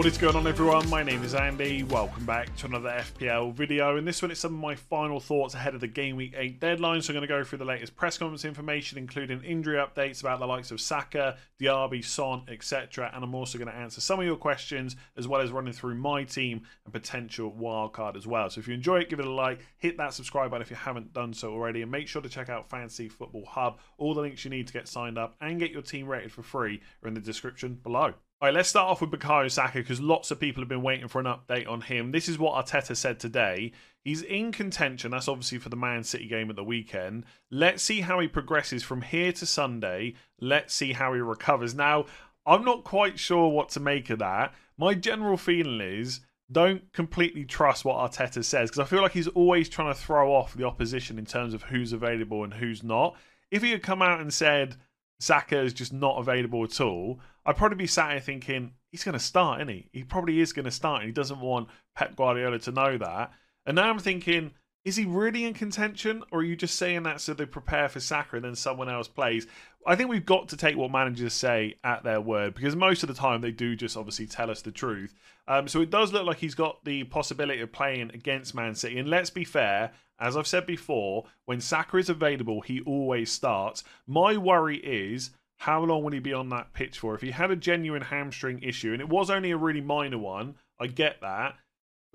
What 0.00 0.06
is 0.06 0.16
going 0.16 0.34
on, 0.34 0.46
everyone? 0.46 0.88
My 0.88 1.02
name 1.02 1.22
is 1.22 1.34
Andy. 1.34 1.82
Welcome 1.82 2.24
back 2.24 2.56
to 2.56 2.66
another 2.66 2.88
FPL 2.88 3.52
video. 3.52 3.98
In 3.98 4.06
this 4.06 4.22
one, 4.22 4.30
it's 4.30 4.40
some 4.40 4.54
of 4.54 4.58
my 4.58 4.74
final 4.74 5.20
thoughts 5.20 5.52
ahead 5.52 5.74
of 5.74 5.82
the 5.82 5.88
Game 5.88 6.16
Week 6.16 6.32
8 6.34 6.58
deadline. 6.58 7.02
So, 7.02 7.12
I'm 7.12 7.16
going 7.16 7.28
to 7.28 7.28
go 7.28 7.44
through 7.44 7.58
the 7.58 7.66
latest 7.66 7.96
press 7.96 8.16
conference 8.16 8.46
information, 8.46 8.96
including 8.96 9.44
injury 9.44 9.76
updates 9.76 10.22
about 10.22 10.40
the 10.40 10.46
likes 10.46 10.70
of 10.70 10.80
Saka, 10.80 11.36
Diaby, 11.60 12.02
Son, 12.02 12.44
etc. 12.48 13.10
And 13.12 13.22
I'm 13.22 13.34
also 13.34 13.58
going 13.58 13.70
to 13.70 13.76
answer 13.76 14.00
some 14.00 14.18
of 14.18 14.24
your 14.24 14.36
questions, 14.36 14.96
as 15.18 15.28
well 15.28 15.42
as 15.42 15.52
running 15.52 15.74
through 15.74 15.96
my 15.96 16.24
team 16.24 16.62
and 16.86 16.94
potential 16.94 17.54
wildcard 17.60 18.16
as 18.16 18.26
well. 18.26 18.48
So, 18.48 18.60
if 18.60 18.68
you 18.68 18.72
enjoy 18.72 19.00
it, 19.00 19.10
give 19.10 19.20
it 19.20 19.26
a 19.26 19.30
like, 19.30 19.60
hit 19.76 19.98
that 19.98 20.14
subscribe 20.14 20.50
button 20.50 20.62
if 20.62 20.70
you 20.70 20.76
haven't 20.76 21.12
done 21.12 21.34
so 21.34 21.52
already, 21.52 21.82
and 21.82 21.90
make 21.90 22.08
sure 22.08 22.22
to 22.22 22.28
check 22.30 22.48
out 22.48 22.70
Fantasy 22.70 23.10
Football 23.10 23.44
Hub. 23.44 23.78
All 23.98 24.14
the 24.14 24.22
links 24.22 24.46
you 24.46 24.50
need 24.50 24.66
to 24.66 24.72
get 24.72 24.88
signed 24.88 25.18
up 25.18 25.36
and 25.42 25.58
get 25.58 25.72
your 25.72 25.82
team 25.82 26.06
rated 26.06 26.32
for 26.32 26.42
free 26.42 26.80
are 27.02 27.08
in 27.08 27.12
the 27.12 27.20
description 27.20 27.74
below. 27.74 28.14
All 28.42 28.46
right, 28.46 28.54
let's 28.54 28.70
start 28.70 28.88
off 28.88 29.02
with 29.02 29.10
Bukayo 29.10 29.50
Saka 29.50 29.80
because 29.80 30.00
lots 30.00 30.30
of 30.30 30.40
people 30.40 30.62
have 30.62 30.68
been 30.68 30.80
waiting 30.80 31.08
for 31.08 31.20
an 31.20 31.26
update 31.26 31.68
on 31.68 31.82
him. 31.82 32.10
This 32.10 32.26
is 32.26 32.38
what 32.38 32.54
Arteta 32.54 32.96
said 32.96 33.20
today. 33.20 33.72
He's 34.02 34.22
in 34.22 34.50
contention. 34.50 35.10
That's 35.10 35.28
obviously 35.28 35.58
for 35.58 35.68
the 35.68 35.76
Man 35.76 36.04
City 36.04 36.26
game 36.26 36.48
at 36.48 36.56
the 36.56 36.64
weekend. 36.64 37.26
Let's 37.50 37.82
see 37.82 38.00
how 38.00 38.18
he 38.18 38.28
progresses 38.28 38.82
from 38.82 39.02
here 39.02 39.30
to 39.30 39.44
Sunday. 39.44 40.14
Let's 40.40 40.72
see 40.72 40.94
how 40.94 41.12
he 41.12 41.20
recovers. 41.20 41.74
Now, 41.74 42.06
I'm 42.46 42.64
not 42.64 42.82
quite 42.82 43.18
sure 43.18 43.50
what 43.50 43.68
to 43.70 43.80
make 43.80 44.08
of 44.08 44.20
that. 44.20 44.54
My 44.78 44.94
general 44.94 45.36
feeling 45.36 45.82
is 45.82 46.20
don't 46.50 46.90
completely 46.94 47.44
trust 47.44 47.84
what 47.84 47.98
Arteta 47.98 48.42
says 48.42 48.70
because 48.70 48.78
I 48.78 48.88
feel 48.88 49.02
like 49.02 49.12
he's 49.12 49.28
always 49.28 49.68
trying 49.68 49.92
to 49.92 50.00
throw 50.00 50.32
off 50.32 50.54
the 50.54 50.64
opposition 50.64 51.18
in 51.18 51.26
terms 51.26 51.52
of 51.52 51.64
who's 51.64 51.92
available 51.92 52.42
and 52.42 52.54
who's 52.54 52.82
not. 52.82 53.18
If 53.50 53.62
he 53.62 53.70
had 53.70 53.82
come 53.82 54.00
out 54.00 54.22
and 54.22 54.32
said, 54.32 54.76
Saka 55.20 55.60
is 55.60 55.74
just 55.74 55.92
not 55.92 56.18
available 56.18 56.64
at 56.64 56.80
all, 56.80 57.20
I'd 57.50 57.56
probably 57.56 57.78
be 57.78 57.88
sat 57.88 58.12
here 58.12 58.20
thinking 58.20 58.74
he's 58.92 59.02
going 59.02 59.14
to 59.14 59.18
start, 59.18 59.60
isn't 59.60 59.74
he? 59.74 59.88
He 59.92 60.04
probably 60.04 60.38
is 60.38 60.52
going 60.52 60.66
to 60.66 60.70
start, 60.70 61.02
and 61.02 61.08
he 61.08 61.12
doesn't 61.12 61.40
want 61.40 61.68
Pep 61.96 62.14
Guardiola 62.14 62.60
to 62.60 62.70
know 62.70 62.96
that. 62.96 63.32
And 63.66 63.74
now 63.74 63.90
I'm 63.90 63.98
thinking, 63.98 64.52
is 64.84 64.94
he 64.94 65.04
really 65.04 65.44
in 65.44 65.54
contention, 65.54 66.22
or 66.30 66.38
are 66.38 66.44
you 66.44 66.54
just 66.54 66.76
saying 66.76 67.02
that 67.02 67.20
so 67.20 67.34
they 67.34 67.46
prepare 67.46 67.88
for 67.88 67.98
Saka 67.98 68.36
and 68.36 68.44
then 68.44 68.54
someone 68.54 68.88
else 68.88 69.08
plays? 69.08 69.48
I 69.84 69.96
think 69.96 70.10
we've 70.10 70.24
got 70.24 70.50
to 70.50 70.56
take 70.56 70.76
what 70.76 70.92
managers 70.92 71.34
say 71.34 71.74
at 71.82 72.04
their 72.04 72.20
word 72.20 72.54
because 72.54 72.76
most 72.76 73.02
of 73.02 73.08
the 73.08 73.14
time 73.14 73.40
they 73.40 73.50
do 73.50 73.74
just 73.74 73.96
obviously 73.96 74.28
tell 74.28 74.48
us 74.48 74.62
the 74.62 74.70
truth. 74.70 75.12
Um, 75.48 75.66
so 75.66 75.80
it 75.80 75.90
does 75.90 76.12
look 76.12 76.26
like 76.26 76.38
he's 76.38 76.54
got 76.54 76.84
the 76.84 77.02
possibility 77.02 77.62
of 77.62 77.72
playing 77.72 78.12
against 78.14 78.54
Man 78.54 78.76
City. 78.76 78.96
And 79.00 79.10
let's 79.10 79.30
be 79.30 79.42
fair, 79.42 79.90
as 80.20 80.36
I've 80.36 80.46
said 80.46 80.66
before, 80.66 81.24
when 81.46 81.60
Saka 81.60 81.96
is 81.96 82.10
available, 82.10 82.60
he 82.60 82.80
always 82.82 83.32
starts. 83.32 83.82
My 84.06 84.36
worry 84.36 84.76
is 84.76 85.30
how 85.60 85.84
long 85.84 86.02
will 86.02 86.12
he 86.12 86.20
be 86.20 86.32
on 86.32 86.48
that 86.48 86.72
pitch 86.72 86.98
for? 86.98 87.14
If 87.14 87.20
he 87.20 87.32
had 87.32 87.50
a 87.50 87.56
genuine 87.56 88.00
hamstring 88.00 88.62
issue, 88.62 88.94
and 88.94 89.00
it 89.02 89.10
was 89.10 89.28
only 89.28 89.50
a 89.50 89.58
really 89.58 89.82
minor 89.82 90.16
one, 90.16 90.54
I 90.80 90.86
get 90.86 91.20
that. 91.20 91.54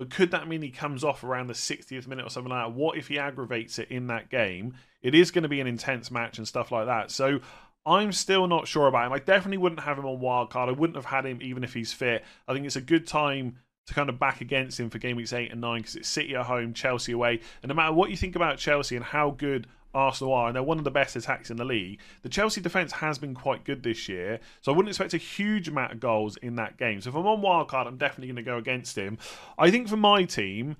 But 0.00 0.10
could 0.10 0.32
that 0.32 0.48
mean 0.48 0.62
he 0.62 0.70
comes 0.70 1.04
off 1.04 1.22
around 1.22 1.46
the 1.46 1.54
60th 1.54 2.08
minute 2.08 2.26
or 2.26 2.28
something 2.28 2.50
like 2.50 2.66
that? 2.66 2.74
What 2.74 2.98
if 2.98 3.06
he 3.06 3.20
aggravates 3.20 3.78
it 3.78 3.88
in 3.88 4.08
that 4.08 4.30
game? 4.30 4.74
It 5.00 5.14
is 5.14 5.30
going 5.30 5.44
to 5.44 5.48
be 5.48 5.60
an 5.60 5.68
intense 5.68 6.10
match 6.10 6.38
and 6.38 6.48
stuff 6.48 6.72
like 6.72 6.86
that. 6.86 7.12
So 7.12 7.38
I'm 7.86 8.10
still 8.10 8.48
not 8.48 8.66
sure 8.66 8.88
about 8.88 9.06
him. 9.06 9.12
I 9.12 9.20
definitely 9.20 9.58
wouldn't 9.58 9.82
have 9.82 9.96
him 9.96 10.06
on 10.06 10.18
wildcard. 10.18 10.68
I 10.68 10.72
wouldn't 10.72 10.96
have 10.96 11.04
had 11.04 11.24
him 11.24 11.38
even 11.40 11.62
if 11.62 11.72
he's 11.72 11.92
fit. 11.92 12.24
I 12.48 12.52
think 12.52 12.66
it's 12.66 12.74
a 12.74 12.80
good 12.80 13.06
time 13.06 13.58
to 13.86 13.94
kind 13.94 14.08
of 14.08 14.18
back 14.18 14.40
against 14.40 14.80
him 14.80 14.90
for 14.90 14.98
game 14.98 15.16
weeks 15.16 15.32
8 15.32 15.52
and 15.52 15.60
9 15.60 15.78
because 15.78 15.94
it's 15.94 16.08
City 16.08 16.34
at 16.34 16.46
home, 16.46 16.74
Chelsea 16.74 17.12
away. 17.12 17.38
And 17.62 17.68
no 17.68 17.76
matter 17.76 17.92
what 17.92 18.10
you 18.10 18.16
think 18.16 18.34
about 18.34 18.58
Chelsea 18.58 18.96
and 18.96 19.04
how 19.04 19.30
good 19.30 19.68
Arsenal 19.96 20.34
are, 20.34 20.46
and 20.48 20.56
they're 20.56 20.62
one 20.62 20.78
of 20.78 20.84
the 20.84 20.90
best 20.90 21.16
attacks 21.16 21.50
in 21.50 21.56
the 21.56 21.64
league, 21.64 21.98
the 22.22 22.28
Chelsea 22.28 22.60
defence 22.60 22.92
has 22.92 23.18
been 23.18 23.34
quite 23.34 23.64
good 23.64 23.82
this 23.82 24.08
year. 24.08 24.38
So 24.60 24.72
I 24.72 24.76
wouldn't 24.76 24.90
expect 24.90 25.14
a 25.14 25.18
huge 25.18 25.68
amount 25.68 25.92
of 25.92 26.00
goals 26.00 26.36
in 26.36 26.56
that 26.56 26.76
game. 26.76 27.00
So 27.00 27.10
if 27.10 27.16
I'm 27.16 27.26
on 27.26 27.42
wildcard, 27.42 27.86
I'm 27.86 27.96
definitely 27.96 28.28
going 28.28 28.36
to 28.36 28.42
go 28.42 28.58
against 28.58 28.96
him. 28.96 29.18
I 29.58 29.70
think 29.70 29.88
for 29.88 29.96
my 29.96 30.24
team, 30.24 30.76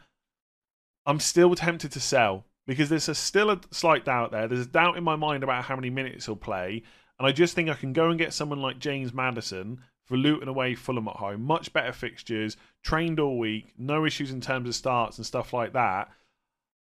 I'm 1.07 1.21
still 1.21 1.55
tempted 1.55 1.93
to 1.93 2.01
sell 2.01 2.45
because 2.67 2.89
there's 2.89 3.09
a, 3.09 3.15
still 3.15 3.51
a 3.51 3.61
slight 3.71 4.05
doubt 4.05 4.33
there. 4.33 4.49
There's 4.49 4.67
a 4.67 4.71
doubt 4.71 4.97
in 4.97 5.05
my 5.05 5.17
mind 5.17 5.43
about 5.43 5.65
how 5.65 5.77
many 5.77 5.91
minutes 5.91 6.27
he'll 6.27 6.37
play. 6.37 6.83
And 7.19 7.27
I 7.27 7.33
just 7.33 7.55
think 7.55 7.71
I 7.71 7.75
can 7.75 7.93
go 7.93 8.11
and 8.11 8.19
get 8.19 8.35
someone 8.35 8.61
like 8.61 8.79
James 8.79 9.15
Maddison 9.15 9.81
for 10.05 10.17
Luton 10.17 10.49
away, 10.49 10.75
Fulham 10.75 11.09
at 11.09 11.17
home. 11.17 11.43
Much 11.43 11.73
better 11.73 11.93
fixtures, 11.93 12.57
trained 12.83 13.19
all 13.19 13.39
week, 13.39 13.73
no 13.79 14.05
issues 14.05 14.31
in 14.31 14.41
terms 14.41 14.69
of 14.69 14.75
starts 14.75 15.17
and 15.17 15.27
stuff 15.27 15.53
like 15.53 15.73
that. 15.73 16.11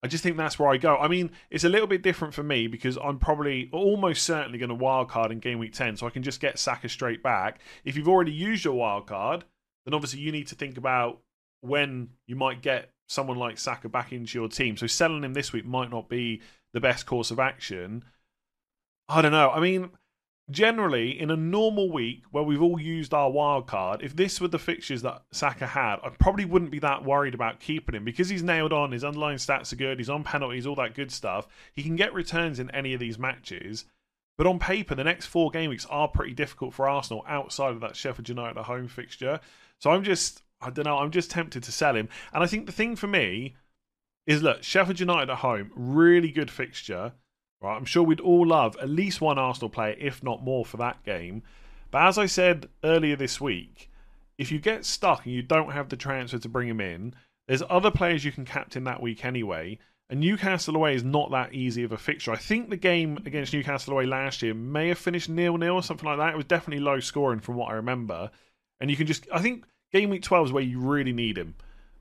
I 0.04 0.06
just 0.06 0.22
think 0.22 0.37
that's 0.37 0.59
where 0.59 0.69
I 0.69 0.76
go. 0.76 0.98
I 0.98 1.09
mean, 1.09 1.31
it's 1.50 1.65
a 1.65 1.69
little 1.70 1.87
bit 1.87 2.03
different 2.03 2.34
for 2.34 2.42
me 2.42 2.66
because 2.66 2.98
I'm 3.03 3.19
probably 3.19 3.70
almost 3.72 4.25
certainly 4.25 4.59
going 4.59 4.69
to 4.69 4.76
wildcard 4.76 5.31
in 5.31 5.38
game 5.38 5.59
week 5.59 5.72
10, 5.72 5.97
so 5.97 6.06
I 6.06 6.10
can 6.10 6.22
just 6.22 6.41
get 6.41 6.59
Saka 6.59 6.91
straight 6.91 7.22
back. 7.22 7.60
If 7.87 7.97
you've 7.97 8.06
already 8.06 8.31
used 8.31 8.66
your 8.66 8.75
wildcard, 8.75 9.44
then 9.87 9.94
obviously 9.94 10.20
you 10.20 10.31
need 10.31 10.48
to 10.48 10.56
think 10.56 10.76
about 10.76 11.22
when 11.62 12.10
you 12.26 12.37
might 12.37 12.60
get 12.60 12.91
someone 13.09 13.38
like 13.38 13.56
Saka 13.56 13.88
back 13.88 14.12
into 14.12 14.38
your 14.38 14.48
team. 14.48 14.76
So 14.76 14.87
selling 14.87 15.25
him 15.25 15.32
this 15.32 15.54
week 15.54 15.65
might 15.65 15.91
not 15.91 16.10
be 16.10 16.42
the 16.75 16.81
best 16.81 17.06
course 17.06 17.31
of 17.31 17.38
action. 17.41 18.04
I 19.09 19.22
don't 19.22 19.32
know. 19.32 19.53
I 19.53 19.60
mean, 19.60 19.88
generally 20.50 21.19
in 21.19 21.31
a 21.31 21.37
normal 21.37 21.91
week 21.91 22.22
where 22.31 22.44
we've 22.44 22.62
all 22.62 22.78
used 22.78 23.15
our 23.15 23.31
wild 23.31 23.66
card, 23.66 24.03
if 24.03 24.15
this 24.15 24.41
were 24.41 24.49
the 24.49 24.59
fixtures 24.59 25.03
that 25.03 25.22
Saka 25.32 25.66
had, 25.66 25.97
I 26.05 26.10
probably 26.10 26.44
wouldn't 26.44 26.71
be 26.71 26.78
that 26.81 27.05
worried 27.05 27.34
about 27.34 27.60
keeping 27.60 27.94
him 27.94 28.05
because 28.05 28.28
he's 28.28 28.43
nailed 28.43 28.72
on. 28.72 28.93
His 28.93 29.04
underlying 29.04 29.38
stats 29.38 29.72
are 29.72 29.77
good. 29.77 29.99
He's 29.99 30.10
on 30.10 30.25
penalties, 30.25 30.66
all 30.66 30.75
that 30.77 30.94
good 30.94 31.10
stuff. 31.10 31.47
He 31.72 31.83
can 31.83 31.97
get 31.97 32.12
returns 32.12 32.59
in 32.59 32.71
any 32.71 32.93
of 32.93 33.00
these 33.00 33.19
matches. 33.19 33.87
But 34.37 34.47
on 34.47 34.59
paper, 34.59 34.94
the 34.94 35.04
next 35.04 35.27
four 35.27 35.50
game 35.50 35.71
weeks 35.71 35.87
are 35.87 36.09
pretty 36.09 36.34
difficult 36.34 36.75
for 36.75 36.88
Arsenal 36.88 37.25
outside 37.27 37.72
of 37.72 37.81
that 37.81 37.97
Sheffield 37.97 38.28
United 38.28 38.59
at 38.59 38.66
home 38.66 38.88
fixture. 38.88 39.41
So 39.81 39.91
I'm 39.91 40.03
just, 40.04 40.43
I 40.60 40.71
don't 40.71 40.84
know, 40.84 40.99
I'm 40.99 41.12
just 41.12 41.31
tempted 41.31 41.62
to 41.62 41.72
sell 41.72 41.97
him. 41.97 42.09
And 42.33 42.43
I 42.43 42.47
think 42.47 42.66
the 42.66 42.72
thing 42.72 42.97
for 42.97 43.06
me 43.06 43.54
is 44.27 44.43
look, 44.43 44.62
Sheffield 44.62 45.00
United 45.00 45.31
at 45.31 45.38
home, 45.38 45.71
really 45.75 46.31
good 46.31 46.50
fixture. 46.50 47.12
Right, 47.65 47.79
I'm 47.79 47.87
sure 47.87 48.03
we'd 48.03 48.21
all 48.21 48.47
love 48.47 48.77
at 48.83 48.91
least 48.91 49.23
one 49.23 49.39
Arsenal 49.39 49.71
player, 49.71 49.97
if 49.99 50.23
not 50.23 50.45
more, 50.45 50.67
for 50.67 50.77
that 50.77 51.03
game. 51.03 51.43
But 51.91 52.03
as 52.03 52.19
I 52.19 52.27
said 52.27 52.69
earlier 52.85 53.17
this 53.17 53.41
week, 53.41 53.91
if 54.37 54.53
you 54.53 54.59
get 54.59 54.84
stuck 54.84 55.25
and 55.25 55.34
you 55.34 55.41
don't 55.41 55.72
have 55.72 55.89
the 55.89 55.97
transfer 55.97 56.39
to 56.39 56.49
bring 56.49 56.69
him 56.69 56.83
in, 56.83 57.15
there's 57.49 57.63
other 57.71 57.91
players 57.91 58.22
you 58.22 58.33
can 58.33 58.45
captain 58.45 58.84
that 58.84 59.01
week 59.01 59.25
anyway. 59.25 59.78
And 60.11 60.21
Newcastle 60.21 60.77
away 60.77 60.95
is 60.95 61.05
not 61.05 61.31
that 61.31 61.55
easy 61.55 61.84
of 61.84 61.93
a 61.93 61.97
fixture. 61.97 62.33
I 62.33 62.37
think 62.37 62.69
the 62.69 62.77
game 62.77 63.16
against 63.25 63.55
Newcastle 63.55 63.95
away 63.95 64.05
last 64.05 64.43
year 64.43 64.53
may 64.53 64.89
have 64.89 64.99
finished 64.99 65.31
nil 65.31 65.57
nil 65.57 65.77
or 65.77 65.83
something 65.83 66.07
like 66.07 66.19
that. 66.19 66.34
It 66.34 66.37
was 66.37 66.45
definitely 66.45 66.84
low 66.84 67.01
scoring 67.01 67.41
from 67.41 67.55
what 67.55 67.71
I 67.71 67.77
remember. 67.77 68.31
And 68.78 68.91
you 68.91 68.97
can 68.99 69.07
just, 69.07 69.27
I 69.33 69.41
think 69.41 69.65
game 69.91 70.10
week 70.10 70.22
12 70.22 70.49
is 70.49 70.53
where 70.53 70.63
you 70.63 70.81
really 70.81 71.15
need 71.15 71.39
him. 71.39 71.55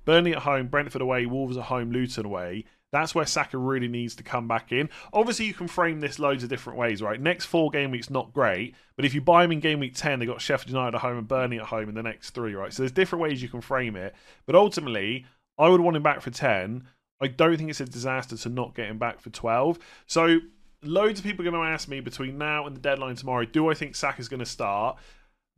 Burnley 0.06 0.34
at 0.34 0.44
home, 0.44 0.68
Brentford 0.68 1.02
away, 1.02 1.26
Wolves 1.26 1.58
at 1.58 1.64
home, 1.64 1.92
Luton 1.92 2.26
away. 2.26 2.66
That's 2.92 3.16
where 3.16 3.26
Saka 3.26 3.58
really 3.58 3.88
needs 3.88 4.16
to 4.16 4.24
come 4.24 4.48
back 4.48 4.72
in. 4.72 4.90
Obviously, 5.14 5.46
you 5.46 5.54
can 5.56 5.68
frame 5.68 6.00
this 6.00 6.20
loads 6.20 6.44
of 6.44 6.50
different 6.50 6.78
ways, 6.78 7.02
right? 7.02 7.20
Next 7.20 7.46
four 7.46 7.72
game 7.72 7.90
weeks 7.90 8.12
not 8.12 8.34
great, 8.34 8.76
but 8.96 9.06
if 9.06 9.16
you 9.16 9.22
buy 9.22 9.44
him 9.44 9.52
in 9.52 9.60
game 9.60 9.80
week 9.80 9.96
ten, 9.96 10.20
they 10.20 10.28
got 10.28 10.42
Sheffield 10.42 10.70
United 10.70 10.96
at 10.96 11.02
home 11.02 11.18
and 11.18 11.28
Burnley 11.28 11.60
at 11.60 11.66
home 11.66 11.90
in 11.90 11.96
the 11.96 12.04
next 12.04 12.32
three, 12.32 12.54
right? 12.54 12.72
So 12.72 12.84
there's 12.84 12.92
different 12.92 13.24
ways 13.24 13.42
you 13.42 13.50
can 13.50 13.62
frame 13.62 13.96
it. 13.96 14.14
But 14.46 14.56
ultimately, 14.56 15.26
I 15.58 15.70
would 15.70 15.82
want 15.82 15.98
him 15.98 16.04
back 16.04 16.22
for 16.22 16.30
ten. 16.30 16.84
I 17.20 17.28
don't 17.28 17.58
think 17.58 17.70
it's 17.70 17.80
a 17.80 17.86
disaster 17.86 18.38
to 18.38 18.50
not 18.50 18.76
get 18.76 18.90
him 18.90 19.00
back 19.00 19.20
for 19.22 19.32
twelve. 19.32 19.80
So 20.06 20.40
loads 20.84 21.20
of 21.20 21.26
people 21.26 21.48
are 21.48 21.50
going 21.50 21.64
to 21.64 21.72
ask 21.72 21.88
me 21.88 22.00
between 22.00 22.38
now 22.38 22.68
and 22.68 22.76
the 22.76 22.82
deadline 22.82 23.16
tomorrow, 23.16 23.46
do 23.46 23.72
I 23.72 23.74
think 23.74 23.96
Saka's 23.96 24.28
going 24.28 24.42
to 24.42 24.46
start? 24.46 24.98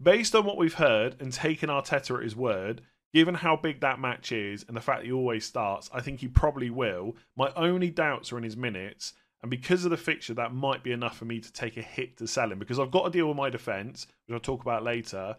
based 0.01 0.35
on 0.35 0.45
what 0.45 0.57
we've 0.57 0.73
heard 0.73 1.15
and 1.21 1.31
taken 1.31 1.69
Arteta 1.69 2.17
at 2.17 2.23
his 2.23 2.35
word, 2.35 2.81
given 3.15 3.33
how 3.33 3.55
big 3.55 3.79
that 3.79 3.97
match 3.97 4.33
is 4.33 4.65
and 4.67 4.75
the 4.75 4.81
fact 4.81 4.99
that 4.99 5.05
he 5.05 5.11
always 5.13 5.45
starts, 5.45 5.89
I 5.93 6.01
think 6.01 6.19
he 6.19 6.27
probably 6.27 6.69
will. 6.69 7.15
My 7.37 7.49
only 7.55 7.89
doubts 7.89 8.33
are 8.33 8.37
in 8.37 8.43
his 8.43 8.57
minutes. 8.57 9.13
And 9.41 9.49
because 9.49 9.85
of 9.85 9.91
the 9.91 9.97
fixture, 9.97 10.33
that 10.33 10.53
might 10.53 10.83
be 10.83 10.91
enough 10.91 11.17
for 11.17 11.23
me 11.23 11.39
to 11.39 11.53
take 11.53 11.77
a 11.77 11.81
hit 11.81 12.17
to 12.17 12.27
sell 12.27 12.51
him 12.51 12.59
because 12.59 12.77
I've 12.77 12.91
got 12.91 13.05
to 13.05 13.09
deal 13.09 13.29
with 13.29 13.37
my 13.37 13.49
defence, 13.49 14.05
which 14.25 14.33
I'll 14.33 14.41
talk 14.41 14.63
about 14.63 14.83
later. 14.83 15.33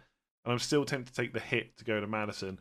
And 0.44 0.52
I'm 0.52 0.58
still 0.58 0.86
tempted 0.86 1.14
to 1.14 1.20
take 1.20 1.34
the 1.34 1.38
hit 1.38 1.76
to 1.76 1.84
go 1.84 2.00
to 2.00 2.06
Maddison. 2.06 2.58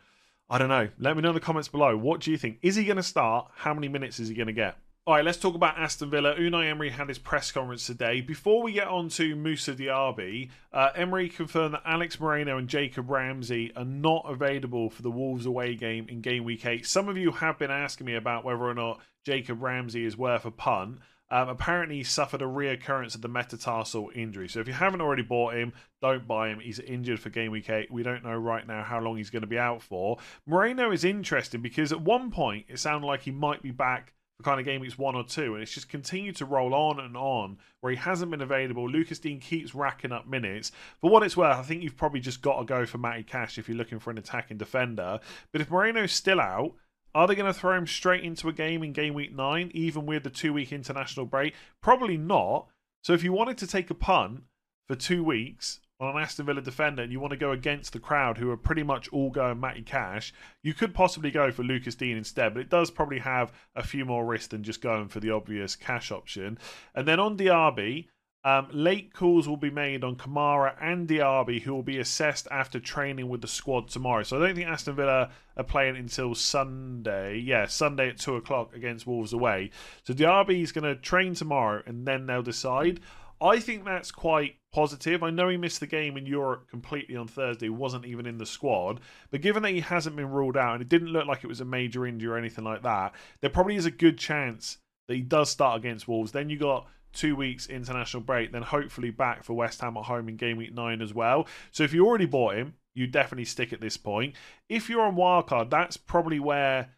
I 0.50 0.58
don't 0.58 0.68
know. 0.68 0.90
Let 1.00 1.16
me 1.16 1.22
know 1.22 1.30
in 1.30 1.36
the 1.36 1.40
comments 1.40 1.70
below. 1.70 1.96
What 1.96 2.20
do 2.20 2.30
you 2.30 2.38
think? 2.38 2.60
Is 2.62 2.76
he 2.76 2.84
going 2.84 2.98
to 2.98 3.04
start? 3.04 3.50
How 3.56 3.74
many 3.74 3.88
minutes 3.88 4.20
is 4.20 4.28
he 4.28 4.36
going 4.36 4.48
to 4.48 4.54
get? 4.54 4.78
All 5.08 5.14
right, 5.14 5.24
let's 5.24 5.38
talk 5.38 5.54
about 5.54 5.78
Aston 5.78 6.10
Villa. 6.10 6.34
Unai 6.34 6.68
Emery 6.68 6.90
had 6.90 7.10
his 7.10 7.20
press 7.20 7.52
conference 7.52 7.86
today. 7.86 8.22
Before 8.22 8.64
we 8.64 8.72
get 8.74 8.88
on 8.88 9.10
to 9.10 9.36
Moussa 9.36 9.76
Diaby, 9.76 10.50
uh, 10.74 10.90
Emery 10.96 11.30
confirmed 11.30 11.76
that 11.76 11.84
Alex 11.86 12.20
Moreno 12.20 12.58
and 12.58 12.68
Jacob 12.68 13.12
Ramsey 13.12 13.72
are 13.76 13.86
not 13.86 14.26
available 14.28 14.90
for 14.90 15.04
the 15.04 15.12
Wolves 15.12 15.46
away 15.46 15.76
game 15.76 16.08
in 16.10 16.22
game 16.22 16.44
week 16.44 16.66
8. 16.66 16.88
Some 16.88 17.08
of 17.08 17.18
you 17.18 17.34
have 17.34 17.60
been 17.60 17.70
asking 17.70 18.08
me 18.08 18.16
about 18.16 18.44
whether 18.44 18.64
or 18.64 18.74
not 18.74 19.00
Jacob 19.24 19.62
Ramsey 19.62 20.06
is 20.06 20.18
worth 20.18 20.44
a 20.44 20.50
punt. 20.50 20.98
Um, 21.30 21.50
apparently, 21.50 21.98
he 21.98 22.04
suffered 22.04 22.42
a 22.42 22.46
reoccurrence 22.46 23.14
of 23.14 23.22
the 23.22 23.28
metatarsal 23.28 24.10
injury. 24.16 24.50
So, 24.50 24.60
if 24.60 24.68
you 24.68 24.74
haven't 24.74 25.02
already 25.02 25.22
bought 25.22 25.54
him, 25.54 25.74
don't 26.02 26.28
buy 26.28 26.50
him. 26.50 26.60
He's 26.60 26.80
injured 26.80 27.20
for 27.20 27.30
game 27.30 27.52
week 27.52 27.70
eight. 27.70 27.92
We 27.92 28.02
don't 28.02 28.24
know 28.24 28.36
right 28.36 28.66
now 28.66 28.82
how 28.82 29.02
long 29.02 29.18
he's 29.18 29.30
going 29.30 29.42
to 29.42 29.48
be 29.48 29.60
out 29.60 29.84
for. 29.84 30.18
Moreno 30.48 30.92
is 30.92 31.04
interesting 31.04 31.62
because 31.62 31.92
at 31.92 32.02
one 32.02 32.32
point 32.32 32.66
it 32.70 32.80
sounded 32.80 33.06
like 33.06 33.22
he 33.22 33.32
might 33.32 33.62
be 33.62 33.70
back 33.70 34.15
for 34.38 34.44
kind 34.44 34.60
of 34.60 34.66
game 34.66 34.82
weeks 34.82 34.98
one 34.98 35.16
or 35.16 35.24
two, 35.24 35.54
and 35.54 35.64
it's 35.64 35.74
just 35.74 35.90
continued 35.90 36.36
to 36.38 36.46
roll 36.46 36.74
on 36.74 37.00
and 37.00 37.16
on 37.16 37.58
where 37.82 37.92
he 37.92 37.98
hasn't 37.98 38.32
been 38.32 38.42
available. 38.42 38.90
Lucas 38.90 39.20
Digne 39.20 39.40
keeps 39.40 39.74
racking 39.74 40.12
up 40.12 40.28
minutes. 40.28 40.72
For 41.00 41.10
what 41.10 41.24
it's 41.24 41.38
worth, 41.38 41.58
I 41.58 41.62
think 41.62 41.84
you've 41.84 41.98
probably 41.98 42.20
just 42.20 42.42
got 42.42 42.60
to 42.60 42.66
go 42.66 42.86
for 42.86 42.98
Matty 42.98 43.24
Cash 43.24 43.58
if 43.58 43.70
you're 43.70 43.78
looking 43.78 44.00
for 44.00 44.12
an 44.12 44.18
attacking 44.18 44.58
defender. 44.58 45.20
But 45.52 45.62
if 45.62 45.72
Moreno's 45.72 46.12
still 46.12 46.42
out, 46.42 46.74
are 47.14 47.28
they 47.28 47.36
going 47.36 47.52
to 47.52 47.58
throw 47.58 47.78
him 47.78 47.88
straight 47.88 48.26
into 48.26 48.50
a 48.50 48.54
game 48.54 48.84
in 48.84 48.92
game 48.92 49.14
week 49.14 49.34
nine, 49.34 49.72
even 49.74 50.06
with 50.06 50.24
the 50.24 50.30
two 50.30 50.52
week 50.52 50.74
international 50.74 51.26
break? 51.26 51.54
Probably 51.82 52.18
not. 52.18 52.68
So 53.04 53.14
if 53.14 53.24
you 53.24 53.32
wanted 53.32 53.58
to 53.60 53.68
take 53.68 53.90
a 53.90 53.94
punt 53.94 54.44
for 54.88 54.96
two 54.96 55.24
weeks 55.24 55.80
on 56.00 56.16
an 56.16 56.22
Aston 56.22 56.46
Villa 56.46 56.62
defender 56.62 57.04
and 57.04 57.12
you 57.12 57.20
want 57.20 57.32
to 57.32 57.38
go 57.38 57.52
against 57.52 57.94
the 57.94 58.00
crowd 58.00 58.38
who 58.38 58.52
are 58.52 58.58
pretty 58.58 58.84
much 58.84 59.08
all 59.10 59.30
going 59.30 59.60
Matty 59.60 59.82
Cash, 59.82 60.34
you 60.62 60.74
could 60.74 60.94
possibly 60.94 61.32
go 61.32 61.52
for 61.52 61.64
Lucas 61.64 61.96
Digne 61.96 62.18
instead, 62.18 62.54
but 62.54 62.62
it 62.62 62.70
does 62.70 62.92
probably 62.92 63.20
have 63.20 63.54
a 63.76 63.84
few 63.84 64.06
more 64.06 64.26
risks 64.26 64.48
than 64.48 64.64
just 64.64 64.82
going 64.82 65.08
for 65.08 65.20
the 65.20 65.32
obvious 65.32 65.76
cash 65.76 66.12
option. 66.12 66.58
And 66.94 67.08
then 67.08 67.20
on 67.20 67.38
Diaby, 67.38 68.08
um, 68.44 68.68
late 68.72 69.12
calls 69.12 69.48
will 69.48 69.58
be 69.58 69.72
made 69.72 70.04
on 70.04 70.18
Kamara 70.18 70.76
and 70.80 71.08
Diaby, 71.08 71.62
who 71.62 71.74
will 71.74 71.82
be 71.82 71.98
assessed 71.98 72.48
after 72.52 72.80
training 72.80 73.28
with 73.28 73.42
the 73.42 73.48
squad 73.48 73.88
tomorrow. 73.88 74.22
So 74.22 74.38
I 74.38 74.46
don't 74.46 74.56
think 74.56 74.68
Aston 74.68 74.96
Villa 74.96 75.32
are 75.58 75.64
playing 75.64 75.96
until 75.96 76.36
Sunday. 76.36 77.40
Yeah, 77.40 77.66
Sunday 77.66 78.10
at 78.10 78.20
2 78.20 78.36
o'clock 78.36 78.76
against 78.76 79.08
Wolves 79.08 79.34
away. 79.34 79.72
So 80.04 80.14
Diaby 80.14 80.62
is 80.62 80.72
going 80.72 80.84
to 80.84 80.96
train 80.96 81.34
tomorrow 81.34 81.82
and 81.88 82.06
then 82.06 82.28
they'll 82.28 82.44
decide. 82.44 83.00
I 83.42 83.60
think 83.60 83.84
that's 83.84 84.12
quite 84.12 84.58
positive. 84.76 85.24
I 85.24 85.30
know 85.30 85.48
he 85.48 85.56
missed 85.56 85.80
the 85.80 85.88
game 85.88 86.18
in 86.18 86.26
Europe 86.26 86.70
completely 86.70 87.16
on 87.16 87.30
Thursday, 87.30 87.70
wasn't 87.70 88.04
even 88.04 88.26
in 88.26 88.38
the 88.38 88.46
squad. 88.46 89.00
But 89.32 89.40
given 89.40 89.64
that 89.64 89.72
he 89.72 89.80
hasn't 89.80 90.18
been 90.18 90.30
ruled 90.30 90.58
out 90.58 90.74
and 90.74 90.82
it 90.82 90.90
didn't 90.90 91.14
look 91.14 91.26
like 91.26 91.46
it 91.46 91.48
was 91.48 91.62
a 91.62 91.66
major 91.66 92.06
injury 92.06 92.30
or 92.30 92.38
anything 92.38 92.66
like 92.66 92.84
that, 92.84 93.16
there 93.40 93.50
probably 93.50 93.78
is 93.78 93.86
a 93.86 93.92
good 93.92 94.18
chance 94.18 94.80
that 95.08 95.16
he 95.16 95.22
does 95.22 95.50
start 95.50 95.78
against 95.78 96.10
Wolves. 96.10 96.34
Then 96.34 96.50
you 96.50 96.60
got 96.60 96.88
two 97.14 97.38
weeks 97.38 97.68
international 97.68 98.22
break, 98.22 98.52
then 98.52 98.64
hopefully 98.64 99.12
back 99.12 99.46
for 99.46 99.54
West 99.54 99.80
Ham 99.80 99.96
at 99.96 100.04
home 100.04 100.28
in 100.28 100.36
game 100.36 100.58
week 100.58 100.74
nine 100.74 101.02
as 101.02 101.14
well. 101.14 101.48
So 101.72 101.84
if 101.84 101.94
you 101.94 102.06
already 102.06 102.26
bought 102.26 102.56
him, 102.56 102.74
you 102.94 103.08
definitely 103.08 103.46
stick 103.46 103.72
at 103.72 103.80
this 103.80 103.96
point. 103.96 104.36
If 104.68 104.90
you're 104.90 105.04
on 105.04 105.16
wildcard, 105.16 105.70
that's 105.70 105.96
probably 105.96 106.42
where 106.42 106.90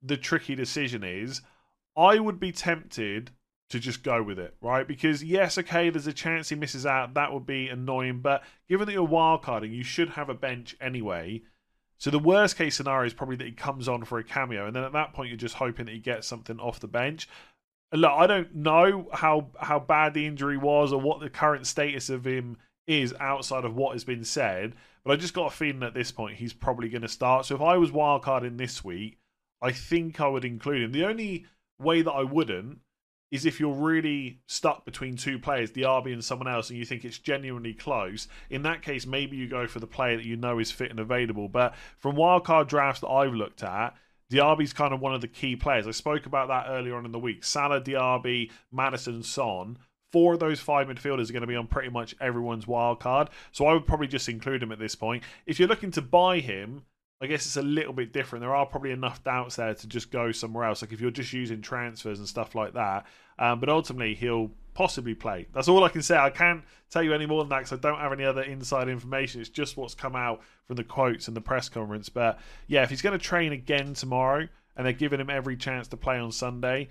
the 0.00 0.16
tricky 0.16 0.54
decision 0.54 1.02
is. 1.02 1.42
I 1.96 2.20
would 2.20 2.38
be 2.38 2.52
tempted 2.52 3.32
to 3.70 3.80
just 3.80 4.02
go 4.02 4.22
with 4.22 4.38
it, 4.38 4.54
right? 4.60 4.86
Because 4.86 5.24
yes, 5.24 5.58
okay, 5.58 5.90
there's 5.90 6.06
a 6.06 6.12
chance 6.12 6.48
he 6.48 6.54
misses 6.54 6.86
out. 6.86 7.14
That 7.14 7.32
would 7.32 7.46
be 7.46 7.68
annoying, 7.68 8.20
but 8.20 8.42
given 8.68 8.86
that 8.86 8.92
you're 8.92 9.08
wildcarding, 9.08 9.74
you 9.74 9.82
should 9.82 10.10
have 10.10 10.28
a 10.28 10.34
bench 10.34 10.76
anyway. 10.80 11.42
So 11.98 12.10
the 12.10 12.18
worst 12.18 12.56
case 12.56 12.76
scenario 12.76 13.06
is 13.06 13.14
probably 13.14 13.36
that 13.36 13.46
he 13.46 13.52
comes 13.52 13.88
on 13.88 14.04
for 14.04 14.18
a 14.18 14.24
cameo, 14.24 14.66
and 14.66 14.76
then 14.76 14.84
at 14.84 14.92
that 14.92 15.14
point 15.14 15.30
you're 15.30 15.38
just 15.38 15.54
hoping 15.54 15.86
that 15.86 15.92
he 15.92 16.00
gets 16.00 16.26
something 16.26 16.58
off 16.60 16.80
the 16.80 16.88
bench 16.88 17.28
look, 17.94 18.12
I 18.12 18.26
don't 18.26 18.54
know 18.54 19.08
how 19.12 19.48
how 19.58 19.78
bad 19.78 20.14
the 20.14 20.26
injury 20.26 20.56
was 20.56 20.92
or 20.92 21.00
what 21.00 21.20
the 21.20 21.30
current 21.30 21.66
status 21.66 22.10
of 22.10 22.26
him 22.26 22.56
is 22.86 23.14
outside 23.18 23.64
of 23.64 23.74
what 23.74 23.92
has 23.92 24.04
been 24.04 24.24
said, 24.24 24.74
but 25.04 25.12
I 25.12 25.16
just 25.16 25.34
got 25.34 25.52
a 25.52 25.56
feeling 25.56 25.82
at 25.82 25.94
this 25.94 26.12
point 26.12 26.36
he's 26.36 26.52
probably 26.52 26.88
going 26.88 27.02
to 27.02 27.08
start. 27.08 27.46
So 27.46 27.54
if 27.54 27.62
I 27.62 27.76
was 27.76 27.90
wildcarding 27.90 28.58
this 28.58 28.84
week, 28.84 29.18
I 29.62 29.72
think 29.72 30.20
I 30.20 30.28
would 30.28 30.44
include 30.44 30.82
him. 30.82 30.92
The 30.92 31.06
only 31.06 31.46
way 31.78 32.02
that 32.02 32.12
I 32.12 32.22
wouldn't 32.22 32.80
is 33.30 33.46
if 33.46 33.58
you're 33.58 33.74
really 33.74 34.40
stuck 34.46 34.84
between 34.84 35.16
two 35.16 35.38
players, 35.38 35.72
Diaby 35.72 36.12
and 36.12 36.24
someone 36.24 36.48
else, 36.48 36.70
and 36.70 36.78
you 36.78 36.84
think 36.84 37.04
it's 37.04 37.18
genuinely 37.18 37.74
close. 37.74 38.28
In 38.50 38.62
that 38.62 38.82
case, 38.82 39.06
maybe 39.06 39.36
you 39.36 39.48
go 39.48 39.66
for 39.66 39.80
the 39.80 39.86
player 39.86 40.16
that 40.16 40.26
you 40.26 40.36
know 40.36 40.58
is 40.58 40.70
fit 40.70 40.90
and 40.90 41.00
available. 41.00 41.48
But 41.48 41.74
from 41.98 42.16
wildcard 42.16 42.68
drafts 42.68 43.00
that 43.00 43.08
I've 43.08 43.34
looked 43.34 43.62
at, 43.62 43.94
Diaby's 44.30 44.72
kind 44.72 44.94
of 44.94 45.00
one 45.00 45.14
of 45.14 45.20
the 45.20 45.28
key 45.28 45.56
players. 45.56 45.86
I 45.86 45.92
spoke 45.92 46.26
about 46.26 46.48
that 46.48 46.66
earlier 46.68 46.96
on 46.96 47.04
in 47.04 47.12
the 47.12 47.18
week. 47.18 47.44
Salah, 47.44 47.80
Diaby, 47.80 48.50
Maddison, 48.72 49.22
Son. 49.22 49.78
Four 50.12 50.34
of 50.34 50.40
those 50.40 50.60
five 50.60 50.86
midfielders 50.86 51.28
are 51.28 51.32
going 51.32 51.40
to 51.40 51.46
be 51.46 51.56
on 51.56 51.66
pretty 51.66 51.90
much 51.90 52.14
everyone's 52.20 52.66
wild 52.66 53.00
card. 53.00 53.30
So 53.50 53.66
I 53.66 53.72
would 53.72 53.86
probably 53.86 54.06
just 54.06 54.28
include 54.28 54.62
him 54.62 54.70
at 54.70 54.78
this 54.78 54.94
point. 54.94 55.24
If 55.44 55.58
you're 55.58 55.68
looking 55.68 55.90
to 55.92 56.02
buy 56.02 56.38
him, 56.38 56.84
I 57.24 57.26
guess 57.28 57.46
it's 57.46 57.56
a 57.56 57.62
little 57.62 57.92
bit 57.92 58.12
different. 58.12 58.42
There 58.42 58.54
are 58.54 58.66
probably 58.66 58.90
enough 58.90 59.24
doubts 59.24 59.56
there 59.56 59.74
to 59.74 59.86
just 59.86 60.10
go 60.10 60.32
somewhere 60.32 60.64
else. 60.64 60.82
Like 60.82 60.92
if 60.92 61.00
you're 61.00 61.10
just 61.10 61.32
using 61.32 61.62
transfers 61.62 62.18
and 62.18 62.28
stuff 62.28 62.54
like 62.54 62.74
that. 62.74 63.06
Um, 63.38 63.60
but 63.60 63.68
ultimately, 63.68 64.14
he'll 64.14 64.50
possibly 64.74 65.14
play. 65.14 65.46
That's 65.52 65.68
all 65.68 65.84
I 65.84 65.88
can 65.88 66.02
say. 66.02 66.16
I 66.16 66.30
can't 66.30 66.62
tell 66.90 67.02
you 67.02 67.14
any 67.14 67.26
more 67.26 67.42
than 67.42 67.48
that 67.50 67.60
because 67.60 67.72
I 67.72 67.76
don't 67.76 67.98
have 67.98 68.12
any 68.12 68.24
other 68.24 68.42
inside 68.42 68.88
information. 68.88 69.40
It's 69.40 69.50
just 69.50 69.76
what's 69.76 69.94
come 69.94 70.14
out 70.14 70.42
from 70.66 70.76
the 70.76 70.84
quotes 70.84 71.28
and 71.28 71.36
the 71.36 71.40
press 71.40 71.68
conference. 71.68 72.08
But 72.08 72.38
yeah, 72.66 72.82
if 72.82 72.90
he's 72.90 73.02
going 73.02 73.18
to 73.18 73.24
train 73.24 73.52
again 73.52 73.94
tomorrow 73.94 74.48
and 74.76 74.86
they're 74.86 74.92
giving 74.92 75.20
him 75.20 75.30
every 75.30 75.56
chance 75.56 75.88
to 75.88 75.96
play 75.96 76.18
on 76.18 76.32
Sunday, 76.32 76.88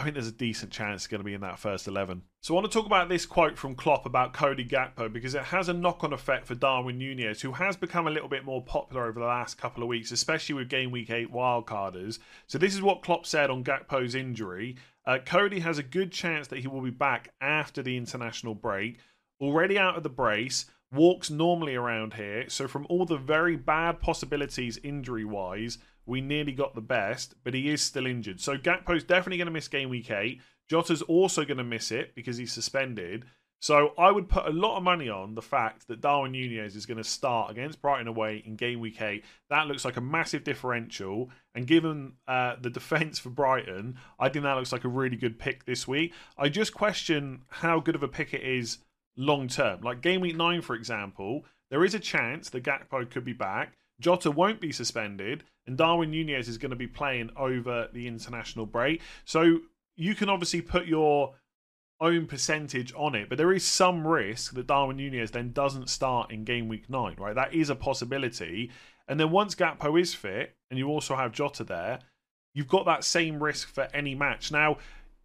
I 0.00 0.02
think 0.02 0.14
there's 0.14 0.28
a 0.28 0.32
decent 0.32 0.72
chance 0.72 1.02
he's 1.02 1.08
going 1.08 1.20
to 1.20 1.26
be 1.26 1.34
in 1.34 1.42
that 1.42 1.58
first 1.58 1.86
11. 1.86 2.22
So 2.40 2.54
I 2.54 2.56
want 2.56 2.72
to 2.72 2.72
talk 2.72 2.86
about 2.86 3.10
this 3.10 3.26
quote 3.26 3.58
from 3.58 3.74
Klopp 3.74 4.06
about 4.06 4.32
Cody 4.32 4.64
Gakpo 4.64 5.12
because 5.12 5.34
it 5.34 5.42
has 5.42 5.68
a 5.68 5.74
knock-on 5.74 6.14
effect 6.14 6.46
for 6.46 6.54
Darwin 6.54 6.96
Nunez, 6.96 7.42
who 7.42 7.52
has 7.52 7.76
become 7.76 8.06
a 8.06 8.10
little 8.10 8.28
bit 8.28 8.42
more 8.42 8.64
popular 8.64 9.04
over 9.04 9.20
the 9.20 9.26
last 9.26 9.58
couple 9.58 9.82
of 9.82 9.90
weeks, 9.90 10.10
especially 10.10 10.54
with 10.54 10.70
game 10.70 10.90
week 10.90 11.10
8 11.10 11.30
wildcarders. 11.30 12.18
So 12.46 12.56
this 12.56 12.72
is 12.72 12.80
what 12.80 13.02
Klopp 13.02 13.26
said 13.26 13.50
on 13.50 13.62
Gakpo's 13.62 14.14
injury. 14.14 14.76
Uh, 15.04 15.18
Cody 15.18 15.60
has 15.60 15.76
a 15.76 15.82
good 15.82 16.12
chance 16.12 16.48
that 16.48 16.60
he 16.60 16.66
will 16.66 16.80
be 16.80 16.88
back 16.88 17.34
after 17.42 17.82
the 17.82 17.98
international 17.98 18.54
break. 18.54 19.00
Already 19.38 19.78
out 19.78 19.98
of 19.98 20.02
the 20.02 20.08
brace, 20.08 20.64
walks 20.90 21.28
normally 21.28 21.74
around 21.74 22.14
here. 22.14 22.48
So, 22.48 22.66
from 22.66 22.86
all 22.88 23.04
the 23.04 23.18
very 23.18 23.56
bad 23.56 24.00
possibilities 24.00 24.78
injury 24.82 25.26
wise, 25.26 25.76
we 26.06 26.20
nearly 26.20 26.52
got 26.52 26.74
the 26.74 26.80
best, 26.80 27.34
but 27.44 27.54
he 27.54 27.68
is 27.68 27.82
still 27.82 28.06
injured. 28.06 28.40
So, 28.40 28.56
Gakpo's 28.56 29.04
definitely 29.04 29.38
going 29.38 29.46
to 29.46 29.52
miss 29.52 29.68
game 29.68 29.88
week 29.88 30.10
eight. 30.10 30.40
Jota's 30.70 31.02
also 31.02 31.44
going 31.44 31.58
to 31.58 31.64
miss 31.64 31.90
it 31.90 32.14
because 32.14 32.36
he's 32.36 32.52
suspended. 32.52 33.24
So 33.62 33.92
I 33.98 34.10
would 34.10 34.30
put 34.30 34.46
a 34.46 34.50
lot 34.50 34.78
of 34.78 34.82
money 34.82 35.10
on 35.10 35.34
the 35.34 35.42
fact 35.42 35.86
that 35.88 36.00
Darwin 36.00 36.32
Nunez 36.32 36.74
is 36.74 36.86
going 36.86 36.96
to 36.96 37.04
start 37.04 37.50
against 37.50 37.82
Brighton 37.82 38.08
away 38.08 38.42
in 38.46 38.56
game 38.56 38.80
week 38.80 39.02
eight. 39.02 39.24
That 39.50 39.66
looks 39.66 39.84
like 39.84 39.98
a 39.98 40.00
massive 40.00 40.44
differential. 40.44 41.30
And 41.54 41.66
given 41.66 42.14
uh, 42.26 42.56
the 42.58 42.70
defence 42.70 43.18
for 43.18 43.28
Brighton, 43.28 43.98
I 44.18 44.30
think 44.30 44.44
that 44.44 44.56
looks 44.56 44.72
like 44.72 44.84
a 44.84 44.88
really 44.88 45.16
good 45.16 45.38
pick 45.38 45.66
this 45.66 45.86
week. 45.86 46.14
I 46.38 46.48
just 46.48 46.72
question 46.72 47.42
how 47.48 47.80
good 47.80 47.94
of 47.94 48.02
a 48.02 48.08
pick 48.08 48.32
it 48.32 48.42
is 48.42 48.78
long 49.14 49.46
term. 49.46 49.82
Like 49.82 50.00
game 50.00 50.22
week 50.22 50.36
nine, 50.36 50.62
for 50.62 50.74
example, 50.74 51.44
there 51.70 51.84
is 51.84 51.94
a 51.94 52.00
chance 52.00 52.48
that 52.50 52.64
Gakpo 52.64 53.10
could 53.10 53.26
be 53.26 53.34
back. 53.34 53.76
Jota 54.00 54.30
won't 54.30 54.60
be 54.60 54.72
suspended, 54.72 55.44
and 55.66 55.76
Darwin 55.76 56.10
Nunez 56.10 56.48
is 56.48 56.58
going 56.58 56.70
to 56.70 56.76
be 56.76 56.86
playing 56.86 57.30
over 57.36 57.88
the 57.92 58.06
international 58.06 58.66
break. 58.66 59.02
So 59.24 59.60
you 59.96 60.14
can 60.14 60.28
obviously 60.28 60.62
put 60.62 60.86
your 60.86 61.34
own 62.00 62.26
percentage 62.26 62.92
on 62.96 63.14
it, 63.14 63.28
but 63.28 63.36
there 63.36 63.52
is 63.52 63.64
some 63.64 64.06
risk 64.06 64.54
that 64.54 64.66
Darwin 64.66 64.96
Nunez 64.96 65.30
then 65.30 65.52
doesn't 65.52 65.90
start 65.90 66.30
in 66.30 66.44
game 66.44 66.66
week 66.66 66.88
nine, 66.88 67.14
right? 67.18 67.34
That 67.34 67.52
is 67.52 67.68
a 67.68 67.74
possibility. 67.74 68.70
And 69.06 69.20
then 69.20 69.30
once 69.30 69.54
Gakpo 69.54 70.00
is 70.00 70.14
fit, 70.14 70.56
and 70.70 70.78
you 70.78 70.88
also 70.88 71.14
have 71.14 71.32
Jota 71.32 71.62
there, 71.62 71.98
you've 72.54 72.68
got 72.68 72.86
that 72.86 73.04
same 73.04 73.42
risk 73.42 73.68
for 73.68 73.88
any 73.92 74.14
match. 74.14 74.50
Now, 74.50 74.78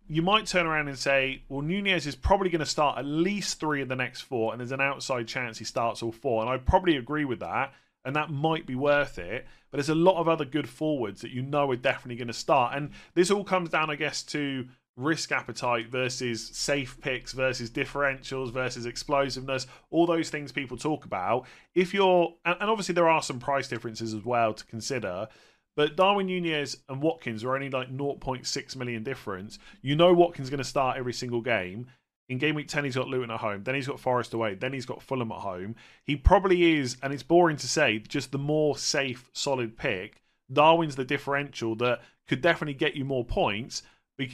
you 0.07 0.21
might 0.21 0.45
turn 0.45 0.67
around 0.67 0.87
and 0.87 0.99
say, 0.99 1.43
well, 1.49 1.61
Nunez 1.61 2.05
is 2.05 2.15
probably 2.15 2.49
going 2.49 2.59
to 2.59 2.65
start 2.65 2.99
at 2.99 3.05
least 3.05 3.59
three 3.59 3.81
of 3.81 3.87
the 3.87 3.95
next 3.95 4.21
four, 4.21 4.51
and 4.51 4.59
there's 4.59 4.71
an 4.71 4.81
outside 4.81 5.27
chance 5.27 5.57
he 5.57 5.65
starts 5.65 6.03
all 6.03 6.11
four. 6.11 6.41
And 6.41 6.49
I 6.49 6.57
probably 6.57 6.97
agree 6.97 7.25
with 7.25 7.39
that, 7.39 7.73
and 8.05 8.15
that 8.15 8.29
might 8.29 8.65
be 8.65 8.75
worth 8.75 9.17
it. 9.17 9.45
But 9.71 9.77
there's 9.77 9.89
a 9.89 9.95
lot 9.95 10.19
of 10.19 10.29
other 10.29 10.45
good 10.45 10.69
forwards 10.69 11.21
that 11.21 11.31
you 11.31 11.41
know 11.41 11.69
are 11.71 11.75
definitely 11.75 12.15
going 12.15 12.27
to 12.27 12.33
start. 12.33 12.77
And 12.77 12.91
this 13.15 13.31
all 13.31 13.43
comes 13.43 13.69
down, 13.69 13.89
I 13.89 13.95
guess, 13.95 14.23
to 14.23 14.67
risk 14.97 15.31
appetite 15.31 15.89
versus 15.89 16.47
safe 16.53 16.99
picks 17.01 17.33
versus 17.33 17.69
differentials 17.69 18.51
versus 18.51 18.85
explosiveness, 18.85 19.67
all 19.89 20.05
those 20.05 20.29
things 20.29 20.51
people 20.51 20.77
talk 20.77 21.05
about. 21.05 21.45
If 21.73 21.93
you're, 21.93 22.33
and, 22.45 22.55
obviously 22.61 22.93
there 22.93 23.09
are 23.09 23.21
some 23.21 23.39
price 23.39 23.67
differences 23.67 24.13
as 24.13 24.23
well 24.23 24.53
to 24.53 24.65
consider, 24.65 25.27
but 25.75 25.97
Darwin 25.97 26.27
Nunez 26.27 26.77
and 26.87 27.01
Watkins 27.01 27.43
are 27.43 27.55
only 27.55 27.69
like 27.69 27.89
0.6 27.91 28.75
million 28.77 29.03
difference. 29.03 29.59
You 29.81 29.95
know 29.95 30.13
Watkins 30.13 30.45
is 30.45 30.49
going 30.49 30.59
to 30.59 30.63
start 30.63 30.97
every 30.97 31.13
single 31.13 31.41
game. 31.41 31.87
In 32.27 32.39
game 32.39 32.55
week 32.55 32.67
10, 32.67 32.83
he's 32.85 32.95
got 32.95 33.07
Luton 33.07 33.29
at 33.29 33.39
home. 33.39 33.63
Then 33.63 33.75
he's 33.75 33.87
got 33.87 33.99
Forest 33.99 34.33
away. 34.33 34.55
Then 34.55 34.73
he's 34.73 34.85
got 34.85 35.01
Fulham 35.01 35.31
at 35.31 35.39
home. 35.39 35.75
He 36.03 36.15
probably 36.15 36.79
is, 36.79 36.97
and 37.03 37.13
it's 37.13 37.21
boring 37.21 37.57
to 37.57 37.67
say, 37.67 37.99
just 37.99 38.31
the 38.31 38.37
more 38.39 38.77
safe, 38.77 39.29
solid 39.33 39.77
pick. 39.77 40.21
Darwin's 40.51 40.95
the 40.95 41.05
differential 41.05 41.75
that 41.75 42.01
could 42.27 42.41
definitely 42.41 42.73
get 42.73 42.95
you 42.95 43.05
more 43.05 43.23
points, 43.23 43.83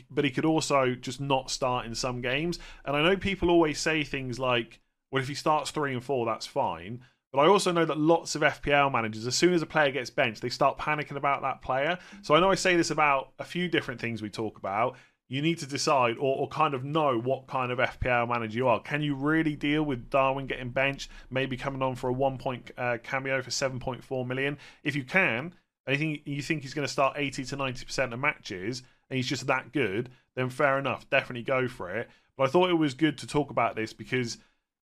but 0.09 0.23
he 0.23 0.31
could 0.31 0.45
also 0.45 0.95
just 0.95 1.19
not 1.19 1.51
start 1.51 1.85
in 1.85 1.95
some 1.95 2.21
games. 2.21 2.59
And 2.85 2.95
I 2.95 3.01
know 3.01 3.17
people 3.17 3.49
always 3.49 3.79
say 3.79 4.03
things 4.03 4.39
like, 4.39 4.79
well, 5.11 5.21
if 5.21 5.27
he 5.27 5.35
starts 5.35 5.71
three 5.71 5.93
and 5.93 6.03
four, 6.03 6.25
that's 6.25 6.45
fine. 6.45 7.01
But 7.33 7.39
I 7.39 7.47
also 7.47 7.71
know 7.71 7.85
that 7.85 7.97
lots 7.97 8.35
of 8.35 8.41
FPL 8.41 8.91
managers, 8.91 9.25
as 9.25 9.35
soon 9.35 9.53
as 9.53 9.61
a 9.61 9.65
player 9.65 9.91
gets 9.91 10.09
benched, 10.09 10.41
they 10.41 10.49
start 10.49 10.77
panicking 10.77 11.15
about 11.15 11.41
that 11.43 11.61
player. 11.61 11.97
So 12.23 12.35
I 12.35 12.41
know 12.41 12.51
I 12.51 12.55
say 12.55 12.75
this 12.75 12.91
about 12.91 13.31
a 13.39 13.45
few 13.45 13.69
different 13.69 14.01
things 14.01 14.21
we 14.21 14.29
talk 14.29 14.57
about. 14.57 14.97
You 15.31 15.41
need 15.41 15.59
to 15.59 15.65
decide 15.65 16.17
or, 16.17 16.39
or 16.39 16.49
kind 16.49 16.73
of 16.73 16.83
know 16.83 17.17
what 17.17 17.47
kind 17.47 17.71
of 17.71 17.79
FPL 17.79 18.27
manager 18.27 18.57
you 18.57 18.67
are. 18.67 18.81
Can 18.81 19.01
you 19.01 19.15
really 19.15 19.55
deal 19.55 19.81
with 19.81 20.09
Darwin 20.09 20.45
getting 20.45 20.71
benched, 20.71 21.09
maybe 21.29 21.55
coming 21.55 21.81
on 21.81 21.95
for 21.95 22.09
a 22.09 22.13
one 22.13 22.37
point 22.37 22.69
uh, 22.77 22.97
cameo 23.01 23.41
for 23.41 23.49
7.4 23.49 24.27
million? 24.27 24.57
If 24.83 24.93
you 24.93 25.05
can, 25.05 25.55
and 25.87 25.95
you 25.95 25.97
think, 25.97 26.21
you 26.25 26.41
think 26.41 26.63
he's 26.63 26.73
going 26.73 26.85
to 26.85 26.91
start 26.91 27.15
80 27.15 27.45
to 27.45 27.55
90% 27.55 28.11
of 28.11 28.19
matches, 28.19 28.83
and 29.09 29.15
he's 29.15 29.25
just 29.25 29.47
that 29.47 29.71
good, 29.71 30.09
then 30.35 30.49
fair 30.49 30.77
enough, 30.77 31.09
definitely 31.09 31.43
go 31.43 31.69
for 31.69 31.89
it. 31.89 32.09
But 32.35 32.49
I 32.49 32.51
thought 32.51 32.69
it 32.69 32.73
was 32.73 32.93
good 32.93 33.17
to 33.19 33.27
talk 33.27 33.51
about 33.51 33.77
this 33.77 33.93
because 33.93 34.37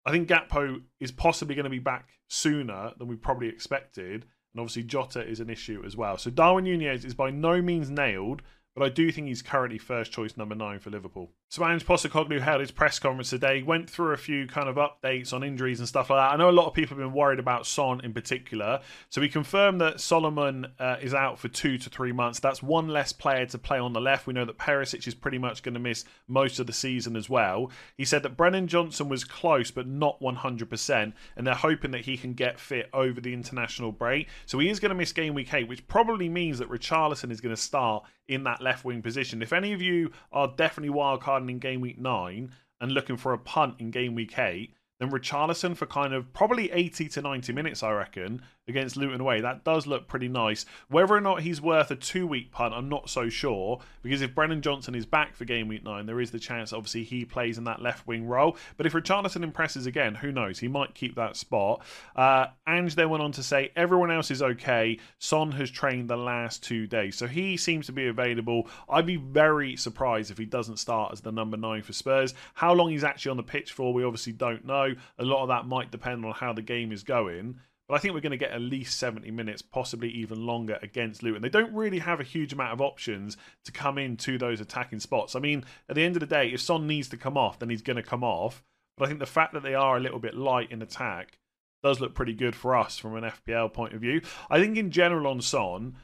I 0.06 0.12
think 0.12 0.28
Gakpo 0.28 0.82
is 1.00 1.14
possibly 1.14 1.56
going 1.56 1.64
to 1.64 1.70
be 1.70 1.80
back 1.80 2.10
sooner 2.28 2.92
than 2.98 3.08
we 3.08 3.16
probably 3.16 3.48
expected. 3.48 4.26
And 4.54 4.60
obviously, 4.60 4.84
Jota 4.84 5.26
is 5.26 5.40
an 5.40 5.50
issue 5.50 5.84
as 5.86 5.96
well. 5.96 6.18
So 6.18 6.30
Darwin 6.30 6.66
Nunez 6.66 7.06
is 7.06 7.14
by 7.14 7.30
no 7.30 7.62
means 7.62 7.90
nailed, 7.90 8.42
but 8.76 8.84
I 8.84 8.90
do 8.90 9.12
think 9.12 9.28
he's 9.28 9.42
currently 9.42 9.78
first 9.78 10.12
choice 10.12 10.36
number 10.36 10.56
nine 10.56 10.80
for 10.80 10.90
Liverpool. 10.90 11.30
So 11.50 11.64
Ange 11.64 11.86
Postecoglou 11.86 12.42
held 12.42 12.62
his 12.62 12.72
press 12.72 12.98
conference 12.98 13.30
today, 13.30 13.62
went 13.62 13.88
through 13.88 14.14
a 14.14 14.18
few 14.18 14.48
kind 14.48 14.68
of 14.68 14.78
updates 14.78 15.32
on 15.32 15.44
injuries 15.44 15.80
and 15.80 15.88
stuff 15.88 16.10
like 16.10 16.18
that. 16.18 16.34
I 16.34 16.38
know 16.38 16.50
a 16.50 16.52
lot 16.52 16.66
of 16.66 16.74
people 16.74 16.98
have 16.98 17.06
been 17.06 17.14
worried 17.14 17.38
about 17.38 17.68
Son 17.68 18.02
in 18.04 18.14
particular. 18.14 18.82
So 19.10 19.22
he 19.22 19.30
confirmed 19.30 19.80
that 19.82 20.02
Solomon 20.02 20.66
uh, 20.80 20.96
is 21.00 21.14
out 21.14 21.38
for 21.38 21.50
two 21.50 21.78
to 21.78 21.90
three 21.92 22.12
months. 22.12 22.40
That's 22.40 22.64
one 22.64 22.88
less 22.88 23.14
player 23.14 23.46
to 23.46 23.58
play 23.60 23.78
on 23.78 23.94
the 23.94 24.02
left. 24.02 24.26
We 24.26 24.34
know 24.34 24.46
that 24.46 24.58
Perisic 24.58 25.08
is 25.08 25.14
pretty 25.14 25.38
much 25.38 25.62
going 25.62 25.76
to 25.76 25.80
miss 25.80 26.06
most 26.28 26.58
of 26.58 26.66
the 26.66 26.74
season 26.74 27.16
as 27.16 27.30
well. 27.30 27.70
He 27.96 28.06
said 28.06 28.24
that 28.24 28.36
Brennan 28.36 28.68
Johnson 28.68 29.08
was 29.08 29.24
close, 29.24 29.70
but 29.70 29.86
not 29.88 30.20
100%, 30.20 31.14
and 31.38 31.46
they're 31.46 31.54
hoping 31.54 31.92
that 31.92 32.06
he 32.06 32.18
can 32.18 32.34
get 32.34 32.60
fit 32.60 32.90
over 32.94 33.22
the 33.22 33.34
international 33.34 33.92
break. 33.92 34.28
So 34.48 34.58
he 34.58 34.70
is 34.70 34.80
going 34.80 34.90
to 34.90 34.96
miss 34.96 35.12
game 35.12 35.36
week 35.36 35.54
eight, 35.54 35.68
which 35.68 35.88
probably 35.88 36.30
means 36.30 36.58
that 36.58 36.70
Richarlison 36.70 37.30
is 37.30 37.42
going 37.42 37.56
to 37.56 37.62
start 37.62 38.06
in 38.28 38.44
that 38.44 38.62
left 38.62 38.86
wing 38.86 39.02
position. 39.02 39.42
If 39.42 39.54
any 39.54 39.74
of 39.74 39.82
you 39.82 40.12
are 40.32 40.54
definitely 40.56 40.96
wildcarding 40.96 41.50
in 41.50 41.60
game 41.60 41.82
week 41.82 42.00
nine 42.00 42.52
and 42.80 42.92
looking 42.92 43.18
for 43.18 43.34
a 43.34 43.38
punt 43.38 43.76
in 43.80 43.92
game 43.92 44.16
week 44.16 44.38
eight, 44.38 44.74
then 45.00 45.12
Richarlison 45.12 45.76
for 45.76 45.86
kind 45.86 46.14
of 46.14 46.32
probably 46.34 46.72
80 46.72 47.10
to 47.10 47.22
90 47.22 47.54
minutes, 47.54 47.84
I 47.84 47.92
reckon, 47.92 48.42
against 48.68 48.96
Luton 48.96 49.22
away. 49.22 49.42
That 49.42 49.64
does 49.64 49.88
look 49.88 50.08
pretty 50.08 50.28
nice. 50.28 50.66
Whether 50.88 51.16
or 51.16 51.22
not 51.22 51.42
he's 51.42 51.62
worth 51.62 51.92
a 51.92 51.96
two 51.96 52.26
week 52.26 52.52
punt, 52.52 52.74
I'm 52.74 52.90
not 52.90 53.10
so 53.10 53.30
sure 53.30 53.80
because 54.02 54.22
if 54.22 54.34
Brennan 54.34 54.62
Johnson 54.62 54.96
is 54.96 55.06
back 55.06 55.36
for 55.36 55.46
game 55.46 55.68
week 55.68 55.84
nine, 55.84 56.06
there 56.06 56.22
is 56.22 56.32
the 56.32 56.40
chance 56.40 56.72
obviously 56.72 57.04
he 57.04 57.26
plays 57.26 57.58
in 57.58 57.66
that 57.66 57.82
left 57.82 58.08
wing 58.08 58.26
role. 58.26 58.58
But 58.78 58.86
if 58.86 58.94
Richarlison 58.94 59.44
impresses 59.44 59.86
again, 59.86 60.16
who 60.16 60.32
knows? 60.32 60.60
He 60.60 60.68
might 60.68 60.96
keep 60.96 61.16
that 61.16 61.36
spot. 61.36 61.84
Uh, 62.16 62.48
Ange 62.68 62.96
then 62.96 63.10
went 63.10 63.24
on 63.24 63.32
to 63.34 63.44
say 63.44 63.72
everyone 63.76 64.12
else 64.12 64.32
is 64.32 64.42
okay. 64.42 65.00
Son 65.20 65.52
has 65.54 65.70
trained 65.70 66.10
the 66.10 66.18
last 66.18 66.64
two 66.64 66.88
days, 66.88 67.16
so 67.16 67.28
he 67.28 67.58
seems 67.58 67.86
to 67.88 67.92
be 67.92 68.08
available. 68.08 68.68
I'd 68.90 69.06
be 69.06 69.18
very 69.18 69.76
surprised 69.76 70.32
if 70.32 70.38
he 70.38 70.46
doesn't 70.46 70.78
start 70.78 71.12
as 71.12 71.22
the 71.22 71.32
number 71.32 71.58
nine 71.58 71.82
for 71.82 71.94
Spurs. 71.94 72.34
How 72.54 72.74
long 72.74 72.90
he's 72.90 73.04
actually 73.04 73.32
on 73.32 73.38
the 73.38 73.44
pitch 73.44 73.72
for, 73.72 73.94
we 73.94 74.04
obviously 74.04 74.34
don't 74.34 74.66
know. 74.66 74.94
A 75.20 75.26
lot 75.26 75.44
of 75.44 75.50
that 75.50 75.68
might 75.68 75.92
depend 75.92 76.26
on 76.26 76.32
how 76.34 76.54
the 76.54 76.62
game 76.62 76.92
is 76.92 77.04
going. 77.04 77.60
But 77.88 77.96
I 77.96 77.98
think 77.98 78.14
we're 78.14 78.22
going 78.22 78.32
to 78.32 78.38
get 78.38 78.52
at 78.52 78.62
least 78.62 78.98
70 78.98 79.30
minutes, 79.32 79.62
possibly 79.62 80.10
even 80.10 80.46
longer 80.46 80.80
against 80.82 81.22
Luton. 81.22 81.42
They 81.42 81.50
don't 81.50 81.74
really 81.74 82.00
have 82.00 82.20
a 82.20 82.24
huge 82.24 82.54
amount 82.54 82.72
of 82.72 82.82
options 82.82 83.36
to 83.66 83.72
come 83.72 83.98
into 83.98 84.38
those 84.38 84.62
attacking 84.62 85.02
spots. 85.02 85.36
I 85.36 85.40
mean, 85.40 85.66
at 85.90 85.96
the 85.96 86.04
end 86.04 86.16
of 86.16 86.22
the 86.22 86.26
day, 86.26 86.50
if 86.50 86.62
Son 86.62 86.88
needs 86.88 87.10
to 87.10 87.18
come 87.18 87.38
off, 87.38 87.60
then 87.60 87.70
he's 87.70 87.82
going 87.82 87.98
to 87.98 88.04
come 88.04 88.24
off. 88.24 88.64
But 88.98 89.06
I 89.06 89.08
think 89.08 89.20
the 89.20 89.26
fact 89.26 89.54
that 89.54 89.64
they 89.64 89.76
are 89.76 89.98
a 89.98 90.00
little 90.00 90.20
bit 90.20 90.36
light 90.36 90.72
in 90.72 90.82
attack 90.82 91.40
does 91.84 92.00
look 92.00 92.16
pretty 92.16 92.34
good 92.34 92.56
for 92.56 92.76
us 92.76 92.98
from 92.98 93.16
an 93.16 93.24
FPL 93.24 93.74
point 93.74 93.94
of 93.94 94.02
view. 94.02 94.22
I 94.50 94.60
think 94.60 94.78
in 94.78 94.90
general 94.90 95.28
on 95.28 95.42
Son, 95.42 95.98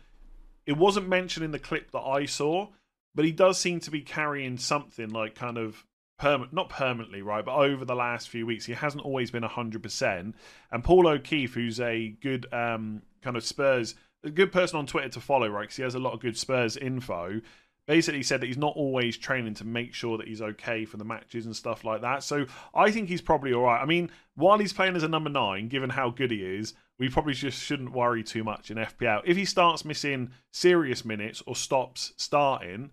it 0.66 0.78
wasn't 0.78 1.08
mentioned 1.08 1.46
in 1.46 1.52
the 1.52 1.60
clip 1.60 1.92
that 1.92 2.02
I 2.02 2.26
saw, 2.26 2.68
but 3.16 3.26
he 3.26 3.32
does 3.32 3.58
seem 3.58 3.80
to 3.82 3.92
be 3.92 4.02
carrying 4.02 4.58
something 4.58 5.10
like 5.10 5.36
kind 5.36 5.58
of 5.58 5.86
perma- 6.20 6.52
not 6.52 6.70
permanently, 6.70 7.22
right, 7.22 7.44
but 7.44 7.56
over 7.56 7.86
the 7.86 7.96
last 7.96 8.30
few 8.30 8.46
weeks, 8.46 8.66
he 8.66 8.74
hasn't 8.74 9.04
always 9.04 9.32
been 9.32 9.44
100%. 9.44 10.34
And 10.72 10.84
Paul 10.84 11.08
O'Keefe, 11.08 11.54
who's 11.54 11.80
a 11.80 12.10
good 12.22 12.46
um, 12.54 13.02
kind 13.22 13.36
of 13.36 13.44
Spurs, 13.44 13.96
a 14.24 14.30
good 14.30 14.52
person 14.52 14.78
on 14.78 14.86
Twitter 14.86 15.10
to 15.10 15.22
follow, 15.22 15.48
right, 15.48 15.62
because 15.62 15.78
he 15.78 15.84
has 15.84 15.96
a 15.96 16.00
lot 16.00 16.14
of 16.14 16.20
good 16.20 16.38
Spurs 16.38 16.78
info, 16.78 17.42
basically 17.88 18.22
said 18.22 18.42
that 18.42 18.46
he's 18.46 18.58
not 18.58 18.76
always 18.76 19.18
training 19.18 19.56
to 19.56 19.66
make 19.66 19.96
sure 19.96 20.18
that 20.18 20.28
he's 20.28 20.44
okay 20.44 20.86
for 20.86 20.98
the 20.98 21.04
matches 21.04 21.48
and 21.48 21.56
stuff 21.56 21.84
like 21.84 22.02
that. 22.02 22.22
So 22.22 22.46
I 22.76 22.92
think 22.92 23.10
he's 23.10 23.22
probably 23.22 23.52
all 23.52 23.64
right. 23.64 23.82
I 23.82 23.86
mean, 23.86 24.12
while 24.36 24.60
he's 24.60 24.74
playing 24.74 24.96
as 24.96 25.02
a 25.02 25.08
number 25.08 25.30
nine, 25.30 25.70
given 25.70 25.90
how 25.90 26.12
good 26.12 26.30
he 26.30 26.44
is, 26.44 26.76
we 27.00 27.10
probably 27.10 27.34
just 27.34 27.60
shouldn't 27.60 27.94
worry 27.94 28.24
too 28.24 28.44
much 28.44 28.70
in 28.70 28.78
FPL. 28.78 29.22
If 29.26 29.38
he 29.38 29.46
starts 29.46 29.86
missing 29.86 30.30
serious 30.52 31.04
minutes 31.04 31.42
or 31.48 31.56
stops 31.56 32.14
starting, 32.16 32.92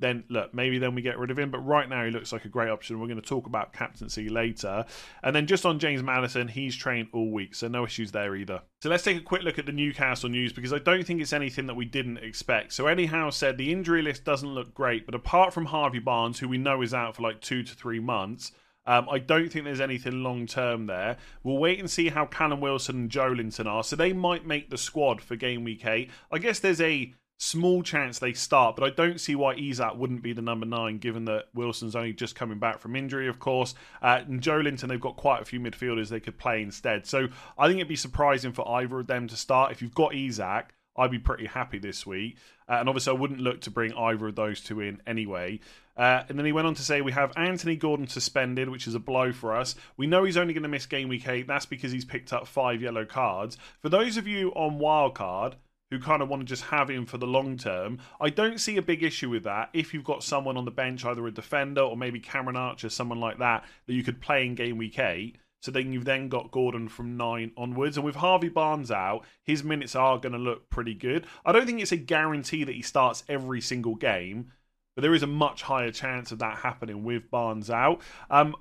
then 0.00 0.24
look, 0.28 0.54
maybe 0.54 0.78
then 0.78 0.94
we 0.94 1.02
get 1.02 1.18
rid 1.18 1.30
of 1.30 1.38
him. 1.38 1.50
But 1.50 1.60
right 1.60 1.88
now, 1.88 2.04
he 2.04 2.10
looks 2.10 2.32
like 2.32 2.44
a 2.44 2.48
great 2.48 2.70
option. 2.70 3.00
We're 3.00 3.08
going 3.08 3.20
to 3.20 3.26
talk 3.26 3.46
about 3.46 3.72
captaincy 3.72 4.28
later. 4.28 4.84
And 5.22 5.34
then 5.34 5.46
just 5.46 5.66
on 5.66 5.78
James 5.78 6.02
Maddison, 6.02 6.48
he's 6.48 6.76
trained 6.76 7.08
all 7.12 7.30
week, 7.30 7.54
so 7.54 7.68
no 7.68 7.84
issues 7.84 8.12
there 8.12 8.36
either. 8.36 8.62
So 8.82 8.88
let's 8.88 9.04
take 9.04 9.16
a 9.16 9.22
quick 9.22 9.42
look 9.42 9.58
at 9.58 9.66
the 9.66 9.72
Newcastle 9.72 10.28
news 10.28 10.52
because 10.52 10.72
I 10.72 10.78
don't 10.78 11.04
think 11.04 11.20
it's 11.20 11.32
anything 11.32 11.66
that 11.66 11.74
we 11.74 11.84
didn't 11.84 12.18
expect. 12.18 12.72
So 12.72 12.86
Eddie 12.86 13.06
Howe, 13.06 13.30
said 13.30 13.58
the 13.58 13.72
injury 13.72 14.02
list 14.02 14.24
doesn't 14.24 14.54
look 14.54 14.74
great, 14.74 15.04
but 15.04 15.14
apart 15.14 15.52
from 15.52 15.66
Harvey 15.66 15.98
Barnes, 15.98 16.38
who 16.38 16.48
we 16.48 16.58
know 16.58 16.82
is 16.82 16.94
out 16.94 17.16
for 17.16 17.22
like 17.22 17.40
two 17.40 17.62
to 17.62 17.74
three 17.74 18.00
months. 18.00 18.52
Um, 18.86 19.06
I 19.10 19.18
don't 19.18 19.52
think 19.52 19.66
there's 19.66 19.82
anything 19.82 20.22
long 20.22 20.46
term 20.46 20.86
there. 20.86 21.18
We'll 21.42 21.58
wait 21.58 21.78
and 21.78 21.90
see 21.90 22.08
how 22.08 22.24
Callum 22.24 22.62
Wilson 22.62 22.96
and 22.96 23.10
Joelinton 23.10 23.66
are. 23.66 23.84
So 23.84 23.96
they 23.96 24.14
might 24.14 24.46
make 24.46 24.70
the 24.70 24.78
squad 24.78 25.20
for 25.20 25.36
game 25.36 25.62
week 25.62 25.84
eight. 25.84 26.10
I 26.32 26.38
guess 26.38 26.58
there's 26.58 26.80
a 26.80 27.12
small 27.38 27.82
chance 27.82 28.18
they 28.18 28.32
start, 28.32 28.76
but 28.76 28.84
I 28.84 28.90
don't 28.90 29.20
see 29.20 29.34
why 29.34 29.54
Isak 29.54 29.96
wouldn't 29.96 30.22
be 30.22 30.32
the 30.32 30.42
number 30.42 30.66
nine, 30.66 30.98
given 30.98 31.24
that 31.26 31.46
Wilson's 31.54 31.96
only 31.96 32.12
just 32.12 32.34
coming 32.34 32.58
back 32.58 32.80
from 32.80 32.96
injury, 32.96 33.28
of 33.28 33.38
course. 33.38 33.74
Uh, 34.02 34.22
and 34.26 34.42
Joelinton, 34.42 34.88
they've 34.88 35.00
got 35.00 35.16
quite 35.16 35.40
a 35.40 35.44
few 35.44 35.60
midfielders 35.60 36.08
they 36.08 36.20
could 36.20 36.36
play 36.36 36.60
instead. 36.62 37.06
So 37.06 37.28
I 37.56 37.68
think 37.68 37.78
it'd 37.78 37.88
be 37.88 37.96
surprising 37.96 38.52
for 38.52 38.68
either 38.68 39.00
of 39.00 39.06
them 39.06 39.28
to 39.28 39.36
start. 39.36 39.72
If 39.72 39.80
you've 39.80 39.94
got 39.94 40.14
Isak, 40.14 40.74
I'd 40.96 41.12
be 41.12 41.20
pretty 41.20 41.46
happy 41.46 41.78
this 41.78 42.04
week. 42.04 42.36
Uh, 42.68 42.78
and 42.80 42.88
obviously, 42.88 43.12
I 43.16 43.20
wouldn't 43.20 43.40
look 43.40 43.60
to 43.62 43.70
bring 43.70 43.94
either 43.94 44.28
of 44.28 44.34
those 44.34 44.60
two 44.60 44.80
in 44.80 45.00
anyway. 45.06 45.60
Uh, 45.96 46.24
and 46.28 46.38
then 46.38 46.44
he 46.44 46.52
went 46.52 46.66
on 46.66 46.74
to 46.74 46.82
say, 46.82 47.00
We 47.00 47.12
have 47.12 47.32
Anthony 47.36 47.76
Gordon 47.76 48.08
suspended, 48.08 48.68
which 48.68 48.86
is 48.88 48.94
a 48.94 49.00
blow 49.00 49.32
for 49.32 49.56
us. 49.56 49.76
We 49.96 50.08
know 50.08 50.24
he's 50.24 50.36
only 50.36 50.54
going 50.54 50.64
to 50.64 50.68
miss 50.68 50.86
game 50.86 51.08
week 51.08 51.28
eight. 51.28 51.46
That's 51.46 51.66
because 51.66 51.92
he's 51.92 52.04
picked 52.04 52.32
up 52.32 52.48
five 52.48 52.82
yellow 52.82 53.04
cards. 53.04 53.56
For 53.80 53.88
those 53.88 54.16
of 54.16 54.26
you 54.26 54.50
on 54.50 54.78
wildcard, 54.78 55.54
who 55.90 55.98
kind 55.98 56.22
of 56.22 56.28
want 56.28 56.40
to 56.40 56.46
just 56.46 56.64
have 56.64 56.90
him 56.90 57.06
for 57.06 57.18
the 57.18 57.26
long 57.26 57.56
term. 57.56 57.98
I 58.20 58.30
don't 58.30 58.60
see 58.60 58.76
a 58.76 58.82
big 58.82 59.02
issue 59.02 59.30
with 59.30 59.44
that 59.44 59.70
if 59.72 59.94
you've 59.94 60.04
got 60.04 60.22
someone 60.22 60.56
on 60.56 60.64
the 60.64 60.70
bench, 60.70 61.04
either 61.04 61.26
a 61.26 61.30
defender 61.32 61.80
or 61.80 61.96
maybe 61.96 62.20
Cameron 62.20 62.56
Archer, 62.56 62.88
someone 62.88 63.20
like 63.20 63.38
that, 63.38 63.64
that 63.86 63.94
you 63.94 64.02
could 64.02 64.20
play 64.20 64.44
in 64.44 64.54
game 64.54 64.76
week 64.76 64.98
eight. 64.98 65.36
So 65.60 65.72
then 65.72 65.92
you've 65.92 66.04
then 66.04 66.28
got 66.28 66.52
Gordon 66.52 66.88
from 66.88 67.16
nine 67.16 67.50
onwards. 67.56 67.96
And 67.96 68.06
with 68.06 68.16
Harvey 68.16 68.48
Barnes 68.48 68.90
out, 68.90 69.24
his 69.42 69.64
minutes 69.64 69.96
are 69.96 70.18
going 70.18 70.32
to 70.32 70.38
look 70.38 70.70
pretty 70.70 70.94
good. 70.94 71.26
I 71.44 71.52
don't 71.52 71.66
think 71.66 71.80
it's 71.80 71.90
a 71.90 71.96
guarantee 71.96 72.64
that 72.64 72.74
he 72.74 72.82
starts 72.82 73.24
every 73.28 73.60
single 73.60 73.96
game, 73.96 74.52
but 74.94 75.02
there 75.02 75.14
is 75.14 75.24
a 75.24 75.28
much 75.28 75.62
higher 75.62 75.90
chance 75.90 76.30
of 76.30 76.38
that 76.38 76.58
happening 76.58 77.02
with 77.02 77.30
Barnes 77.30 77.70
out. 77.70 78.02
Um, 78.30 78.54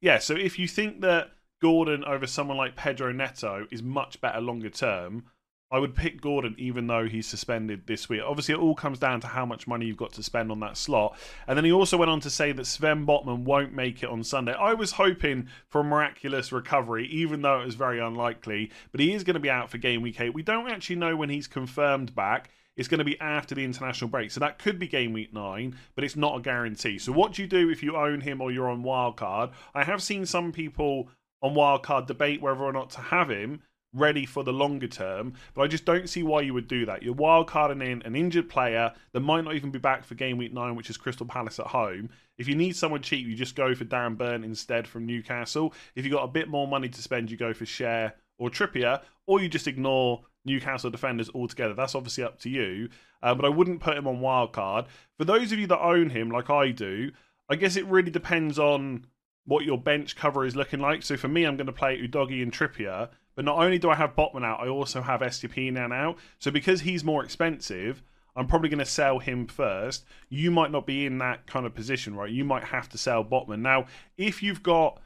yeah, 0.00 0.18
so 0.18 0.34
if 0.34 0.58
you 0.58 0.66
think 0.66 1.02
that 1.02 1.32
Gordon 1.60 2.04
over 2.04 2.26
someone 2.26 2.56
like 2.56 2.74
Pedro 2.74 3.12
Neto 3.12 3.66
is 3.70 3.82
much 3.82 4.18
better 4.22 4.40
longer 4.40 4.70
term, 4.70 5.24
I 5.72 5.78
would 5.78 5.94
pick 5.94 6.20
Gordon 6.20 6.56
even 6.58 6.88
though 6.88 7.06
he's 7.06 7.28
suspended 7.28 7.86
this 7.86 8.08
week. 8.08 8.22
Obviously, 8.26 8.54
it 8.54 8.60
all 8.60 8.74
comes 8.74 8.98
down 8.98 9.20
to 9.20 9.28
how 9.28 9.46
much 9.46 9.68
money 9.68 9.86
you've 9.86 9.96
got 9.96 10.12
to 10.14 10.22
spend 10.22 10.50
on 10.50 10.58
that 10.60 10.76
slot. 10.76 11.16
And 11.46 11.56
then 11.56 11.64
he 11.64 11.70
also 11.70 11.96
went 11.96 12.10
on 12.10 12.18
to 12.20 12.30
say 12.30 12.50
that 12.50 12.66
Sven 12.66 13.06
Botman 13.06 13.44
won't 13.44 13.72
make 13.72 14.02
it 14.02 14.08
on 14.08 14.24
Sunday. 14.24 14.52
I 14.52 14.74
was 14.74 14.92
hoping 14.92 15.46
for 15.68 15.82
a 15.82 15.84
miraculous 15.84 16.50
recovery, 16.50 17.06
even 17.06 17.42
though 17.42 17.60
it 17.60 17.66
was 17.66 17.76
very 17.76 18.00
unlikely. 18.00 18.72
But 18.90 19.00
he 19.00 19.12
is 19.12 19.22
going 19.22 19.34
to 19.34 19.40
be 19.40 19.50
out 19.50 19.70
for 19.70 19.78
game 19.78 20.02
week 20.02 20.20
eight. 20.20 20.34
We 20.34 20.42
don't 20.42 20.68
actually 20.68 20.96
know 20.96 21.14
when 21.14 21.30
he's 21.30 21.46
confirmed 21.46 22.16
back. 22.16 22.50
it's 22.76 22.88
going 22.88 22.98
to 22.98 23.04
be 23.04 23.20
after 23.20 23.54
the 23.54 23.64
international 23.64 24.08
break. 24.08 24.30
So 24.30 24.40
that 24.40 24.58
could 24.58 24.78
be 24.78 24.88
game 24.88 25.12
week 25.12 25.34
nine, 25.34 25.76
but 25.94 26.02
it's 26.02 26.16
not 26.16 26.38
a 26.38 26.40
guarantee. 26.40 26.98
So 26.98 27.12
what 27.12 27.32
do 27.34 27.42
you 27.42 27.48
do 27.48 27.68
if 27.68 27.82
you 27.82 27.96
own 27.96 28.22
him 28.22 28.40
or 28.40 28.50
you're 28.50 28.70
on 28.70 28.82
wildcard? 28.82 29.52
I 29.74 29.84
have 29.84 30.02
seen 30.02 30.24
some 30.24 30.50
people 30.50 31.10
on 31.42 31.54
wildcard 31.54 32.06
debate 32.06 32.40
whether 32.40 32.62
or 32.62 32.72
not 32.72 32.90
to 32.90 33.00
have 33.00 33.30
him 33.30 33.60
ready 33.92 34.24
for 34.24 34.44
the 34.44 34.52
longer 34.52 34.86
term, 34.86 35.34
but 35.54 35.62
I 35.62 35.66
just 35.66 35.84
don't 35.84 36.08
see 36.08 36.22
why 36.22 36.42
you 36.42 36.54
would 36.54 36.68
do 36.68 36.86
that. 36.86 37.02
You're 37.02 37.14
wildcarding 37.14 37.84
in 37.84 38.02
an 38.02 38.14
injured 38.14 38.48
player 38.48 38.92
that 39.12 39.20
might 39.20 39.44
not 39.44 39.54
even 39.54 39.70
be 39.70 39.78
back 39.78 40.04
for 40.04 40.14
game 40.14 40.38
week 40.38 40.52
nine, 40.52 40.76
which 40.76 40.90
is 40.90 40.96
Crystal 40.96 41.26
Palace 41.26 41.58
at 41.58 41.66
home. 41.66 42.10
If 42.38 42.48
you 42.48 42.54
need 42.54 42.76
someone 42.76 43.02
cheap, 43.02 43.26
you 43.26 43.34
just 43.34 43.56
go 43.56 43.74
for 43.74 43.84
Dan 43.84 44.14
Burn 44.14 44.44
instead 44.44 44.86
from 44.86 45.06
Newcastle. 45.06 45.74
If 45.94 46.04
you've 46.04 46.14
got 46.14 46.24
a 46.24 46.28
bit 46.28 46.48
more 46.48 46.68
money 46.68 46.88
to 46.88 47.02
spend, 47.02 47.30
you 47.30 47.36
go 47.36 47.52
for 47.52 47.64
Schär 47.64 48.12
or 48.38 48.48
Trippier, 48.48 49.02
or 49.26 49.40
you 49.40 49.48
just 49.48 49.66
ignore 49.66 50.22
Newcastle 50.44 50.90
defenders 50.90 51.30
altogether. 51.34 51.74
That's 51.74 51.94
obviously 51.94 52.24
up 52.24 52.38
to 52.40 52.48
you, 52.48 52.88
uh, 53.22 53.34
but 53.34 53.44
I 53.44 53.48
wouldn't 53.48 53.80
put 53.80 53.96
him 53.96 54.06
on 54.06 54.20
wildcard. 54.20 54.86
For 55.18 55.24
those 55.24 55.52
of 55.52 55.58
you 55.58 55.66
that 55.66 55.80
own 55.80 56.10
him, 56.10 56.30
like 56.30 56.48
I 56.48 56.70
do, 56.70 57.10
I 57.48 57.56
guess 57.56 57.76
it 57.76 57.86
really 57.86 58.10
depends 58.10 58.58
on 58.58 59.06
what 59.44 59.64
your 59.64 59.78
bench 59.78 60.16
cover 60.16 60.46
is 60.46 60.56
looking 60.56 60.80
like. 60.80 61.02
So 61.02 61.16
for 61.16 61.28
me, 61.28 61.44
I'm 61.44 61.56
going 61.56 61.66
to 61.66 61.72
play 61.72 62.00
Udogie 62.00 62.42
and 62.42 62.52
Trippier. 62.52 63.08
But 63.40 63.46
not 63.46 63.56
only 63.56 63.78
do 63.78 63.88
I 63.88 63.94
have 63.94 64.16
Botman 64.16 64.44
out, 64.44 64.60
I 64.60 64.68
also 64.68 65.00
have 65.00 65.22
Estupiñán 65.22 65.94
out. 65.94 66.18
So 66.38 66.50
because 66.50 66.82
he's 66.82 67.02
more 67.02 67.24
expensive, 67.24 68.02
I'm 68.36 68.46
probably 68.46 68.68
going 68.68 68.80
to 68.80 68.84
sell 68.84 69.18
him 69.18 69.46
first. 69.46 70.04
You 70.28 70.50
might 70.50 70.70
not 70.70 70.86
be 70.86 71.06
in 71.06 71.16
that 71.20 71.46
kind 71.46 71.64
of 71.64 71.74
position, 71.74 72.14
right? 72.14 72.30
You 72.30 72.44
might 72.44 72.64
have 72.64 72.90
to 72.90 72.98
sell 72.98 73.24
Botman. 73.24 73.60
Now, 73.60 73.86
if 74.18 74.42
you've 74.42 74.62
got 74.62 75.00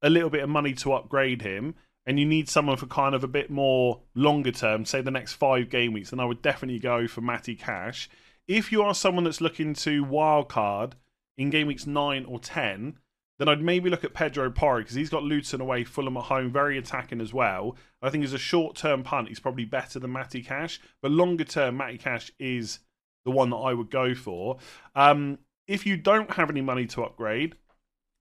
a 0.00 0.08
little 0.08 0.30
bit 0.30 0.42
of 0.42 0.48
money 0.48 0.72
to 0.76 0.94
upgrade 0.94 1.42
him 1.42 1.74
and 2.06 2.18
you 2.18 2.24
need 2.24 2.48
someone 2.48 2.78
for 2.78 2.86
kind 2.86 3.14
of 3.14 3.22
a 3.22 3.28
bit 3.28 3.50
more 3.50 4.00
longer 4.14 4.50
term, 4.50 4.86
say 4.86 5.02
the 5.02 5.10
next 5.10 5.34
five 5.34 5.68
game 5.68 5.92
weeks, 5.92 6.08
then 6.08 6.20
I 6.20 6.24
would 6.24 6.40
definitely 6.40 6.78
go 6.78 7.06
for 7.06 7.20
Matty 7.20 7.54
Cash. 7.54 8.08
If 8.46 8.72
you 8.72 8.80
are 8.80 8.94
someone 8.94 9.24
that's 9.24 9.42
looking 9.42 9.74
to 9.74 10.06
wildcard 10.06 10.92
in 11.36 11.50
game 11.50 11.66
weeks 11.66 11.86
9 11.86 12.24
or 12.24 12.38
10, 12.38 12.96
then 13.38 13.48
I'd 13.48 13.62
maybe 13.62 13.88
look 13.88 14.04
at 14.04 14.14
Pedro 14.14 14.50
Porro 14.50 14.80
because 14.80 14.94
he's 14.94 15.10
got 15.10 15.22
Luton 15.22 15.60
away, 15.60 15.84
Fulham 15.84 16.16
at 16.16 16.24
home, 16.24 16.50
very 16.50 16.76
attacking 16.76 17.20
as 17.20 17.32
well. 17.32 17.76
I 18.02 18.10
think 18.10 18.24
as 18.24 18.32
a 18.32 18.38
short 18.38 18.76
term 18.76 19.02
punt, 19.02 19.28
he's 19.28 19.40
probably 19.40 19.64
better 19.64 19.98
than 19.98 20.12
Matty 20.12 20.42
Cash, 20.42 20.80
but 21.00 21.12
longer 21.12 21.44
term, 21.44 21.76
Matty 21.76 21.98
Cash 21.98 22.32
is 22.38 22.80
the 23.24 23.30
one 23.30 23.50
that 23.50 23.56
I 23.56 23.74
would 23.74 23.90
go 23.90 24.14
for. 24.14 24.58
Um, 24.96 25.38
if 25.66 25.86
you 25.86 25.96
don't 25.96 26.32
have 26.32 26.50
any 26.50 26.62
money 26.62 26.86
to 26.88 27.04
upgrade, 27.04 27.54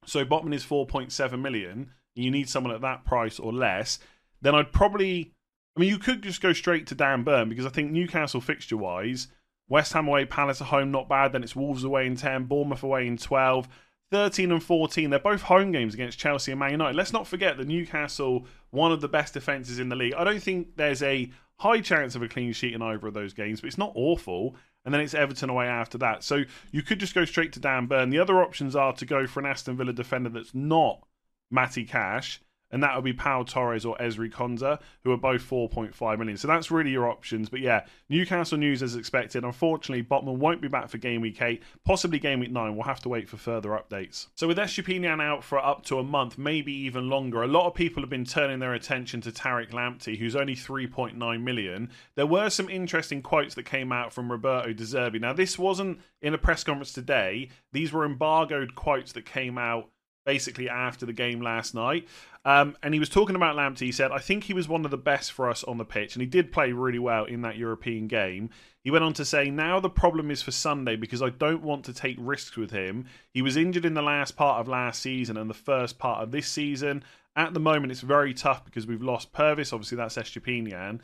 so 0.06 0.24
Botman 0.24 0.54
is 0.54 0.66
4.7 0.66 1.42
million, 1.42 1.92
and 2.16 2.26
you 2.26 2.30
need 2.30 2.50
someone 2.50 2.74
at 2.74 2.82
that 2.82 3.06
price 3.06 3.40
or 3.40 3.52
less, 3.52 4.00
then 4.42 4.56
I'd 4.56 4.72
probably. 4.72 5.34
I 5.76 5.80
mean, 5.80 5.90
you 5.90 6.00
could 6.00 6.24
just 6.24 6.42
go 6.42 6.54
straight 6.54 6.88
to 6.88 6.96
Dan 6.96 7.24
Burn 7.24 7.50
because 7.50 7.66
I 7.66 7.70
think 7.70 7.92
Newcastle 7.92 8.42
fixture 8.42 8.78
wise, 8.78 9.28
West 9.70 9.94
Ham 9.94 10.08
away, 10.08 10.26
Palace 10.26 10.60
at 10.60 10.68
home, 10.68 10.92
not 10.92 11.08
bad. 11.08 11.32
Then 11.32 11.44
it's 11.44 11.56
Wolves 11.56 11.84
away 11.84 12.08
in 12.08 12.16
10, 12.16 12.46
Bournemouth 12.46 12.82
away 12.82 13.06
in 13.06 13.18
12. 13.18 13.68
13 14.12 14.52
and 14.52 14.64
14, 14.64 15.10
they're 15.10 15.20
both 15.20 15.42
home 15.42 15.72
games 15.72 15.94
against 15.94 16.20
Chelsea 16.20 16.52
and 16.52 16.60
Man 16.60 16.72
United. 16.72 16.96
Let's 16.96 17.14
not 17.14 17.28
forget 17.28 17.58
that 17.58 17.68
Newcastle, 17.68 18.46
one 18.72 18.92
of 18.92 19.02
the 19.02 19.08
best 19.08 19.34
defences 19.34 19.80
in 19.80 19.90
the 19.90 19.96
league. 19.96 20.14
I 20.14 20.24
don't 20.24 20.42
think 20.42 20.76
there's 20.78 21.04
a 21.04 21.32
high 21.58 21.82
chance 21.82 22.16
of 22.16 22.22
a 22.22 22.28
clean 22.28 22.54
sheet 22.54 22.74
in 22.74 22.82
either 22.82 23.08
of 23.08 23.14
those 23.14 23.34
games, 23.34 23.62
but 23.62 23.68
it's 23.68 23.78
not 23.78 23.92
awful. 23.96 24.56
And 24.86 24.94
then 24.94 25.02
it's 25.02 25.14
Everton 25.14 25.50
away 25.50 25.68
after 25.68 25.98
that. 25.98 26.24
So 26.24 26.44
you 26.72 26.82
could 26.82 27.00
just 27.00 27.14
go 27.14 27.26
straight 27.26 27.52
to 27.54 27.60
Dan 27.60 27.88
Burn. 27.88 28.10
The 28.10 28.20
other 28.20 28.42
options 28.42 28.76
are 28.76 28.94
to 28.94 29.06
go 29.06 29.28
for 29.28 29.42
an 29.42 29.46
Aston 29.46 29.76
Villa 29.76 29.92
defender 29.92 30.30
that's 30.30 30.56
not 30.56 31.06
Matty 31.52 31.84
Cash 31.84 32.40
and 32.72 32.84
that 32.84 32.96
would 32.96 33.04
be 33.04 33.14
Pau 33.14 33.44
Torres 33.44 33.86
or 33.86 33.98
Ezri 33.98 34.32
Konsa, 34.32 34.80
who 35.04 35.12
are 35.12 35.18
both 35.18 35.42
4.5 35.42 36.20
million. 36.20 36.38
So 36.38 36.48
that's 36.48 36.72
really 36.72 36.92
your 36.92 37.10
options. 37.10 37.50
But 37.50 37.62
yeah, 37.62 37.86
Newcastle 38.10 38.58
news 38.58 38.84
as 38.84 38.96
expected. 38.96 39.44
Unfortunately, 39.44 40.04
Botman 40.04 40.38
won't 40.38 40.62
be 40.62 40.68
back 40.68 40.90
for 40.90 40.98
game 40.98 41.22
week 41.22 41.42
8, 41.42 41.62
possibly 41.86 42.20
game 42.20 42.40
week 42.40 42.52
9. 42.52 42.76
We'll 42.76 42.84
have 42.84 43.02
to 43.02 43.10
wait 43.10 43.30
for 43.30 43.38
further 43.38 43.70
updates. 43.70 44.28
So 44.36 44.48
with 44.48 44.58
Estupiñán 44.58 45.22
out 45.22 45.44
for 45.44 45.64
up 45.64 45.84
to 45.86 46.00
a 46.00 46.04
month, 46.04 46.38
maybe 46.38 46.74
even 46.74 47.10
longer, 47.10 47.44
a 47.44 47.48
lot 47.48 47.68
of 47.68 47.74
people 47.74 48.04
have 48.04 48.10
been 48.10 48.26
turning 48.26 48.60
their 48.60 48.74
attention 48.74 49.22
to 49.22 49.32
Tariq 49.32 49.72
Lamptey, 49.72 50.18
who's 50.18 50.36
only 50.36 50.56
3.9 50.56 51.42
million. 51.42 51.90
There 52.16 52.26
were 52.26 52.50
some 52.50 52.70
interesting 52.70 53.22
quotes 53.22 53.56
that 53.56 53.63
came 53.63 53.91
out 53.91 54.12
from 54.12 54.32
Roberto 54.32 54.74
De 54.74 54.84
Zerbi. 54.84 55.22
Now, 55.22 55.34
this 55.34 55.58
wasn't 55.58 56.00
in 56.22 56.34
a 56.34 56.38
press 56.38 56.63
conference 56.63 56.94
today. 56.94 57.50
These 57.72 57.94
were 57.94 58.06
embargoed 58.06 58.76
quotes 58.76 59.13
that 59.13 59.26
came 59.26 59.58
out 59.58 59.89
basically 60.28 60.68
after 60.68 61.06
the 61.06 61.13
game 61.13 61.42
last 61.42 61.74
night. 61.74 62.06
Um, 62.44 62.76
and 62.84 62.94
he 62.94 63.00
was 63.00 63.08
talking 63.08 63.38
about 63.38 63.56
Lamptey. 63.56 63.86
He 63.86 63.92
said, 63.94 64.12
I 64.12 64.20
think 64.20 64.44
he 64.44 64.54
was 64.54 64.68
one 64.68 64.84
of 64.84 64.92
the 64.92 64.98
best 64.98 65.32
for 65.32 65.50
us 65.50 65.63
on 65.63 65.78
the 65.78 65.86
pitch, 65.86 66.16
and 66.16 66.22
he 66.22 66.28
did 66.28 66.52
play 66.52 66.74
really 66.74 67.00
well 67.00 67.24
in 67.24 67.42
that 67.42 67.56
European 67.56 68.08
game. 68.08 68.50
He 68.84 68.92
went 68.92 69.06
on 69.06 69.13
to 69.13 69.26
say, 69.26 69.50
Now 69.50 69.80
the 69.80 69.90
problem 69.90 70.30
is 70.30 70.42
for 70.42 70.52
Sunday 70.52 70.98
because 70.98 71.22
I 71.22 71.30
don't 71.30 71.63
want 71.63 71.86
to 71.86 71.94
take 71.94 72.18
risks 72.20 72.58
with 72.58 72.72
him. 72.72 73.06
He 73.32 73.42
was 73.42 73.58
injured 73.58 73.86
in 73.86 73.94
the 73.94 74.02
last 74.02 74.36
part 74.36 74.60
of 74.60 74.68
last 74.68 75.02
season 75.02 75.38
and 75.38 75.50
the 75.50 75.54
first 75.54 75.98
part 75.98 76.22
of 76.22 76.32
this 76.32 76.48
season. 76.48 77.04
At 77.38 77.54
the 77.54 77.60
moment, 77.60 77.92
it's 77.92 78.02
very 78.02 78.34
tough 78.34 78.66
because 78.66 78.86
we've 78.86 79.02
lost 79.02 79.32
Pervis. 79.32 79.72
Obviously, 79.72 79.96
that's 79.96 80.18
Estupiñán. 80.18 81.00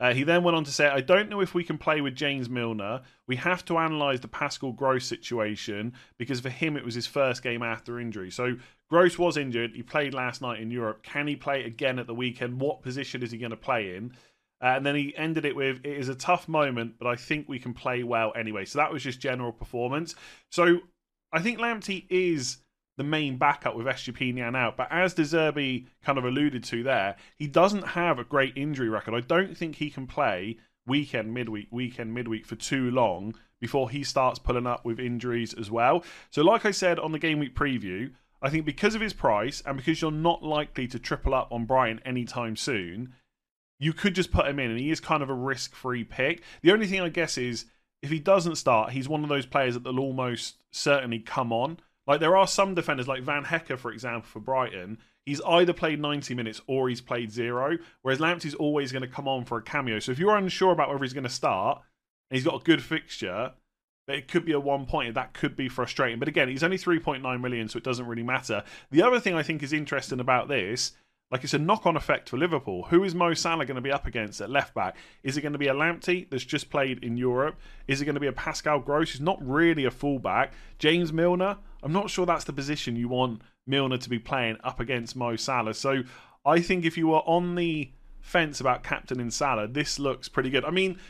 Uh, 0.00 0.12
he 0.12 0.24
then 0.24 0.42
went 0.42 0.56
on 0.56 0.64
to 0.64 0.72
say, 0.72 0.88
I 0.88 1.00
don't 1.00 1.30
know 1.30 1.40
if 1.40 1.54
we 1.54 1.62
can 1.62 1.78
play 1.78 2.00
with 2.00 2.16
James 2.16 2.50
Milner. 2.50 3.02
We 3.28 3.36
have 3.36 3.64
to 3.66 3.78
analyse 3.78 4.20
the 4.20 4.28
Pascal 4.28 4.72
Gross 4.72 5.06
situation 5.06 5.92
because 6.18 6.40
for 6.40 6.50
him 6.50 6.76
it 6.76 6.84
was 6.84 6.96
his 6.96 7.06
first 7.06 7.42
game 7.42 7.62
after 7.62 8.00
injury. 8.00 8.30
So 8.30 8.56
Gross 8.90 9.18
was 9.18 9.36
injured. 9.36 9.72
He 9.74 9.82
played 9.82 10.12
last 10.12 10.42
night 10.42 10.60
in 10.60 10.70
Europe. 10.70 11.04
Can 11.04 11.28
he 11.28 11.36
play 11.36 11.64
again 11.64 11.98
at 11.98 12.08
the 12.08 12.14
weekend? 12.14 12.60
What 12.60 12.82
position 12.82 13.22
is 13.22 13.30
he 13.30 13.38
going 13.38 13.50
to 13.50 13.56
play 13.56 13.94
in? 13.94 14.12
Uh, 14.60 14.74
and 14.76 14.86
then 14.86 14.96
he 14.96 15.16
ended 15.16 15.44
it 15.44 15.54
with, 15.54 15.84
It 15.84 15.96
is 15.96 16.08
a 16.08 16.14
tough 16.14 16.48
moment, 16.48 16.94
but 16.98 17.06
I 17.06 17.14
think 17.14 17.48
we 17.48 17.58
can 17.60 17.72
play 17.72 18.02
well 18.02 18.32
anyway. 18.34 18.64
So 18.64 18.78
that 18.78 18.92
was 18.92 19.02
just 19.02 19.20
general 19.20 19.52
performance. 19.52 20.16
So 20.50 20.80
I 21.32 21.40
think 21.40 21.58
Lamptey 21.58 22.06
is 22.10 22.58
the 22.96 23.04
main 23.04 23.36
backup 23.36 23.76
with 23.76 23.86
Estupiñán 23.86 24.56
out. 24.56 24.76
But 24.76 24.88
as 24.90 25.14
De 25.14 25.22
Zerbi 25.22 25.86
kind 26.04 26.18
of 26.18 26.24
alluded 26.24 26.64
to 26.64 26.82
there, 26.82 27.16
he 27.36 27.46
doesn't 27.46 27.88
have 27.88 28.18
a 28.18 28.24
great 28.24 28.56
injury 28.56 28.88
record. 28.88 29.14
I 29.14 29.20
don't 29.20 29.56
think 29.56 29.76
he 29.76 29.90
can 29.90 30.06
play 30.06 30.58
weekend, 30.86 31.34
midweek, 31.34 31.68
weekend, 31.70 32.14
midweek 32.14 32.46
for 32.46 32.56
too 32.56 32.90
long 32.90 33.34
before 33.60 33.90
he 33.90 34.04
starts 34.04 34.38
pulling 34.38 34.66
up 34.66 34.84
with 34.84 35.00
injuries 35.00 35.54
as 35.54 35.70
well. 35.70 36.04
So, 36.30 36.42
like 36.42 36.64
I 36.64 36.70
said 36.70 36.98
on 36.98 37.12
the 37.12 37.18
game 37.18 37.38
week 37.38 37.54
preview, 37.54 38.12
I 38.42 38.50
think 38.50 38.66
because 38.66 38.94
of 38.94 39.00
his 39.00 39.14
price 39.14 39.62
and 39.64 39.76
because 39.76 40.02
you're 40.02 40.10
not 40.10 40.42
likely 40.42 40.86
to 40.88 40.98
triple 40.98 41.34
up 41.34 41.50
on 41.50 41.64
Brian 41.64 42.00
anytime 42.04 42.56
soon, 42.56 43.14
you 43.78 43.92
could 43.92 44.14
just 44.14 44.30
put 44.30 44.46
him 44.46 44.58
in, 44.58 44.70
and 44.70 44.78
he 44.78 44.90
is 44.90 45.00
kind 45.00 45.22
of 45.22 45.30
a 45.30 45.34
risk 45.34 45.74
free 45.74 46.04
pick. 46.04 46.42
The 46.62 46.72
only 46.72 46.86
thing 46.86 47.00
I 47.00 47.08
guess 47.08 47.38
is 47.38 47.64
if 48.02 48.10
he 48.10 48.18
doesn't 48.18 48.56
start, 48.56 48.92
he's 48.92 49.08
one 49.08 49.22
of 49.22 49.30
those 49.30 49.46
players 49.46 49.74
that 49.74 49.84
will 49.84 50.00
almost 50.00 50.56
certainly 50.70 51.18
come 51.18 51.52
on. 51.52 51.78
Like 52.06 52.20
there 52.20 52.36
are 52.36 52.46
some 52.46 52.74
defenders, 52.74 53.08
like 53.08 53.22
Van 53.22 53.44
Hecke, 53.44 53.78
for 53.78 53.90
example, 53.90 54.28
for 54.28 54.40
Brighton. 54.40 54.98
He's 55.24 55.40
either 55.42 55.72
played 55.72 56.00
90 56.00 56.34
minutes 56.34 56.60
or 56.66 56.88
he's 56.88 57.00
played 57.00 57.32
zero, 57.32 57.78
whereas 58.02 58.20
Lamptey's 58.20 58.54
always 58.54 58.92
going 58.92 59.02
to 59.02 59.08
come 59.08 59.26
on 59.26 59.44
for 59.44 59.56
a 59.56 59.62
cameo. 59.62 59.98
So 59.98 60.12
if 60.12 60.18
you're 60.18 60.36
unsure 60.36 60.72
about 60.72 60.90
whether 60.90 61.02
he's 61.02 61.14
going 61.14 61.24
to 61.24 61.30
start 61.30 61.80
and 62.30 62.36
he's 62.36 62.44
got 62.44 62.60
a 62.60 62.64
good 62.64 62.82
fixture, 62.82 63.52
but 64.06 64.16
it 64.16 64.28
could 64.28 64.44
be 64.44 64.52
a 64.52 64.60
one 64.60 64.84
point. 64.86 65.14
That 65.14 65.32
could 65.32 65.56
be 65.56 65.68
frustrating. 65.68 66.18
But 66.18 66.28
again, 66.28 66.48
he's 66.48 66.62
only 66.62 66.76
3.9 66.76 67.40
million, 67.40 67.68
so 67.68 67.78
it 67.78 67.84
doesn't 67.84 68.06
really 68.06 68.22
matter. 68.22 68.62
The 68.90 69.02
other 69.02 69.18
thing 69.18 69.34
I 69.34 69.42
think 69.42 69.62
is 69.62 69.72
interesting 69.72 70.20
about 70.20 70.48
this 70.48 70.92
like 71.34 71.42
it's 71.42 71.52
a 71.52 71.58
knock 71.58 71.84
on 71.84 71.96
effect 71.96 72.28
for 72.28 72.36
Liverpool. 72.38 72.84
Who 72.84 73.02
is 73.02 73.12
Mo 73.12 73.34
Salah 73.34 73.66
going 73.66 73.74
to 73.74 73.80
be 73.80 73.90
up 73.90 74.06
against 74.06 74.40
at 74.40 74.50
left 74.50 74.72
back? 74.72 74.94
Is 75.24 75.36
it 75.36 75.40
going 75.40 75.52
to 75.52 75.58
be 75.58 75.66
a 75.66 75.74
Lamptey 75.74 76.30
that's 76.30 76.44
just 76.44 76.70
played 76.70 77.02
in 77.02 77.16
Europe? 77.16 77.56
Is 77.88 78.00
it 78.00 78.04
going 78.04 78.14
to 78.14 78.20
be 78.20 78.28
a 78.28 78.32
Pascal 78.32 78.78
Gross 78.78 79.10
who's 79.10 79.20
not 79.20 79.44
really 79.44 79.84
a 79.84 79.90
fullback? 79.90 80.52
James 80.78 81.12
Milner? 81.12 81.56
I'm 81.82 81.92
not 81.92 82.08
sure 82.08 82.24
that's 82.24 82.44
the 82.44 82.52
position 82.52 82.94
you 82.94 83.08
want 83.08 83.42
Milner 83.66 83.98
to 83.98 84.08
be 84.08 84.20
playing 84.20 84.58
up 84.62 84.78
against 84.78 85.16
Mo 85.16 85.34
Salah. 85.34 85.74
So 85.74 86.04
I 86.46 86.60
think 86.60 86.84
if 86.84 86.96
you 86.96 87.08
were 87.08 87.22
on 87.26 87.56
the 87.56 87.90
fence 88.20 88.60
about 88.60 88.84
captaining 88.84 89.32
Salah, 89.32 89.66
this 89.66 89.98
looks 89.98 90.28
pretty 90.28 90.50
good. 90.50 90.64
I 90.64 90.70
mean, 90.70 91.00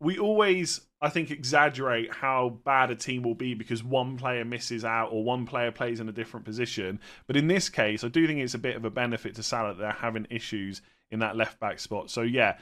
we 0.00 0.18
always 0.18 0.80
I 1.04 1.10
think 1.10 1.30
exaggerate 1.30 2.14
how 2.14 2.60
bad 2.64 2.90
a 2.90 2.96
team 2.96 3.24
will 3.24 3.34
be 3.34 3.52
because 3.52 3.84
one 3.84 4.16
player 4.16 4.42
misses 4.42 4.86
out 4.86 5.10
or 5.12 5.22
one 5.22 5.44
player 5.44 5.70
plays 5.70 6.00
in 6.00 6.08
a 6.08 6.12
different 6.12 6.46
position. 6.46 6.98
But 7.26 7.36
in 7.36 7.46
this 7.46 7.68
case, 7.68 8.02
I 8.02 8.08
do 8.08 8.26
think 8.26 8.40
it's 8.40 8.54
a 8.54 8.58
bit 8.58 8.74
of 8.74 8.86
a 8.86 8.90
benefit 8.90 9.34
to 9.34 9.42
Salah 9.42 9.74
that 9.74 9.80
they're 9.80 9.92
having 9.92 10.26
issues 10.30 10.80
in 11.10 11.18
that 11.18 11.36
left 11.36 11.60
back 11.60 11.78
spot. 11.78 12.10
So 12.10 12.22
yeah, 12.22 12.56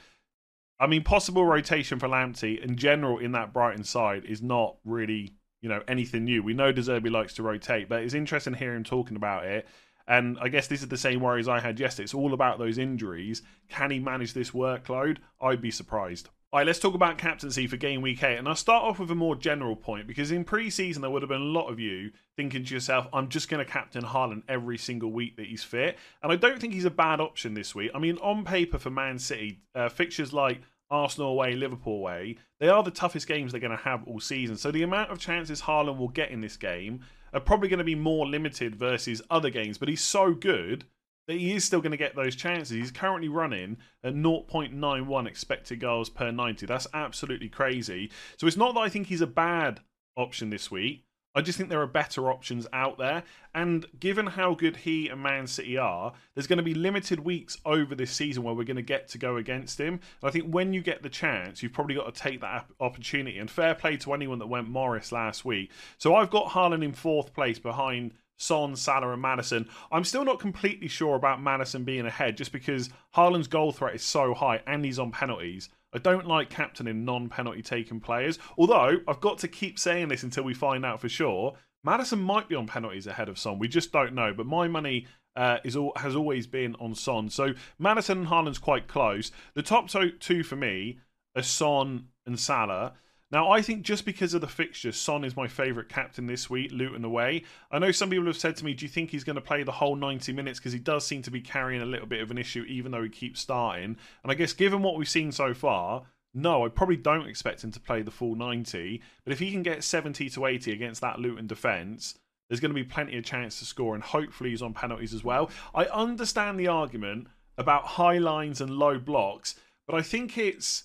I 0.80 0.88
mean, 0.88 1.04
possible 1.04 1.46
rotation 1.46 2.00
for 2.00 2.08
Lamptey 2.08 2.60
in 2.60 2.76
general 2.76 3.18
in 3.18 3.30
that 3.30 3.52
Brighton 3.52 3.84
side 3.84 4.24
is 4.24 4.42
not 4.42 4.74
really 4.84 5.36
you 5.60 5.68
know 5.68 5.84
anything 5.86 6.24
new. 6.24 6.42
We 6.42 6.52
know 6.52 6.72
De 6.72 6.80
Zerbi 6.80 7.12
likes 7.12 7.34
to 7.34 7.44
rotate, 7.44 7.88
but 7.88 8.02
it's 8.02 8.12
interesting 8.12 8.54
hearing 8.54 8.78
him 8.78 8.84
talking 8.84 9.16
about 9.16 9.44
it. 9.46 9.68
And 10.08 10.36
I 10.40 10.48
guess 10.48 10.66
this 10.66 10.82
is 10.82 10.88
the 10.88 10.96
same 10.96 11.20
worries 11.20 11.46
I 11.46 11.60
had 11.60 11.78
yesterday. 11.78 12.04
It's 12.04 12.14
all 12.14 12.34
about 12.34 12.58
those 12.58 12.76
injuries. 12.76 13.42
Can 13.68 13.92
he 13.92 14.00
manage 14.00 14.32
this 14.32 14.50
workload? 14.50 15.18
I'd 15.40 15.62
be 15.62 15.70
surprised. 15.70 16.28
All 16.52 16.58
right, 16.58 16.66
let's 16.66 16.78
talk 16.78 16.92
about 16.92 17.16
captaincy 17.16 17.66
for 17.66 17.78
game 17.78 18.02
week 18.02 18.22
eight. 18.22 18.36
And 18.36 18.46
I'll 18.46 18.54
start 18.54 18.84
off 18.84 18.98
with 18.98 19.10
a 19.10 19.14
more 19.14 19.34
general 19.34 19.74
point 19.74 20.06
because 20.06 20.30
in 20.30 20.44
pre 20.44 20.68
season, 20.68 21.00
there 21.00 21.10
would 21.10 21.22
have 21.22 21.30
been 21.30 21.40
a 21.40 21.44
lot 21.44 21.70
of 21.70 21.80
you 21.80 22.10
thinking 22.36 22.62
to 22.62 22.74
yourself, 22.74 23.06
I'm 23.10 23.30
just 23.30 23.48
going 23.48 23.64
to 23.64 23.72
captain 23.72 24.04
Haaland 24.04 24.42
every 24.50 24.76
single 24.76 25.10
week 25.10 25.36
that 25.36 25.46
he's 25.46 25.64
fit. 25.64 25.96
And 26.22 26.30
I 26.30 26.36
don't 26.36 26.60
think 26.60 26.74
he's 26.74 26.84
a 26.84 26.90
bad 26.90 27.22
option 27.22 27.54
this 27.54 27.74
week. 27.74 27.90
I 27.94 27.98
mean, 27.98 28.18
on 28.18 28.44
paper 28.44 28.78
for 28.78 28.90
Man 28.90 29.18
City, 29.18 29.60
uh, 29.74 29.88
fixtures 29.88 30.34
like 30.34 30.60
Arsenal 30.90 31.30
away, 31.30 31.54
Liverpool 31.54 31.96
away, 31.96 32.36
they 32.60 32.68
are 32.68 32.82
the 32.82 32.90
toughest 32.90 33.26
games 33.26 33.52
they're 33.52 33.58
going 33.58 33.70
to 33.70 33.84
have 33.84 34.06
all 34.06 34.20
season. 34.20 34.58
So 34.58 34.70
the 34.70 34.82
amount 34.82 35.10
of 35.10 35.18
chances 35.18 35.62
Haaland 35.62 35.96
will 35.96 36.08
get 36.08 36.30
in 36.30 36.42
this 36.42 36.58
game 36.58 37.00
are 37.32 37.40
probably 37.40 37.70
going 37.70 37.78
to 37.78 37.84
be 37.84 37.94
more 37.94 38.26
limited 38.26 38.76
versus 38.76 39.22
other 39.30 39.48
games. 39.48 39.78
But 39.78 39.88
he's 39.88 40.02
so 40.02 40.34
good 40.34 40.84
that 41.28 41.38
he 41.38 41.54
is 41.54 41.64
still 41.64 41.80
going 41.80 41.92
to 41.92 41.96
get 41.96 42.16
those 42.16 42.36
chances. 42.36 42.76
He's 42.76 42.90
currently 42.90 43.28
running 43.28 43.76
at 44.02 44.14
0.91 44.14 45.26
expected 45.26 45.80
goals 45.80 46.10
per 46.10 46.30
90. 46.30 46.66
That's 46.66 46.86
absolutely 46.92 47.48
crazy. 47.48 48.10
So 48.36 48.46
it's 48.46 48.56
not 48.56 48.74
that 48.74 48.80
I 48.80 48.88
think 48.88 49.06
he's 49.06 49.20
a 49.20 49.26
bad 49.26 49.80
option 50.16 50.50
this 50.50 50.70
week. 50.70 51.04
I 51.34 51.40
just 51.40 51.56
think 51.56 51.70
there 51.70 51.80
are 51.80 51.86
better 51.86 52.30
options 52.30 52.66
out 52.72 52.98
there. 52.98 53.22
And 53.54 53.86
given 53.98 54.26
how 54.26 54.54
good 54.54 54.76
he 54.76 55.08
and 55.08 55.22
Man 55.22 55.46
City 55.46 55.78
are, 55.78 56.12
there's 56.34 56.46
going 56.46 56.58
to 56.58 56.62
be 56.62 56.74
limited 56.74 57.20
weeks 57.20 57.56
over 57.64 57.94
this 57.94 58.10
season 58.10 58.42
where 58.42 58.54
we're 58.54 58.64
going 58.64 58.76
to 58.76 58.82
get 58.82 59.08
to 59.08 59.18
go 59.18 59.36
against 59.36 59.80
him. 59.80 59.94
And 59.94 60.28
I 60.28 60.30
think 60.30 60.52
when 60.52 60.74
you 60.74 60.82
get 60.82 61.02
the 61.02 61.08
chance, 61.08 61.62
you've 61.62 61.72
probably 61.72 61.94
got 61.94 62.14
to 62.14 62.20
take 62.20 62.42
that 62.42 62.66
opportunity. 62.80 63.38
And 63.38 63.50
fair 63.50 63.74
play 63.74 63.96
to 63.98 64.12
anyone 64.12 64.40
that 64.40 64.46
went 64.46 64.68
Morris 64.68 65.10
last 65.10 65.44
week. 65.44 65.70
So 65.96 66.14
I've 66.14 66.30
got 66.30 66.48
Haaland 66.48 66.84
in 66.84 66.92
fourth 66.92 67.32
place 67.32 67.58
behind 67.58 68.12
Son, 68.42 68.74
Salah, 68.76 69.12
and 69.12 69.22
Maddison. 69.22 69.68
I'm 69.90 70.04
still 70.04 70.24
not 70.24 70.40
completely 70.40 70.88
sure 70.88 71.14
about 71.14 71.42
Maddison 71.42 71.84
being 71.84 72.06
ahead 72.06 72.36
just 72.36 72.52
because 72.52 72.90
Haaland's 73.14 73.48
goal 73.48 73.72
threat 73.72 73.94
is 73.94 74.02
so 74.02 74.34
high 74.34 74.60
and 74.66 74.84
he's 74.84 74.98
on 74.98 75.12
penalties. 75.12 75.68
I 75.94 75.98
don't 75.98 76.26
like 76.26 76.50
captaining 76.50 77.04
non 77.04 77.28
penalty 77.28 77.62
taking 77.62 78.00
players. 78.00 78.38
Although, 78.58 78.98
I've 79.06 79.20
got 79.20 79.38
to 79.38 79.48
keep 79.48 79.78
saying 79.78 80.08
this 80.08 80.22
until 80.22 80.44
we 80.44 80.54
find 80.54 80.84
out 80.84 81.00
for 81.00 81.08
sure. 81.08 81.54
Maddison 81.84 82.20
might 82.20 82.48
be 82.48 82.54
on 82.54 82.66
penalties 82.66 83.06
ahead 83.06 83.28
of 83.28 83.38
Son. 83.38 83.58
We 83.58 83.68
just 83.68 83.92
don't 83.92 84.14
know. 84.14 84.32
But 84.34 84.46
my 84.46 84.68
money 84.68 85.06
uh, 85.36 85.58
is 85.64 85.76
all, 85.76 85.92
has 85.96 86.16
always 86.16 86.46
been 86.46 86.74
on 86.76 86.94
Son. 86.94 87.28
So 87.30 87.54
Maddison 87.78 88.18
and 88.18 88.26
Haaland's 88.28 88.58
quite 88.58 88.88
close. 88.88 89.32
The 89.54 89.62
top 89.62 89.88
two 90.20 90.42
for 90.42 90.56
me 90.56 90.98
are 91.36 91.42
Son 91.42 92.08
and 92.26 92.38
Salah. 92.38 92.94
Now, 93.32 93.50
I 93.50 93.62
think 93.62 93.82
just 93.82 94.04
because 94.04 94.34
of 94.34 94.42
the 94.42 94.46
fixture, 94.46 94.92
Son 94.92 95.24
is 95.24 95.34
my 95.34 95.48
favourite 95.48 95.88
captain 95.88 96.26
this 96.26 96.50
week, 96.50 96.70
Luton 96.70 97.02
away. 97.02 97.44
I 97.70 97.78
know 97.78 97.90
some 97.90 98.10
people 98.10 98.26
have 98.26 98.36
said 98.36 98.56
to 98.56 98.64
me, 98.64 98.74
do 98.74 98.84
you 98.84 98.90
think 98.90 99.08
he's 99.08 99.24
going 99.24 99.36
to 99.36 99.42
play 99.42 99.62
the 99.62 99.72
whole 99.72 99.96
90 99.96 100.34
minutes? 100.34 100.58
Because 100.58 100.74
he 100.74 100.78
does 100.78 101.06
seem 101.06 101.22
to 101.22 101.30
be 101.30 101.40
carrying 101.40 101.80
a 101.80 101.86
little 101.86 102.06
bit 102.06 102.20
of 102.20 102.30
an 102.30 102.36
issue, 102.36 102.62
even 102.68 102.92
though 102.92 103.02
he 103.02 103.08
keeps 103.08 103.40
starting. 103.40 103.96
And 104.22 104.30
I 104.30 104.34
guess 104.34 104.52
given 104.52 104.82
what 104.82 104.96
we've 104.96 105.08
seen 105.08 105.32
so 105.32 105.54
far, 105.54 106.02
no, 106.34 106.66
I 106.66 106.68
probably 106.68 106.96
don't 106.96 107.26
expect 107.26 107.64
him 107.64 107.70
to 107.72 107.80
play 107.80 108.02
the 108.02 108.10
full 108.10 108.34
90. 108.34 109.00
But 109.24 109.32
if 109.32 109.38
he 109.38 109.50
can 109.50 109.62
get 109.62 109.82
70 109.82 110.28
to 110.28 110.44
80 110.44 110.70
against 110.70 111.00
that 111.00 111.18
Luton 111.18 111.46
defence, 111.46 112.18
there's 112.48 112.60
going 112.60 112.70
to 112.70 112.74
be 112.74 112.84
plenty 112.84 113.16
of 113.16 113.24
chance 113.24 113.58
to 113.60 113.64
score. 113.64 113.94
And 113.94 114.04
hopefully 114.04 114.50
he's 114.50 114.60
on 114.60 114.74
penalties 114.74 115.14
as 115.14 115.24
well. 115.24 115.50
I 115.74 115.86
understand 115.86 116.60
the 116.60 116.68
argument 116.68 117.28
about 117.56 117.84
high 117.84 118.18
lines 118.18 118.60
and 118.60 118.70
low 118.70 118.98
blocks, 118.98 119.54
but 119.86 119.96
I 119.96 120.02
think 120.02 120.36
it's 120.36 120.84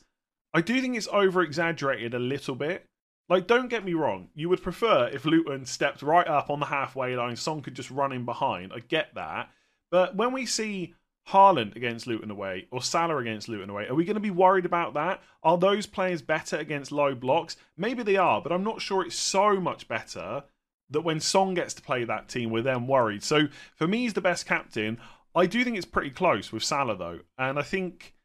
I 0.57 0.61
do 0.61 0.81
think 0.81 0.97
it's 0.97 1.07
over 1.11 1.43
exaggerated 1.43 2.15
a 2.15 2.19
little 2.19 2.55
bit. 2.55 2.87
Like, 3.29 3.45
don't 3.45 3.69
get 3.69 3.85
me 3.85 3.93
wrong, 3.93 4.29
you 4.33 4.49
would 4.49 4.63
prefer 4.63 5.07
if 5.13 5.23
Luton 5.23 5.67
stepped 5.67 6.01
right 6.01 6.27
up 6.27 6.49
on 6.49 6.59
the 6.59 6.65
halfway 6.65 7.15
line, 7.15 7.35
Son 7.35 7.61
could 7.61 7.75
just 7.75 7.91
run 7.91 8.11
in 8.11 8.25
behind. 8.25 8.73
I 8.73 8.79
get 8.79 9.13
that. 9.13 9.51
But 9.91 10.15
when 10.15 10.33
we 10.33 10.47
see 10.47 10.95
Haaland 11.29 11.75
against 11.75 12.07
Luton 12.07 12.31
away 12.31 12.65
or 12.71 12.81
Salah 12.81 13.17
against 13.17 13.47
Luton 13.47 13.69
away, 13.69 13.87
are 13.87 13.93
we 13.93 14.03
going 14.03 14.15
to 14.15 14.19
be 14.19 14.31
worried 14.31 14.65
about 14.65 14.95
that? 14.95 15.21
Are 15.43 15.59
those 15.59 15.85
players 15.85 16.23
better 16.23 16.57
against 16.57 16.91
low 16.91 17.13
blocks? 17.13 17.55
Maybe 17.77 18.01
they 18.01 18.17
are, 18.17 18.41
but 18.41 18.51
I'm 18.51 18.63
not 18.63 18.81
sure 18.81 19.05
it's 19.05 19.15
so 19.15 19.59
much 19.59 19.87
better 19.87 20.43
that 20.89 21.01
when 21.01 21.19
Son 21.19 21.53
gets 21.53 21.75
to 21.75 21.83
play 21.83 22.03
that 22.03 22.29
team, 22.29 22.49
we're 22.49 22.63
then 22.63 22.87
worried. 22.87 23.21
So 23.21 23.47
for 23.75 23.87
me, 23.87 23.99
he's 23.99 24.15
the 24.15 24.21
best 24.21 24.47
captain. 24.47 24.97
I 25.35 25.45
do 25.45 25.63
think 25.63 25.77
it's 25.77 25.85
pretty 25.85 26.09
close 26.09 26.51
with 26.51 26.63
Salah, 26.63 26.97
though. 26.97 27.19
And 27.37 27.59
I 27.59 27.61
think 27.61 28.15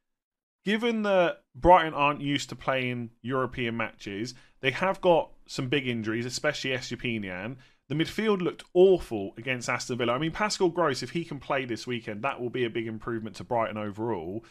given 0.65 1.03
that 1.03 1.43
Brighton 1.55 1.95
aren't 1.95 2.21
used 2.21 2.49
to 2.51 2.57
playing 2.57 3.11
European 3.23 3.77
matches, 3.77 4.35
they 4.61 4.71
have 4.71 5.01
got 5.01 5.31
some 5.47 5.69
big 5.69 5.87
injuries, 5.87 6.27
especially 6.27 6.71
Estupiñán. 6.71 7.57
The 7.89 7.95
midfield 7.95 8.41
looked 8.41 8.65
awful 8.75 9.35
against 9.37 9.69
Aston 9.69 9.99
Villa. 9.99 10.15
I 10.15 10.19
mean, 10.19 10.31
Pascal 10.31 10.71
Gross, 10.71 11.03
if 11.03 11.11
he 11.11 11.25
can 11.25 11.41
play 11.41 11.65
this 11.65 11.87
weekend, 11.87 12.23
that 12.23 12.41
will 12.41 12.51
be 12.51 12.65
a 12.65 12.71
big 12.71 12.87
improvement 12.87 13.37
to 13.37 13.45
Brighton 13.45 13.77
overall. 13.77 14.45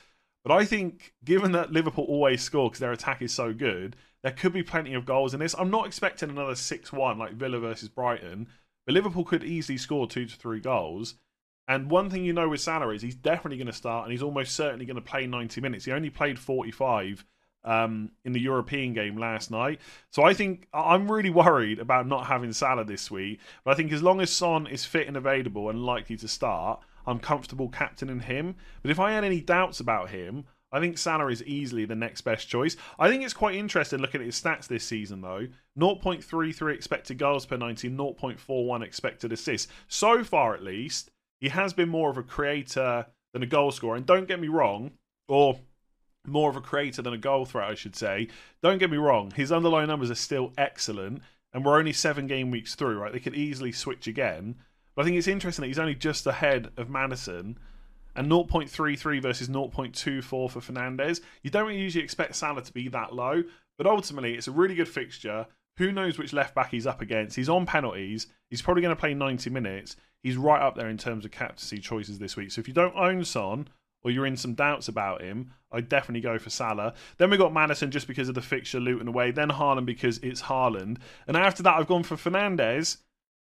But 0.44 0.54
I 0.54 0.66
think, 0.66 1.14
given 1.24 1.52
that 1.54 1.72
Liverpool 1.72 2.06
always 2.06 2.42
score 2.42 2.70
because 2.70 2.80
their 2.80 2.92
attack 2.92 3.22
is 3.22 3.34
so 3.34 3.54
good, 3.54 3.96
there 4.24 4.32
could 4.32 4.54
be 4.54 4.64
plenty 4.64 4.94
of 4.94 5.06
goals 5.06 5.34
in 5.34 5.40
this. 5.40 5.56
I'm 5.58 5.72
not 5.72 5.88
expecting 5.88 6.30
another 6.30 6.56
6 6.56 6.92
1 6.92 7.18
like 7.18 7.34
Villa 7.34 7.60
versus 7.60 7.90
Brighton, 7.90 8.48
but 8.86 8.94
Liverpool 8.94 9.24
could 9.24 9.44
easily 9.44 9.78
score 9.78 10.08
two 10.08 10.26
to 10.26 10.36
three 10.36 10.60
goals. 10.60 11.16
And 11.72 11.90
one 11.90 12.10
thing 12.10 12.26
you 12.26 12.34
know 12.34 12.50
with 12.50 12.60
Salah 12.60 12.90
is 12.90 13.02
he's 13.02 13.16
definitely 13.16 13.56
going 13.56 13.68
to 13.68 13.74
start, 13.74 14.04
and 14.04 14.12
he's 14.12 14.22
almost 14.22 14.58
certainly 14.58 14.86
going 14.86 14.98
to 14.98 15.02
play 15.02 15.26
90 15.26 15.62
minutes. 15.62 15.86
He 15.86 15.94
only 15.94 16.10
played 16.10 16.38
45 16.38 17.24
um, 17.64 18.12
in 18.26 18.34
the 18.34 18.42
European 18.42 18.92
game 18.94 19.16
last 19.16 19.50
night. 19.52 19.80
So 20.10 20.22
I 20.24 20.34
think 20.34 20.68
I'm 20.74 21.10
really 21.10 21.30
worried 21.30 21.80
about 21.80 22.08
not 22.08 22.28
having 22.28 22.52
Salah 22.52 22.84
this 22.84 23.10
week. 23.10 23.40
But 23.64 23.72
I 23.72 23.76
think 23.76 23.94
as 23.94 24.04
long 24.04 24.20
as 24.20 24.30
Son 24.30 24.68
is 24.68 24.84
fit 24.84 25.08
and 25.08 25.16
available 25.16 25.70
and 25.70 25.86
likely 25.86 26.18
to 26.18 26.28
start, 26.28 26.82
I'm 27.08 27.20
comfortable 27.20 27.70
captaining 27.70 28.20
him. 28.20 28.56
But 28.82 28.92
if 28.92 29.00
I 29.00 29.14
had 29.14 29.24
any 29.24 29.40
doubts 29.40 29.80
about 29.80 30.10
him, 30.10 30.44
I 30.74 30.82
think 30.82 30.98
Salah 30.98 31.32
is 31.32 31.42
easily 31.46 31.86
the 31.86 31.96
next 31.96 32.20
best 32.24 32.50
choice. 32.50 32.76
I 33.00 33.08
think 33.08 33.24
it's 33.24 33.34
quite 33.34 33.56
interesting 33.56 34.00
looking 34.00 34.20
at 34.20 34.26
his 34.26 34.42
stats 34.42 34.68
this 34.68 34.84
season, 34.84 35.22
though. 35.22 35.48
0.33 35.80 36.76
expected 36.76 37.18
goals 37.18 37.46
per 37.46 37.56
90, 37.56 37.92
0.41 37.92 38.84
expected 38.84 39.32
assists. 39.32 39.72
So 39.88 40.26
far, 40.26 40.54
at 40.54 40.64
least, 40.64 41.12
he 41.42 41.50
has 41.50 41.74
been 41.74 41.90
more 41.90 42.10
of 42.10 42.18
a 42.18 42.24
creator 42.24 43.08
than 43.34 43.44
a 43.44 43.48
goal 43.48 43.72
scorer. 43.72 43.98
And 43.98 44.06
don't 44.06 44.28
get 44.28 44.40
me 44.40 44.48
wrong, 44.48 44.92
or 45.28 45.60
more 46.26 46.50
of 46.50 46.56
a 46.56 46.62
creator 46.62 47.02
than 47.02 47.14
a 47.14 47.18
goal 47.18 47.46
threat, 47.46 47.70
I 47.70 47.76
should 47.76 47.96
say. 47.96 48.28
Don't 48.62 48.78
get 48.78 48.92
me 48.92 48.98
wrong, 48.98 49.32
his 49.32 49.52
underlying 49.52 49.88
numbers 49.88 50.12
are 50.12 50.16
still 50.16 50.54
excellent, 50.58 51.22
and 51.52 51.66
we're 51.66 51.80
only 51.80 51.94
seven 51.94 52.28
game 52.28 52.52
weeks 52.52 52.76
through, 52.76 53.00
right? 53.00 53.12
They 53.12 53.20
could 53.20 53.36
easily 53.36 53.72
switch 53.72 54.08
again. 54.08 54.56
But 54.96 55.02
I 55.02 55.06
think 55.06 55.18
it's 55.18 55.28
interesting 55.28 55.64
that 55.64 55.68
he's 55.68 55.80
only 55.80 55.96
just 55.96 56.28
ahead 56.28 56.72
of 56.78 56.90
Maddison 56.90 57.58
and 58.16 58.30
0.33 58.30 59.22
versus 59.22 59.48
0.24 59.48 60.24
for 60.24 60.50
Fernandes. 60.50 61.22
You 61.44 61.50
don't 61.50 61.74
usually 61.74 62.04
expect 62.04 62.36
Salah 62.36 62.62
to 62.62 62.74
be 62.74 62.88
that 62.90 63.16
low, 63.16 63.44
but 63.78 63.88
ultimately 63.88 64.36
it's 64.36 64.48
a 64.48 64.52
really 64.52 64.76
good 64.76 64.90
fixture. 64.90 65.48
Who 65.82 65.92
knows 65.92 66.18
which 66.18 66.32
left 66.32 66.56
back 66.56 66.72
he's 66.72 66.88
up 66.88 67.02
against? 67.02 67.36
He's 67.36 67.50
on 67.50 67.66
penalties. 67.66 68.28
He's 68.50 68.62
probably 68.62 68.82
going 68.82 68.96
to 68.96 69.00
play 69.00 69.14
90 69.14 69.50
minutes 69.50 69.96
he's 70.22 70.38
right 70.38 70.62
up 70.62 70.76
there 70.76 70.90
in 70.90 70.98
terms 70.98 71.26
of 71.26 71.32
captaincy 71.32 71.80
choices 71.80 72.20
this 72.20 72.38
week. 72.38 72.52
So 72.52 72.60
if 72.60 72.68
you 72.68 72.74
don't 72.74 72.96
own 72.96 73.24
Son 73.24 73.68
or 74.04 74.12
you're 74.12 74.26
in 74.26 74.38
some 74.38 74.54
doubts 74.54 74.88
about 74.88 75.22
him, 75.22 75.52
I'd 75.72 75.90
definitely 75.90 76.22
go 76.22 76.38
for 76.38 76.50
Salah. 76.50 76.94
Then 77.18 77.30
we 77.30 77.38
got 77.38 77.54
Maddison 77.54 77.92
just 77.92 78.08
because 78.08 78.30
of 78.30 78.36
the 78.36 78.42
fixture 78.42 78.80
Luton 78.80 79.08
away. 79.08 79.32
Then 79.32 79.50
Haaland 79.50 79.86
because 79.86 80.18
it's 80.20 80.44
Haaland. 80.44 80.98
And 81.28 81.38
after 81.38 81.64
that, 81.64 81.76
I've 81.76 81.88
gone 81.88 82.04
for 82.04 82.16
Fernandes, 82.16 82.98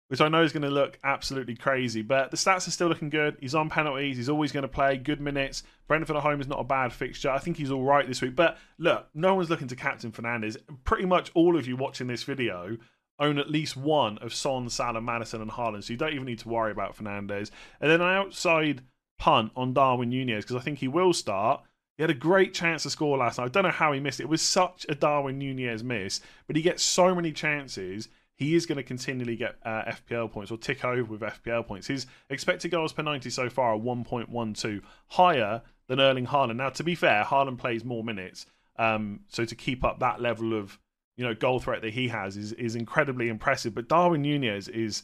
which 0.08 0.22
I 0.22 0.28
know 0.28 0.44
is 0.44 0.52
going 0.52 0.64
to 0.64 0.70
look 0.70 1.00
absolutely 1.04 1.56
crazy. 1.56 2.02
But 2.02 2.32
the 2.32 2.38
stats 2.38 2.68
are 2.68 2.72
still 2.72 2.88
looking 2.88 3.10
good. 3.10 3.38
He's 3.40 3.56
on 3.56 3.70
penalties. 3.70 4.18
He's 4.18 4.30
always 4.30 4.52
going 4.52 4.64
to 4.64 4.68
play 4.68 4.98
good 4.98 5.20
minutes. 5.20 5.64
Brentford 5.88 6.16
at 6.16 6.22
home 6.22 6.42
is 6.42 6.48
not 6.48 6.60
a 6.60 6.64
bad 6.64 6.94
fixture. 6.94 7.30
I 7.30 7.40
think 7.40 7.58
he's 7.58 7.72
all 7.72 7.84
right 7.84 8.08
this 8.08 8.22
week. 8.22 8.36
But 8.36 8.58
look, 8.78 9.08
no 9.14 9.36
one's 9.36 9.50
looking 9.50 9.68
to 9.70 9.76
captain 9.76 10.12
Fernandes. 10.12 10.58
Pretty 10.84 11.06
much 11.06 11.32
all 11.34 11.58
of 11.58 11.68
you 11.68 11.76
watching 11.76 12.08
this 12.08 12.24
video 12.24 12.78
own 13.20 13.40
at 13.40 13.50
least 13.50 13.78
one 13.78 14.18
of 14.20 14.34
Son, 14.34 14.70
Salah, 14.70 15.02
Maddison, 15.02 15.42
and 15.42 15.52
Haaland. 15.52 15.84
So 15.84 15.94
you 15.94 15.98
don't 15.98 16.14
even 16.14 16.26
need 16.26 16.40
to 16.40 16.50
worry 16.50 16.72
about 16.72 16.98
Fernandes. 16.98 17.50
And 17.80 17.90
then 17.90 18.02
an 18.02 18.08
outside 18.08 18.82
punt 19.18 19.52
on 19.56 19.74
Darwin 19.74 20.10
Nunez 20.10 20.44
because 20.44 20.58
I 20.58 20.64
think 20.64 20.80
he 20.80 20.88
will 20.88 21.14
start. 21.14 21.64
He 21.98 22.04
had 22.04 22.10
a 22.10 22.16
great 22.16 22.54
chance 22.54 22.84
to 22.84 22.90
score 22.90 23.18
last 23.18 23.38
night. 23.38 23.46
I 23.46 23.50
don't 23.50 23.64
know 23.64 23.72
how 23.72 23.94
he 23.94 24.02
missed 24.02 24.20
it. 24.20 24.24
It 24.24 24.30
was 24.30 24.42
such 24.42 24.86
a 24.90 24.96
Darwin 24.96 25.40
Nunez 25.40 25.84
miss, 25.84 26.20
but 26.46 26.58
he 26.58 26.62
gets 26.62 26.84
so 26.84 27.16
many 27.16 27.32
chances. 27.32 28.10
He 28.36 28.54
is 28.54 28.66
going 28.66 28.78
to 28.78 28.84
continually 28.84 29.38
get 29.38 29.56
uh, 29.64 29.84
FPL 29.84 30.30
points 30.32 30.52
or 30.52 30.58
tick 30.58 30.84
over 30.84 31.14
with 31.14 31.22
FPL 31.22 31.66
points. 31.66 31.88
His 31.88 32.06
expected 32.30 32.70
goals 32.70 32.92
per 32.92 33.02
90 33.02 33.30
so 33.30 33.50
far 33.50 33.76
are 33.76 33.80
1.12, 33.80 34.82
higher 35.08 35.62
than 35.88 36.02
Erling 36.02 36.28
Haaland. 36.28 36.58
Now, 36.58 36.70
to 36.70 36.84
be 36.84 36.96
fair, 36.96 37.24
Haaland 37.24 37.58
plays 37.58 37.86
more 37.86 38.04
minutes. 38.04 38.46
Um, 38.78 39.22
so 39.30 39.46
to 39.46 39.56
keep 39.56 39.84
up 39.86 40.00
that 40.00 40.22
level 40.22 40.54
of 40.54 40.80
you 41.16 41.26
know 41.26 41.34
goal 41.34 41.60
threat 41.60 41.82
that 41.82 41.94
he 41.94 42.10
has 42.10 42.36
is 42.36 42.52
is 42.54 42.76
incredibly 42.76 43.30
impressive. 43.30 43.74
But 43.74 43.88
Darwin 43.88 44.22
Nunez 44.22 44.68
is 44.68 45.04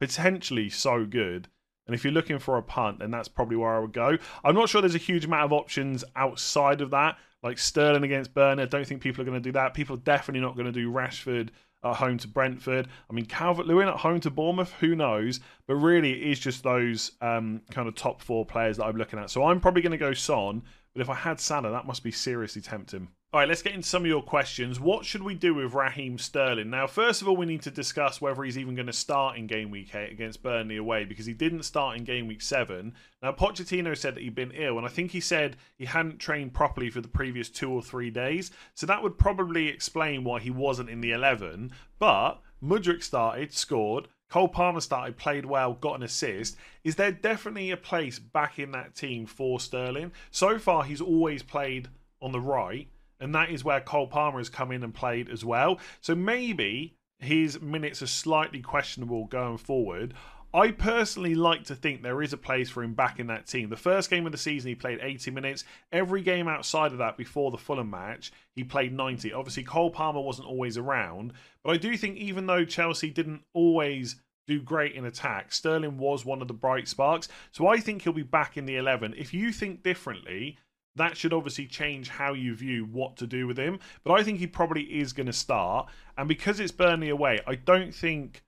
potentially 0.00 0.68
so 0.68 1.04
good. 1.04 1.48
And 1.86 1.94
if 1.94 2.04
you're 2.04 2.12
looking 2.12 2.38
for 2.38 2.56
a 2.56 2.62
punt, 2.62 3.00
then 3.00 3.10
that's 3.10 3.28
probably 3.28 3.56
where 3.56 3.74
I 3.74 3.78
would 3.80 3.92
go. 3.92 4.16
I'm 4.44 4.54
not 4.54 4.68
sure 4.68 4.80
there's 4.80 4.94
a 4.94 4.98
huge 4.98 5.24
amount 5.24 5.44
of 5.44 5.52
options 5.52 6.04
outside 6.14 6.80
of 6.80 6.90
that, 6.90 7.18
like 7.42 7.58
Sterling 7.58 8.04
against 8.04 8.34
Burnley. 8.34 8.62
I 8.62 8.66
don't 8.66 8.86
think 8.86 9.02
people 9.02 9.22
are 9.22 9.24
going 9.24 9.40
to 9.40 9.42
do 9.42 9.52
that. 9.52 9.74
People 9.74 9.96
are 9.96 10.00
definitely 10.00 10.42
not 10.42 10.54
going 10.54 10.66
to 10.66 10.72
do 10.72 10.90
Rashford 10.90 11.48
at 11.84 11.96
home 11.96 12.18
to 12.18 12.28
Brentford. 12.28 12.88
I 13.10 13.12
mean, 13.12 13.26
Calvert 13.26 13.66
Lewin 13.66 13.88
at 13.88 13.96
home 13.96 14.20
to 14.20 14.30
Bournemouth, 14.30 14.72
who 14.80 14.94
knows? 14.94 15.40
But 15.66 15.76
really, 15.76 16.12
it 16.12 16.30
is 16.30 16.38
just 16.38 16.62
those 16.62 17.12
um, 17.20 17.62
kind 17.70 17.88
of 17.88 17.94
top 17.94 18.22
four 18.22 18.46
players 18.46 18.76
that 18.76 18.84
I'm 18.84 18.96
looking 18.96 19.18
at. 19.18 19.30
So 19.30 19.44
I'm 19.44 19.60
probably 19.60 19.82
going 19.82 19.92
to 19.92 19.98
go 19.98 20.14
Son, 20.14 20.62
but 20.94 21.02
if 21.02 21.08
I 21.08 21.14
had 21.14 21.40
Salah, 21.40 21.70
that 21.70 21.86
must 21.86 22.02
be 22.02 22.12
seriously 22.12 22.62
tempting. 22.62 23.08
All 23.34 23.40
right, 23.40 23.48
let's 23.48 23.62
get 23.62 23.72
into 23.74 23.88
some 23.88 24.02
of 24.02 24.08
your 24.08 24.20
questions. 24.20 24.78
What 24.78 25.06
should 25.06 25.22
we 25.22 25.32
do 25.32 25.54
with 25.54 25.72
Raheem 25.72 26.18
Sterling? 26.18 26.68
Now, 26.68 26.86
first 26.86 27.22
of 27.22 27.28
all, 27.28 27.34
we 27.34 27.46
need 27.46 27.62
to 27.62 27.70
discuss 27.70 28.20
whether 28.20 28.42
he's 28.42 28.58
even 28.58 28.74
going 28.74 28.88
to 28.88 28.92
start 28.92 29.38
in 29.38 29.46
game 29.46 29.70
week 29.70 29.94
8 29.94 30.12
against 30.12 30.42
Burnley 30.42 30.76
away 30.76 31.06
because 31.06 31.24
he 31.24 31.32
didn't 31.32 31.62
start 31.62 31.96
in 31.96 32.04
game 32.04 32.26
week 32.26 32.42
7. 32.42 32.92
Now, 33.22 33.32
Pochettino 33.32 33.96
said 33.96 34.16
that 34.16 34.22
he'd 34.22 34.34
been 34.34 34.50
ill, 34.50 34.76
and 34.76 34.84
I 34.86 34.90
think 34.90 35.12
he 35.12 35.20
said 35.20 35.56
he 35.78 35.86
hadn't 35.86 36.18
trained 36.18 36.52
properly 36.52 36.90
for 36.90 37.00
the 37.00 37.08
previous 37.08 37.48
two 37.48 37.72
or 37.72 37.80
three 37.80 38.10
days. 38.10 38.50
So 38.74 38.84
that 38.84 39.02
would 39.02 39.16
probably 39.16 39.66
explain 39.66 40.24
why 40.24 40.38
he 40.38 40.50
wasn't 40.50 40.90
in 40.90 41.00
the 41.00 41.12
11. 41.12 41.72
But 41.98 42.34
Mudryk 42.62 43.02
started, 43.02 43.54
scored. 43.54 44.08
Cole 44.28 44.48
Palmer 44.48 44.82
started, 44.82 45.16
played 45.16 45.46
well, 45.46 45.72
got 45.72 45.96
an 45.96 46.02
assist. 46.02 46.58
Is 46.84 46.96
there 46.96 47.12
definitely 47.12 47.70
a 47.70 47.78
place 47.78 48.18
back 48.18 48.58
in 48.58 48.72
that 48.72 48.94
team 48.94 49.24
for 49.24 49.58
Sterling? 49.58 50.12
So 50.30 50.58
far, 50.58 50.84
he's 50.84 51.00
always 51.00 51.42
played 51.42 51.88
on 52.20 52.32
the 52.32 52.38
right 52.38 52.88
and 53.22 53.34
that 53.34 53.50
is 53.50 53.64
where 53.64 53.80
Cole 53.80 54.08
Palmer 54.08 54.38
has 54.38 54.48
come 54.48 54.72
in 54.72 54.82
and 54.82 54.92
played 54.92 55.28
as 55.28 55.44
well. 55.44 55.78
So 56.00 56.14
maybe 56.14 56.96
his 57.18 57.60
minutes 57.60 58.02
are 58.02 58.08
slightly 58.08 58.60
questionable 58.60 59.26
going 59.26 59.58
forward. 59.58 60.14
I 60.54 60.70
personally 60.70 61.34
like 61.34 61.64
to 61.64 61.74
think 61.74 62.02
there 62.02 62.20
is 62.20 62.34
a 62.34 62.36
place 62.36 62.68
for 62.68 62.82
him 62.82 62.92
back 62.92 63.18
in 63.18 63.28
that 63.28 63.46
team. 63.46 63.70
The 63.70 63.76
first 63.76 64.10
game 64.10 64.26
of 64.26 64.32
the 64.32 64.38
season, 64.38 64.68
he 64.68 64.74
played 64.74 64.98
80 65.00 65.30
minutes. 65.30 65.64
Every 65.92 66.20
game 66.20 66.46
outside 66.46 66.92
of 66.92 66.98
that, 66.98 67.16
before 67.16 67.50
the 67.50 67.56
Fulham 67.56 67.88
match, 67.88 68.32
he 68.54 68.64
played 68.64 68.92
90. 68.92 69.32
Obviously, 69.32 69.62
Cole 69.62 69.90
Palmer 69.90 70.20
wasn't 70.20 70.48
always 70.48 70.76
around, 70.76 71.32
but 71.64 71.70
I 71.70 71.76
do 71.78 71.96
think 71.96 72.18
even 72.18 72.46
though 72.46 72.66
Chelsea 72.66 73.08
didn't 73.08 73.42
always 73.54 74.16
do 74.46 74.60
great 74.60 74.94
in 74.94 75.06
attack, 75.06 75.52
Sterling 75.52 75.96
was 75.96 76.26
one 76.26 76.42
of 76.42 76.48
the 76.48 76.54
bright 76.54 76.88
sparks. 76.88 77.28
So 77.52 77.68
I 77.68 77.78
think 77.78 78.02
he'll 78.02 78.12
be 78.12 78.22
back 78.22 78.58
in 78.58 78.66
the 78.66 78.76
11. 78.76 79.14
If 79.16 79.32
you 79.32 79.52
think 79.52 79.82
differently, 79.82 80.58
that 80.96 81.16
should 81.16 81.32
obviously 81.32 81.66
change 81.66 82.08
how 82.08 82.34
you 82.34 82.54
view 82.54 82.84
what 82.84 83.16
to 83.16 83.26
do 83.26 83.46
with 83.46 83.58
him. 83.58 83.78
But 84.04 84.14
I 84.14 84.22
think 84.22 84.38
he 84.38 84.46
probably 84.46 84.82
is 84.82 85.12
going 85.12 85.26
to 85.26 85.32
start. 85.32 85.88
And 86.18 86.28
because 86.28 86.60
it's 86.60 86.72
Burnley 86.72 87.08
away, 87.08 87.40
I 87.46 87.54
don't 87.54 87.94
think 87.94 88.42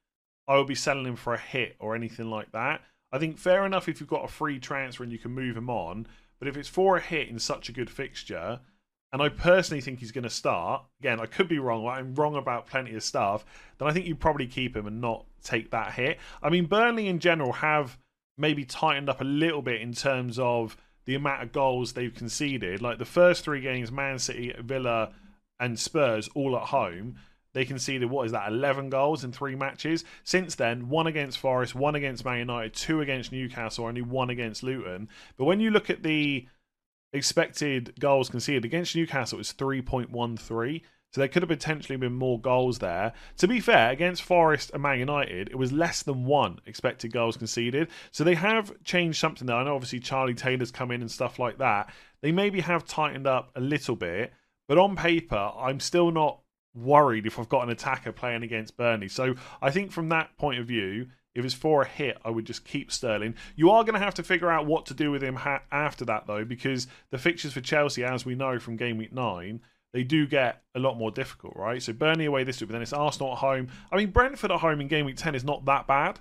I 0.46 0.56
will 0.56 0.64
be 0.64 0.74
selling 0.74 1.06
him 1.06 1.16
for 1.16 1.34
a 1.34 1.38
hit 1.38 1.76
or 1.78 1.94
anything 1.94 2.30
like 2.30 2.52
that. 2.52 2.82
I 3.12 3.18
think 3.18 3.38
fair 3.38 3.64
enough 3.64 3.88
if 3.88 4.00
you've 4.00 4.08
got 4.08 4.24
a 4.24 4.28
free 4.28 4.58
transfer 4.58 5.02
and 5.02 5.12
you 5.12 5.18
can 5.18 5.30
move 5.30 5.56
him 5.56 5.70
on. 5.70 6.06
But 6.38 6.48
if 6.48 6.56
it's 6.56 6.68
for 6.68 6.96
a 6.96 7.00
hit 7.00 7.28
in 7.28 7.38
such 7.38 7.68
a 7.68 7.72
good 7.72 7.88
fixture, 7.88 8.60
and 9.12 9.22
I 9.22 9.28
personally 9.28 9.80
think 9.80 10.00
he's 10.00 10.10
going 10.10 10.24
to 10.24 10.30
start, 10.30 10.82
again, 11.00 11.20
I 11.20 11.26
could 11.26 11.48
be 11.48 11.60
wrong, 11.60 11.86
I'm 11.86 12.14
wrong 12.16 12.34
about 12.34 12.66
plenty 12.66 12.94
of 12.96 13.02
stuff, 13.02 13.44
then 13.78 13.86
I 13.88 13.92
think 13.92 14.06
you 14.06 14.16
probably 14.16 14.48
keep 14.48 14.76
him 14.76 14.88
and 14.88 15.00
not 15.00 15.24
take 15.42 15.70
that 15.70 15.92
hit. 15.92 16.18
I 16.42 16.50
mean, 16.50 16.66
Burnley 16.66 17.06
in 17.06 17.20
general 17.20 17.52
have 17.52 17.96
maybe 18.36 18.64
tightened 18.64 19.08
up 19.08 19.20
a 19.20 19.24
little 19.24 19.62
bit 19.62 19.80
in 19.80 19.92
terms 19.92 20.38
of 20.38 20.76
the 21.06 21.14
amount 21.14 21.42
of 21.42 21.52
goals 21.52 21.92
they've 21.92 22.14
conceded. 22.14 22.80
Like 22.80 22.98
the 22.98 23.04
first 23.04 23.44
three 23.44 23.60
games, 23.60 23.92
Man 23.92 24.18
City, 24.18 24.54
Villa, 24.58 25.12
and 25.60 25.78
Spurs, 25.78 26.28
all 26.34 26.56
at 26.56 26.68
home, 26.68 27.16
they 27.52 27.64
conceded 27.64 28.10
what 28.10 28.26
is 28.26 28.32
that, 28.32 28.48
eleven 28.48 28.90
goals 28.90 29.22
in 29.22 29.30
three 29.30 29.54
matches. 29.54 30.04
Since 30.24 30.56
then, 30.56 30.88
one 30.88 31.06
against 31.06 31.38
Forest, 31.38 31.74
one 31.74 31.94
against 31.94 32.24
Man 32.24 32.38
United, 32.38 32.74
two 32.74 33.00
against 33.00 33.30
Newcastle, 33.30 33.86
only 33.86 34.02
one 34.02 34.30
against 34.30 34.62
Luton. 34.62 35.08
But 35.36 35.44
when 35.44 35.60
you 35.60 35.70
look 35.70 35.88
at 35.88 36.02
the 36.02 36.48
expected 37.12 37.94
goals 38.00 38.28
conceded 38.28 38.64
against 38.64 38.96
Newcastle, 38.96 39.40
point 39.82 40.10
one 40.10 40.36
three. 40.36 40.82
So 41.14 41.20
there 41.20 41.28
could 41.28 41.42
have 41.42 41.48
potentially 41.48 41.96
been 41.96 42.14
more 42.14 42.40
goals 42.40 42.80
there. 42.80 43.12
To 43.36 43.46
be 43.46 43.60
fair, 43.60 43.92
against 43.92 44.24
Forest 44.24 44.72
and 44.74 44.82
Man 44.82 44.98
United, 44.98 45.48
it 45.48 45.54
was 45.54 45.70
less 45.70 46.02
than 46.02 46.24
one 46.24 46.58
expected 46.66 47.12
goals 47.12 47.36
conceded. 47.36 47.86
So 48.10 48.24
they 48.24 48.34
have 48.34 48.72
changed 48.82 49.20
something 49.20 49.46
there. 49.46 49.54
I 49.54 49.62
know 49.62 49.76
obviously 49.76 50.00
Charlie 50.00 50.34
Taylor's 50.34 50.72
come 50.72 50.90
in 50.90 51.02
and 51.02 51.10
stuff 51.10 51.38
like 51.38 51.58
that. 51.58 51.94
They 52.20 52.32
maybe 52.32 52.62
have 52.62 52.84
tightened 52.84 53.28
up 53.28 53.52
a 53.54 53.60
little 53.60 53.94
bit, 53.94 54.32
but 54.66 54.76
on 54.76 54.96
paper, 54.96 55.52
I'm 55.56 55.78
still 55.78 56.10
not 56.10 56.40
worried 56.74 57.26
if 57.26 57.38
I've 57.38 57.48
got 57.48 57.62
an 57.62 57.70
attacker 57.70 58.10
playing 58.10 58.42
against 58.42 58.76
Burnley. 58.76 59.06
So 59.06 59.36
I 59.62 59.70
think 59.70 59.92
from 59.92 60.08
that 60.08 60.36
point 60.36 60.58
of 60.58 60.66
view, 60.66 61.06
if 61.36 61.44
it's 61.44 61.54
for 61.54 61.82
a 61.82 61.86
hit, 61.86 62.18
I 62.24 62.30
would 62.30 62.44
just 62.44 62.64
keep 62.64 62.90
Sterling. 62.90 63.36
You 63.54 63.70
are 63.70 63.84
going 63.84 63.94
to 63.94 64.04
have 64.04 64.14
to 64.14 64.24
figure 64.24 64.50
out 64.50 64.66
what 64.66 64.86
to 64.86 64.94
do 64.94 65.12
with 65.12 65.22
him 65.22 65.36
ha- 65.36 65.62
after 65.70 66.04
that, 66.06 66.26
though, 66.26 66.44
because 66.44 66.88
the 67.10 67.18
fixtures 67.18 67.52
for 67.52 67.60
Chelsea, 67.60 68.02
as 68.02 68.26
we 68.26 68.34
know 68.34 68.58
from 68.58 68.76
game 68.76 68.98
week 68.98 69.12
nine, 69.12 69.60
they 69.94 70.02
do 70.02 70.26
get 70.26 70.60
a 70.74 70.80
lot 70.80 70.98
more 70.98 71.12
difficult, 71.12 71.54
right? 71.56 71.80
So 71.80 71.92
Burnley 71.92 72.24
away 72.24 72.42
this 72.42 72.60
week, 72.60 72.68
but 72.68 72.72
then 72.72 72.82
it's 72.82 72.92
Arsenal 72.92 73.32
at 73.32 73.38
home. 73.38 73.68
I 73.92 73.96
mean, 73.96 74.10
Brentford 74.10 74.50
at 74.50 74.58
home 74.58 74.80
in 74.80 74.88
game 74.88 75.06
week 75.06 75.16
10 75.16 75.36
is 75.36 75.44
not 75.44 75.64
that 75.66 75.86
bad, 75.86 76.18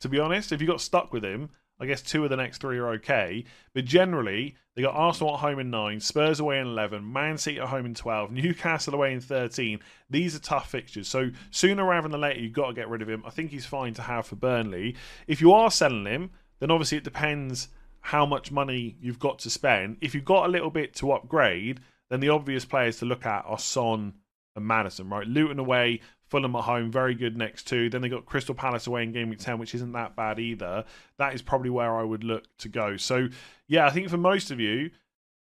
to 0.00 0.08
be 0.08 0.20
honest. 0.20 0.52
If 0.52 0.60
you 0.60 0.68
got 0.68 0.80
stuck 0.80 1.12
with 1.12 1.24
him, 1.24 1.50
I 1.80 1.86
guess 1.86 2.00
two 2.00 2.22
of 2.22 2.30
the 2.30 2.36
next 2.36 2.58
three 2.58 2.78
are 2.78 2.90
okay. 2.90 3.44
But 3.74 3.86
generally, 3.86 4.54
they 4.76 4.82
got 4.82 4.94
Arsenal 4.94 5.34
at 5.34 5.40
home 5.40 5.58
in 5.58 5.68
nine, 5.68 5.98
Spurs 5.98 6.38
away 6.38 6.60
in 6.60 6.68
11, 6.68 7.12
Man 7.12 7.38
City 7.38 7.58
at 7.58 7.68
home 7.68 7.86
in 7.86 7.94
12, 7.94 8.30
Newcastle 8.30 8.94
away 8.94 9.12
in 9.12 9.20
13. 9.20 9.80
These 10.08 10.36
are 10.36 10.40
tough 10.40 10.70
fixtures. 10.70 11.08
So 11.08 11.30
sooner 11.50 11.84
rather 11.84 12.06
than 12.06 12.20
later, 12.20 12.38
you've 12.38 12.52
got 12.52 12.68
to 12.68 12.74
get 12.74 12.88
rid 12.88 13.02
of 13.02 13.08
him. 13.08 13.24
I 13.26 13.30
think 13.30 13.50
he's 13.50 13.66
fine 13.66 13.94
to 13.94 14.02
have 14.02 14.28
for 14.28 14.36
Burnley. 14.36 14.94
If 15.26 15.40
you 15.40 15.52
are 15.52 15.72
selling 15.72 16.06
him, 16.06 16.30
then 16.60 16.70
obviously 16.70 16.98
it 16.98 17.04
depends 17.04 17.68
how 18.00 18.24
much 18.24 18.52
money 18.52 18.96
you've 19.00 19.18
got 19.18 19.40
to 19.40 19.50
spend. 19.50 19.96
If 20.00 20.14
you've 20.14 20.24
got 20.24 20.46
a 20.46 20.52
little 20.52 20.70
bit 20.70 20.94
to 20.96 21.10
upgrade, 21.10 21.80
then 22.10 22.20
the 22.20 22.28
obvious 22.30 22.64
players 22.64 22.98
to 22.98 23.04
look 23.04 23.26
at 23.26 23.44
are 23.46 23.58
Son 23.58 24.14
and 24.56 24.66
Maddison, 24.66 25.08
right? 25.08 25.26
Luton 25.26 25.58
away, 25.58 26.00
Fulham 26.28 26.56
at 26.56 26.64
home, 26.64 26.90
very 26.90 27.14
good 27.14 27.36
next 27.36 27.66
two. 27.66 27.88
Then 27.88 28.02
they 28.02 28.08
got 28.08 28.26
Crystal 28.26 28.54
Palace 28.54 28.86
away 28.86 29.02
in 29.02 29.12
game 29.12 29.30
week 29.30 29.38
10, 29.38 29.58
which 29.58 29.74
isn't 29.74 29.92
that 29.92 30.16
bad 30.16 30.38
either. 30.38 30.84
That 31.18 31.34
is 31.34 31.42
probably 31.42 31.70
where 31.70 31.96
I 31.96 32.02
would 32.02 32.24
look 32.24 32.44
to 32.58 32.68
go. 32.68 32.96
So, 32.96 33.28
yeah, 33.66 33.86
I 33.86 33.90
think 33.90 34.08
for 34.08 34.18
most 34.18 34.50
of 34.50 34.60
you, 34.60 34.90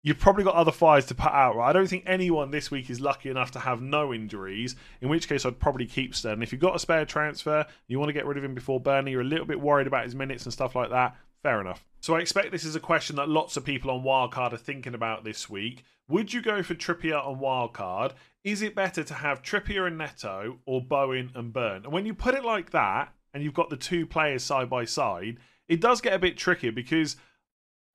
you've 0.02 0.18
probably 0.18 0.44
got 0.44 0.54
other 0.54 0.72
fires 0.72 1.06
to 1.06 1.14
put 1.14 1.32
out, 1.32 1.56
right? 1.56 1.70
I 1.70 1.72
don't 1.72 1.88
think 1.88 2.04
anyone 2.06 2.50
this 2.50 2.70
week 2.70 2.90
is 2.90 3.00
lucky 3.00 3.28
enough 3.28 3.50
to 3.52 3.58
have 3.58 3.80
no 3.80 4.14
injuries, 4.14 4.76
in 5.00 5.08
which 5.08 5.28
case 5.28 5.44
I'd 5.44 5.58
probably 5.58 5.86
keep 5.86 6.14
Stern. 6.14 6.42
If 6.42 6.52
you've 6.52 6.60
got 6.60 6.76
a 6.76 6.78
spare 6.78 7.04
transfer, 7.04 7.66
you 7.88 7.98
want 7.98 8.10
to 8.10 8.12
get 8.12 8.26
rid 8.26 8.38
of 8.38 8.44
him 8.44 8.54
before 8.54 8.78
Burnley, 8.78 9.10
you're 9.12 9.22
a 9.22 9.24
little 9.24 9.46
bit 9.46 9.60
worried 9.60 9.88
about 9.88 10.04
his 10.04 10.14
minutes 10.14 10.44
and 10.44 10.52
stuff 10.52 10.76
like 10.76 10.90
that, 10.90 11.16
fair 11.46 11.60
enough. 11.60 11.84
So 12.00 12.16
I 12.16 12.18
expect 12.18 12.50
this 12.50 12.64
is 12.64 12.74
a 12.74 12.80
question 12.80 13.14
that 13.16 13.28
lots 13.28 13.56
of 13.56 13.64
people 13.64 13.92
on 13.92 14.02
Wildcard 14.02 14.52
are 14.52 14.56
thinking 14.56 14.94
about 14.94 15.22
this 15.22 15.48
week. 15.48 15.84
Would 16.08 16.32
you 16.32 16.42
go 16.42 16.60
for 16.60 16.74
Trippier 16.74 17.24
on 17.24 17.38
wildcard? 17.38 18.14
Is 18.42 18.62
it 18.62 18.74
better 18.74 19.04
to 19.04 19.14
have 19.14 19.42
Trippier 19.42 19.86
and 19.86 19.96
Neto 19.96 20.58
or 20.66 20.82
Bowen 20.82 21.30
and 21.36 21.52
Burn? 21.52 21.84
And 21.84 21.92
when 21.92 22.04
you 22.04 22.14
put 22.14 22.34
it 22.34 22.44
like 22.44 22.70
that, 22.70 23.12
and 23.32 23.44
you've 23.44 23.54
got 23.54 23.70
the 23.70 23.76
two 23.76 24.06
players 24.06 24.42
side 24.42 24.68
by 24.68 24.86
side, 24.86 25.36
it 25.68 25.80
does 25.80 26.00
get 26.00 26.14
a 26.14 26.18
bit 26.18 26.36
trickier 26.36 26.72
because 26.72 27.16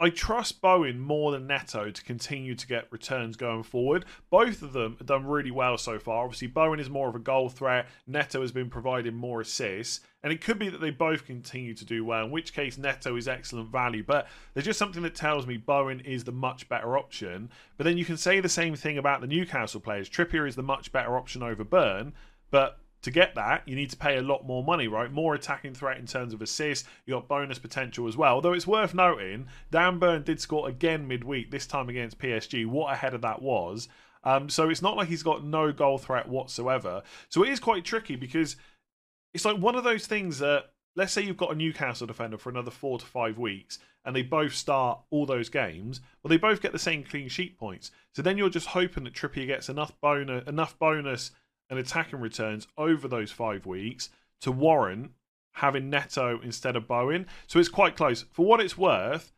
I 0.01 0.09
trust 0.09 0.61
Bowen 0.61 0.99
more 0.99 1.31
than 1.31 1.45
Neto 1.45 1.91
to 1.91 2.03
continue 2.03 2.55
to 2.55 2.65
get 2.65 2.91
returns 2.91 3.35
going 3.35 3.61
forward. 3.61 4.05
Both 4.31 4.63
of 4.63 4.73
them 4.73 4.95
have 4.97 5.05
done 5.05 5.27
really 5.27 5.51
well 5.51 5.77
so 5.77 5.99
far. 5.99 6.23
Obviously, 6.23 6.47
Bowen 6.47 6.79
is 6.79 6.89
more 6.89 7.07
of 7.07 7.13
a 7.13 7.19
goal 7.19 7.49
threat. 7.49 7.85
Neto 8.07 8.41
has 8.41 8.51
been 8.51 8.71
providing 8.71 9.13
more 9.13 9.41
assists. 9.41 9.99
And 10.23 10.33
it 10.33 10.41
could 10.41 10.57
be 10.57 10.69
that 10.69 10.81
they 10.81 10.89
both 10.89 11.27
continue 11.27 11.75
to 11.75 11.85
do 11.85 12.03
well, 12.03 12.25
in 12.25 12.31
which 12.31 12.51
case 12.51 12.79
Neto 12.79 13.15
is 13.15 13.27
excellent 13.27 13.69
value. 13.69 14.03
But 14.03 14.27
there's 14.55 14.65
just 14.65 14.79
something 14.79 15.03
that 15.03 15.13
tells 15.13 15.45
me 15.45 15.57
Bowen 15.57 15.99
is 15.99 16.23
the 16.23 16.31
much 16.31 16.67
better 16.67 16.97
option. 16.97 17.51
But 17.77 17.83
then 17.83 17.99
you 17.99 18.05
can 18.05 18.17
say 18.17 18.39
the 18.39 18.49
same 18.49 18.75
thing 18.75 18.97
about 18.97 19.21
the 19.21 19.27
Newcastle 19.27 19.81
players. 19.81 20.09
Trippier 20.09 20.47
is 20.47 20.55
the 20.55 20.63
much 20.63 20.91
better 20.91 21.15
option 21.15 21.43
over 21.43 21.63
Burn. 21.63 22.13
But 22.49 22.79
to 23.01 23.11
get 23.11 23.35
that, 23.35 23.67
you 23.67 23.75
need 23.75 23.89
to 23.89 23.97
pay 23.97 24.17
a 24.17 24.21
lot 24.21 24.45
more 24.45 24.63
money, 24.63 24.87
right? 24.87 25.11
More 25.11 25.33
attacking 25.33 25.73
threat 25.73 25.97
in 25.97 26.05
terms 26.05 26.33
of 26.33 26.41
assists. 26.41 26.87
You 27.05 27.15
got 27.15 27.27
bonus 27.27 27.59
potential 27.59 28.07
as 28.07 28.15
well. 28.15 28.35
Although 28.35 28.53
it's 28.53 28.67
worth 28.67 28.93
noting, 28.93 29.47
Dan 29.71 29.99
Burn 29.99 30.23
did 30.23 30.39
score 30.39 30.69
again 30.69 31.07
midweek, 31.07 31.51
this 31.51 31.65
time 31.65 31.89
against 31.89 32.19
PSG. 32.19 32.65
What 32.65 32.93
ahead 32.93 33.13
of 33.13 33.21
that 33.21 33.41
was. 33.41 33.87
Um, 34.23 34.49
so 34.49 34.69
it's 34.69 34.83
not 34.83 34.95
like 34.95 35.07
he's 35.07 35.23
got 35.23 35.43
no 35.43 35.71
goal 35.71 35.97
threat 35.97 36.29
whatsoever. 36.29 37.01
So 37.29 37.43
it 37.43 37.49
is 37.49 37.59
quite 37.59 37.83
tricky 37.83 38.15
because 38.15 38.55
it's 39.33 39.45
like 39.45 39.57
one 39.57 39.75
of 39.75 39.83
those 39.83 40.05
things 40.05 40.39
that 40.39 40.65
let's 40.95 41.13
say 41.13 41.21
you've 41.21 41.37
got 41.37 41.51
a 41.51 41.55
Newcastle 41.55 42.07
defender 42.07 42.37
for 42.37 42.49
another 42.49 42.71
four 42.71 42.99
to 42.99 43.05
five 43.05 43.37
weeks 43.37 43.79
and 44.03 44.15
they 44.15 44.23
both 44.23 44.53
start 44.53 44.99
all 45.09 45.25
those 45.25 45.49
games, 45.49 46.01
well, 46.21 46.29
they 46.29 46.37
both 46.37 46.61
get 46.61 46.71
the 46.71 46.79
same 46.79 47.03
clean 47.03 47.29
sheet 47.29 47.57
points. 47.57 47.91
So 48.15 48.21
then 48.21 48.37
you're 48.37 48.49
just 48.49 48.67
hoping 48.67 49.03
that 49.03 49.13
Trippier 49.13 49.47
gets 49.47 49.69
enough 49.69 49.93
bonus, 50.01 50.47
enough 50.47 50.77
bonus 50.79 51.31
and 51.71 51.79
attacking 51.79 52.19
returns 52.19 52.67
over 52.77 53.07
those 53.07 53.31
five 53.31 53.65
weeks 53.65 54.09
to 54.41 54.51
warrant 54.51 55.11
having 55.53 55.89
Neto 55.89 56.39
instead 56.43 56.75
of 56.75 56.87
Bowen. 56.87 57.25
So 57.47 57.59
it's 57.59 57.69
quite 57.69 57.95
close. 57.95 58.25
For 58.31 58.45
what 58.45 58.61
it's 58.61 58.77
worth, 58.77 59.31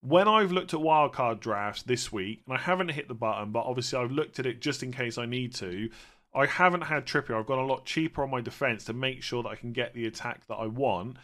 when 0.00 0.28
I've 0.28 0.52
looked 0.52 0.74
at 0.74 0.80
wildcard 0.80 1.40
drafts 1.40 1.82
this 1.82 2.12
week, 2.12 2.42
and 2.46 2.56
I 2.56 2.60
haven't 2.60 2.90
hit 2.90 3.08
the 3.08 3.14
button, 3.14 3.50
but 3.50 3.64
obviously 3.64 3.98
I've 3.98 4.12
looked 4.12 4.38
at 4.38 4.46
it 4.46 4.60
just 4.60 4.82
in 4.82 4.92
case 4.92 5.18
I 5.18 5.26
need 5.26 5.54
to. 5.56 5.90
I 6.34 6.46
haven't 6.46 6.82
had 6.82 7.06
Trippier. 7.06 7.38
I've 7.38 7.46
gone 7.46 7.58
a 7.58 7.66
lot 7.66 7.86
cheaper 7.86 8.22
on 8.22 8.30
my 8.30 8.40
defense 8.40 8.84
to 8.84 8.92
make 8.92 9.22
sure 9.22 9.42
that 9.42 9.48
I 9.48 9.56
can 9.56 9.72
get 9.72 9.94
the 9.94 10.06
attack 10.06 10.46
that 10.46 10.56
I 10.56 10.66
want. 10.66 11.16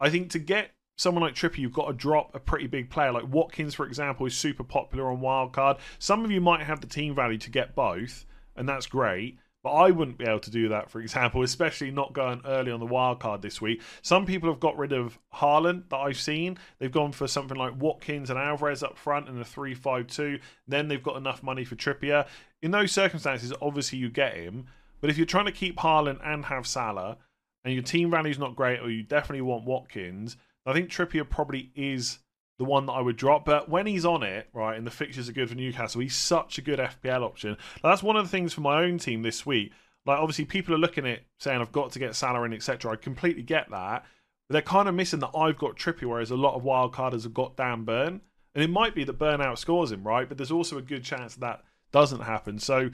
I 0.00 0.10
think 0.10 0.30
to 0.30 0.38
get 0.38 0.70
someone 0.96 1.22
like 1.22 1.34
Trippier, 1.34 1.58
you've 1.58 1.72
got 1.72 1.88
to 1.88 1.92
drop 1.92 2.34
a 2.34 2.40
pretty 2.40 2.66
big 2.66 2.90
player. 2.90 3.12
Like 3.12 3.28
Watkins, 3.28 3.74
for 3.74 3.86
example, 3.86 4.26
is 4.26 4.36
super 4.36 4.64
popular 4.64 5.10
on 5.10 5.20
wildcard. 5.20 5.78
Some 5.98 6.24
of 6.24 6.30
you 6.30 6.40
might 6.40 6.62
have 6.62 6.80
the 6.80 6.86
team 6.86 7.14
value 7.14 7.38
to 7.38 7.50
get 7.50 7.74
both, 7.74 8.24
and 8.56 8.68
that's 8.68 8.86
great. 8.86 9.38
But 9.66 9.72
I 9.72 9.90
wouldn't 9.90 10.16
be 10.16 10.24
able 10.24 10.38
to 10.38 10.50
do 10.52 10.68
that, 10.68 10.92
for 10.92 11.00
example, 11.00 11.42
especially 11.42 11.90
not 11.90 12.12
going 12.12 12.40
early 12.44 12.70
on 12.70 12.78
the 12.78 12.86
wild 12.86 13.18
card 13.18 13.42
this 13.42 13.60
week. 13.60 13.82
Some 14.00 14.24
people 14.24 14.48
have 14.48 14.60
got 14.60 14.78
rid 14.78 14.92
of 14.92 15.18
Haaland 15.34 15.88
that 15.88 15.96
I've 15.96 16.20
seen. 16.20 16.56
They've 16.78 16.92
gone 16.92 17.10
for 17.10 17.26
something 17.26 17.56
like 17.56 17.74
Watkins 17.76 18.30
and 18.30 18.38
Alvarez 18.38 18.84
up 18.84 18.96
front 18.96 19.28
in 19.28 19.40
a 19.40 19.44
3 19.44 19.74
5 19.74 20.06
2. 20.06 20.38
Then 20.68 20.86
they've 20.86 21.02
got 21.02 21.16
enough 21.16 21.42
money 21.42 21.64
for 21.64 21.74
Trippier. 21.74 22.28
In 22.62 22.70
those 22.70 22.92
circumstances, 22.92 23.52
obviously 23.60 23.98
you 23.98 24.08
get 24.08 24.36
him. 24.36 24.66
But 25.00 25.10
if 25.10 25.16
you're 25.16 25.26
trying 25.26 25.46
to 25.46 25.52
keep 25.52 25.78
Haaland 25.78 26.20
and 26.24 26.44
have 26.44 26.64
Salah, 26.64 27.16
and 27.64 27.74
your 27.74 27.82
team 27.82 28.08
value's 28.08 28.38
not 28.38 28.54
great, 28.54 28.78
or 28.78 28.88
you 28.88 29.02
definitely 29.02 29.40
want 29.40 29.64
Watkins, 29.64 30.36
I 30.64 30.74
think 30.74 30.90
Trippier 30.90 31.28
probably 31.28 31.72
is 31.74 32.20
the 32.58 32.64
one 32.64 32.86
that 32.86 32.92
I 32.92 33.00
would 33.00 33.16
drop. 33.16 33.44
But 33.44 33.68
when 33.68 33.86
he's 33.86 34.04
on 34.04 34.22
it, 34.22 34.48
right, 34.52 34.76
and 34.76 34.86
the 34.86 34.90
fixtures 34.90 35.28
are 35.28 35.32
good 35.32 35.48
for 35.48 35.54
Newcastle, 35.54 36.00
he's 36.00 36.16
such 36.16 36.58
a 36.58 36.62
good 36.62 36.78
FPL 36.78 37.22
option. 37.22 37.56
Now, 37.82 37.90
that's 37.90 38.02
one 38.02 38.16
of 38.16 38.24
the 38.24 38.30
things 38.30 38.52
for 38.52 38.60
my 38.60 38.82
own 38.82 38.98
team 38.98 39.22
this 39.22 39.44
week. 39.44 39.72
Like, 40.04 40.18
obviously, 40.18 40.44
people 40.44 40.74
are 40.74 40.78
looking 40.78 41.06
at 41.06 41.20
saying 41.38 41.60
I've 41.60 41.72
got 41.72 41.92
to 41.92 41.98
get 41.98 42.14
Salah 42.14 42.44
in, 42.44 42.52
etc. 42.52 42.92
I 42.92 42.96
completely 42.96 43.42
get 43.42 43.70
that. 43.70 44.04
But 44.48 44.52
they're 44.52 44.62
kind 44.62 44.88
of 44.88 44.94
missing 44.94 45.20
that 45.20 45.36
I've 45.36 45.58
got 45.58 45.76
Trippier, 45.76 46.08
whereas 46.08 46.30
a 46.30 46.36
lot 46.36 46.54
of 46.54 46.62
wildcarders 46.62 47.24
have 47.24 47.34
got 47.34 47.56
Dan 47.56 47.84
Burn. 47.84 48.20
And 48.54 48.64
it 48.64 48.70
might 48.70 48.94
be 48.94 49.04
that 49.04 49.18
Burn 49.18 49.40
outscores 49.40 49.92
him, 49.92 50.06
right? 50.06 50.28
But 50.28 50.38
there's 50.38 50.52
also 50.52 50.78
a 50.78 50.82
good 50.82 51.04
chance 51.04 51.34
that, 51.36 51.62
doesn't 51.92 52.20
happen. 52.20 52.58
So, 52.58 52.90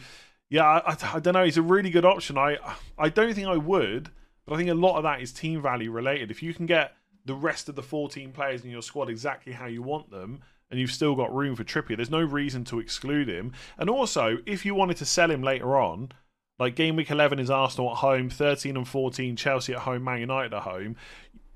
yeah, 0.49 0.65
I, 0.65 0.97
I 1.15 1.19
don't 1.19 1.35
know. 1.35 1.45
He's 1.45 1.57
a 1.57 1.63
really 1.63 1.91
good 1.91 2.05
option. 2.05 2.39
I 2.39 2.59
I 2.99 3.09
don't 3.09 3.35
think 3.35 3.49
I 3.49 3.57
would, 3.57 4.11
but 4.47 4.55
I 4.55 4.59
think 4.59 4.71
a 4.71 4.75
lot 4.75 4.97
of 4.97 5.03
that 5.05 5.21
is 5.21 5.33
team 5.33 5.63
value 5.63 5.91
related. 5.91 6.31
If 6.31 6.43
you 6.43 6.55
can 6.55 6.67
get 6.67 6.93
the 7.25 7.35
rest 7.35 7.69
of 7.69 7.75
the 7.75 7.83
14 7.83 8.33
players 8.33 8.65
in 8.65 8.71
your 8.71 8.83
squad 8.83 9.09
exactly 9.09 9.53
how 9.53 9.67
you 9.67 9.83
want 9.83 10.11
them, 10.11 10.41
and 10.71 10.81
you've 10.81 10.93
still 10.93 11.15
got 11.15 11.35
room 11.35 11.55
for 11.55 11.65
Trippier. 11.65 11.97
There's 11.97 12.11
no 12.11 12.23
reason 12.23 12.65
to 12.65 12.81
exclude 12.81 13.29
him. 13.29 13.53
And 13.79 13.91
also, 13.91 14.39
if 14.47 14.65
you 14.65 14.75
wanted 14.75 14.97
to 14.99 15.05
sell 15.05 15.31
him 15.31 15.43
later 15.43 15.77
on, 15.77 16.13
like 16.59 16.77
game 16.77 16.97
week 16.97 17.11
11 17.11 17.39
is 17.39 17.51
Arsenal 17.51 17.91
at 17.91 17.99
home, 17.99 18.31
13 18.31 18.77
and 18.77 18.89
14 18.89 19.37
Chelsea 19.37 19.75
at 19.75 19.81
home, 19.81 20.05
Man 20.05 20.21
United 20.21 20.55
at 20.55 20.63
home. 20.63 20.97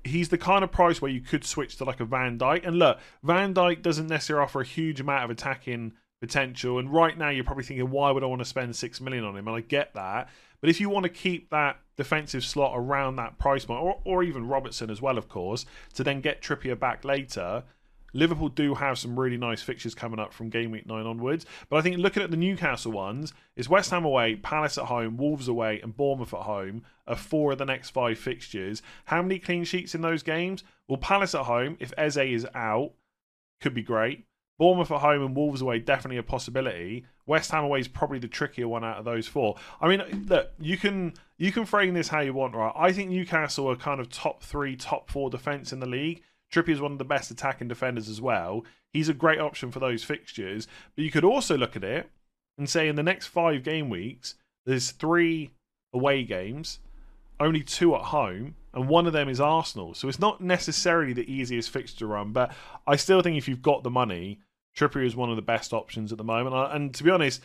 He's 0.03 0.29
the 0.29 0.37
kind 0.37 0.63
of 0.63 0.71
price 0.71 1.01
where 1.01 1.11
you 1.11 1.21
could 1.21 1.43
switch 1.43 1.77
to 1.77 1.83
like 1.83 1.99
a 1.99 2.05
Van 2.05 2.37
Dijk. 2.37 2.65
And 2.65 2.77
look, 2.77 2.99
Van 3.23 3.53
Dijk 3.53 3.81
doesn't 3.81 4.07
necessarily 4.07 4.43
offer 4.43 4.61
a 4.61 4.65
huge 4.65 5.01
amount 5.01 5.25
of 5.25 5.29
attacking 5.29 5.93
potential. 6.21 6.79
And 6.79 6.91
right 6.91 7.17
now, 7.17 7.29
you're 7.29 7.43
probably 7.43 7.63
thinking, 7.63 7.89
why 7.89 8.11
would 8.11 8.23
I 8.23 8.27
want 8.27 8.39
to 8.39 8.45
spend 8.45 8.75
six 8.75 9.01
million 9.01 9.23
on 9.23 9.35
him? 9.35 9.47
And 9.47 9.57
I 9.57 9.61
get 9.61 9.93
that. 9.95 10.29
But 10.61 10.69
if 10.69 10.79
you 10.79 10.89
want 10.89 11.03
to 11.03 11.09
keep 11.09 11.49
that 11.49 11.79
defensive 11.95 12.43
slot 12.43 12.73
around 12.75 13.15
that 13.15 13.37
price 13.37 13.65
point, 13.65 13.81
or, 13.81 13.99
or 14.03 14.23
even 14.23 14.47
Robertson 14.47 14.89
as 14.89 15.01
well, 15.01 15.17
of 15.17 15.29
course, 15.29 15.65
to 15.93 16.03
then 16.03 16.21
get 16.21 16.41
Trippier 16.41 16.79
back 16.79 17.03
later, 17.05 17.63
Liverpool 18.13 18.49
do 18.49 18.73
have 18.75 18.97
some 18.97 19.19
really 19.19 19.37
nice 19.37 19.61
fixtures 19.61 19.93
coming 19.93 20.19
up 20.19 20.33
from 20.33 20.49
game 20.49 20.71
week 20.71 20.87
nine 20.87 21.05
onwards. 21.05 21.45
But 21.69 21.77
I 21.77 21.81
think 21.81 21.97
looking 21.97 22.23
at 22.23 22.31
the 22.31 22.37
Newcastle 22.37 22.91
ones, 22.91 23.33
it's 23.55 23.69
West 23.69 23.91
Ham 23.91 24.05
away, 24.05 24.35
Palace 24.35 24.77
at 24.77 24.85
home, 24.85 25.17
Wolves 25.17 25.47
away, 25.47 25.79
and 25.81 25.95
Bournemouth 25.95 26.33
at 26.33 26.41
home 26.41 26.83
are 27.05 27.15
four 27.15 27.51
of 27.51 27.57
the 27.57 27.65
next 27.65 27.91
five 27.91 28.17
fixtures. 28.17 28.81
How 29.05 29.21
many 29.21 29.39
clean 29.39 29.63
sheets 29.65 29.93
in 29.93 30.01
those 30.01 30.23
games? 30.23 30.63
Well, 30.87 30.97
Palace 30.97 31.35
at 31.35 31.45
home, 31.45 31.77
if 31.79 31.93
Eze 31.97 32.17
is 32.17 32.47
out, 32.55 32.93
could 33.61 33.73
be 33.73 33.83
great. 33.83 34.25
Bournemouth 34.57 34.91
at 34.91 35.01
home 35.01 35.23
and 35.23 35.35
Wolves 35.35 35.61
away 35.61 35.79
definitely 35.79 36.17
a 36.17 36.23
possibility. 36.23 37.05
West 37.27 37.51
Ham 37.51 37.65
away 37.65 37.79
is 37.79 37.87
probably 37.87 38.19
the 38.19 38.27
trickier 38.27 38.67
one 38.67 38.83
out 38.83 38.97
of 38.97 39.05
those 39.05 39.27
four. 39.27 39.55
I 39.79 39.87
mean, 39.87 40.25
look, 40.27 40.49
you 40.59 40.77
can 40.77 41.13
you 41.37 41.51
can 41.51 41.65
frame 41.65 41.93
this 41.93 42.07
how 42.07 42.21
you 42.21 42.33
want, 42.33 42.55
right? 42.55 42.73
I 42.75 42.91
think 42.91 43.11
Newcastle 43.11 43.69
are 43.69 43.75
kind 43.75 43.99
of 43.99 44.09
top 44.09 44.41
three, 44.41 44.75
top 44.75 45.11
four 45.11 45.29
defence 45.29 45.71
in 45.71 45.79
the 45.79 45.85
league. 45.85 46.23
Trippier 46.51 46.69
is 46.69 46.81
one 46.81 46.93
of 46.93 46.97
the 46.97 47.05
best 47.05 47.29
attacking 47.29 47.67
defenders 47.67 48.09
as 48.09 48.21
well. 48.21 48.63
He's 48.93 49.09
a 49.09 49.13
great 49.13 49.39
option 49.39 49.71
for 49.71 49.79
those 49.79 50.03
fixtures. 50.03 50.67
But 50.95 51.03
you 51.03 51.11
could 51.11 51.25
also 51.25 51.57
look 51.57 51.75
at 51.75 51.83
it 51.83 52.09
and 52.57 52.69
say 52.69 52.87
in 52.87 52.95
the 52.95 53.03
next 53.03 53.27
five 53.27 53.63
game 53.63 53.89
weeks, 53.89 54.35
there's 54.65 54.91
three 54.91 55.51
away 55.93 56.23
games, 56.23 56.79
only 57.39 57.61
two 57.61 57.93
at 57.95 58.01
home, 58.01 58.55
and 58.73 58.87
one 58.87 59.05
of 59.05 59.13
them 59.13 59.27
is 59.27 59.41
Arsenal. 59.41 59.93
So 59.93 60.07
it's 60.07 60.19
not 60.19 60.39
necessarily 60.39 61.11
the 61.11 61.31
easiest 61.31 61.69
fixture 61.69 61.99
to 61.99 62.07
run, 62.07 62.31
but 62.31 62.53
I 62.85 62.95
still 62.95 63.21
think 63.21 63.37
if 63.37 63.47
you've 63.47 63.61
got 63.61 63.83
the 63.83 63.89
money, 63.89 64.39
Trippier 64.77 65.05
is 65.05 65.15
one 65.15 65.29
of 65.29 65.35
the 65.35 65.41
best 65.41 65.73
options 65.73 66.11
at 66.11 66.17
the 66.17 66.23
moment. 66.23 66.55
And 66.73 66.93
to 66.93 67.03
be 67.03 67.09
honest, 67.09 67.41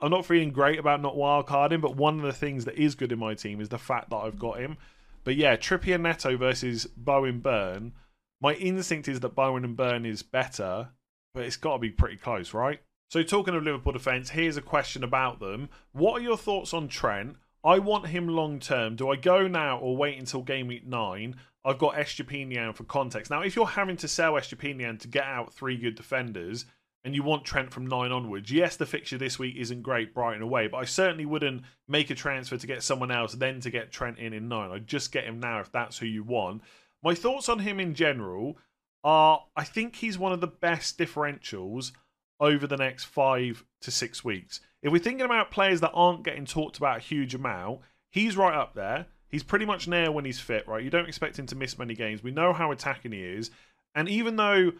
I'm 0.00 0.10
not 0.10 0.26
feeling 0.26 0.50
great 0.50 0.78
about 0.78 1.00
not 1.00 1.16
wildcarding, 1.16 1.80
but 1.80 1.96
one 1.96 2.16
of 2.16 2.22
the 2.22 2.32
things 2.32 2.64
that 2.66 2.76
is 2.76 2.94
good 2.94 3.12
in 3.12 3.18
my 3.18 3.34
team 3.34 3.60
is 3.60 3.68
the 3.68 3.78
fact 3.78 4.10
that 4.10 4.16
I've 4.16 4.38
got 4.38 4.58
him. 4.58 4.76
But 5.24 5.36
yeah, 5.36 5.56
Trippier 5.56 6.00
Neto 6.00 6.36
versus 6.36 6.86
Bowen 6.96 7.40
Burn. 7.40 7.92
My 8.40 8.54
instinct 8.54 9.08
is 9.08 9.20
that 9.20 9.34
Bowen 9.34 9.64
and 9.64 9.76
Burn 9.76 10.06
is 10.06 10.22
better, 10.22 10.88
but 11.34 11.44
it's 11.44 11.56
got 11.56 11.74
to 11.74 11.78
be 11.78 11.90
pretty 11.90 12.16
close, 12.16 12.54
right? 12.54 12.80
So, 13.10 13.22
talking 13.22 13.54
of 13.54 13.62
Liverpool 13.62 13.92
defence, 13.92 14.30
here's 14.30 14.56
a 14.56 14.62
question 14.62 15.02
about 15.02 15.40
them. 15.40 15.68
What 15.92 16.20
are 16.20 16.22
your 16.22 16.38
thoughts 16.38 16.72
on 16.72 16.88
Trent? 16.88 17.36
I 17.62 17.78
want 17.78 18.06
him 18.06 18.28
long 18.28 18.60
term. 18.60 18.96
Do 18.96 19.10
I 19.10 19.16
go 19.16 19.46
now 19.46 19.78
or 19.78 19.96
wait 19.96 20.18
until 20.18 20.42
game 20.42 20.68
week 20.68 20.86
nine? 20.86 21.36
I've 21.64 21.78
got 21.78 21.94
Estupiñán 21.94 22.74
for 22.74 22.84
context. 22.84 23.30
Now, 23.30 23.42
if 23.42 23.54
you're 23.54 23.66
having 23.66 23.96
to 23.98 24.08
sell 24.08 24.32
Estupiñán 24.32 24.98
to 25.00 25.08
get 25.08 25.24
out 25.24 25.52
three 25.52 25.76
good 25.76 25.94
defenders 25.94 26.64
and 27.04 27.14
you 27.14 27.22
want 27.22 27.44
Trent 27.44 27.72
from 27.72 27.86
nine 27.86 28.12
onwards, 28.12 28.50
yes, 28.50 28.76
the 28.76 28.86
fixture 28.86 29.18
this 29.18 29.38
week 29.38 29.56
isn't 29.56 29.82
great, 29.82 30.14
Brighton 30.14 30.42
away, 30.42 30.68
but 30.68 30.78
I 30.78 30.84
certainly 30.84 31.26
wouldn't 31.26 31.62
make 31.86 32.10
a 32.10 32.14
transfer 32.14 32.56
to 32.56 32.66
get 32.66 32.82
someone 32.82 33.10
else, 33.10 33.34
then 33.34 33.60
to 33.60 33.70
get 33.70 33.92
Trent 33.92 34.18
in 34.18 34.32
in 34.32 34.48
nine. 34.48 34.70
I'd 34.70 34.86
just 34.86 35.12
get 35.12 35.24
him 35.24 35.40
now 35.40 35.60
if 35.60 35.70
that's 35.70 35.98
who 35.98 36.06
you 36.06 36.24
want. 36.24 36.62
My 37.02 37.14
thoughts 37.14 37.48
on 37.48 37.60
him 37.60 37.78
in 37.78 37.94
general 37.94 38.56
are 39.04 39.44
I 39.56 39.64
think 39.64 39.96
he's 39.96 40.18
one 40.18 40.32
of 40.32 40.40
the 40.40 40.46
best 40.46 40.98
differentials 40.98 41.92
over 42.38 42.66
the 42.66 42.76
next 42.76 43.04
five 43.04 43.64
to 43.82 43.90
six 43.90 44.24
weeks. 44.24 44.60
If 44.82 44.92
we're 44.92 44.98
thinking 44.98 45.26
about 45.26 45.50
players 45.50 45.80
that 45.80 45.92
aren't 45.92 46.24
getting 46.24 46.46
talked 46.46 46.78
about 46.78 46.98
a 46.98 47.00
huge 47.00 47.34
amount, 47.34 47.80
he's 48.10 48.36
right 48.36 48.56
up 48.56 48.74
there. 48.74 49.06
He's 49.30 49.42
pretty 49.42 49.64
much 49.64 49.88
nail 49.88 50.12
when 50.12 50.24
he's 50.24 50.40
fit, 50.40 50.66
right? 50.66 50.82
You 50.82 50.90
don't 50.90 51.08
expect 51.08 51.38
him 51.38 51.46
to 51.46 51.56
miss 51.56 51.78
many 51.78 51.94
games. 51.94 52.22
We 52.22 52.30
know 52.30 52.52
how 52.52 52.72
attacking 52.72 53.12
he 53.12 53.22
is. 53.22 53.50
And 53.94 54.08
even 54.08 54.36
though 54.36 54.72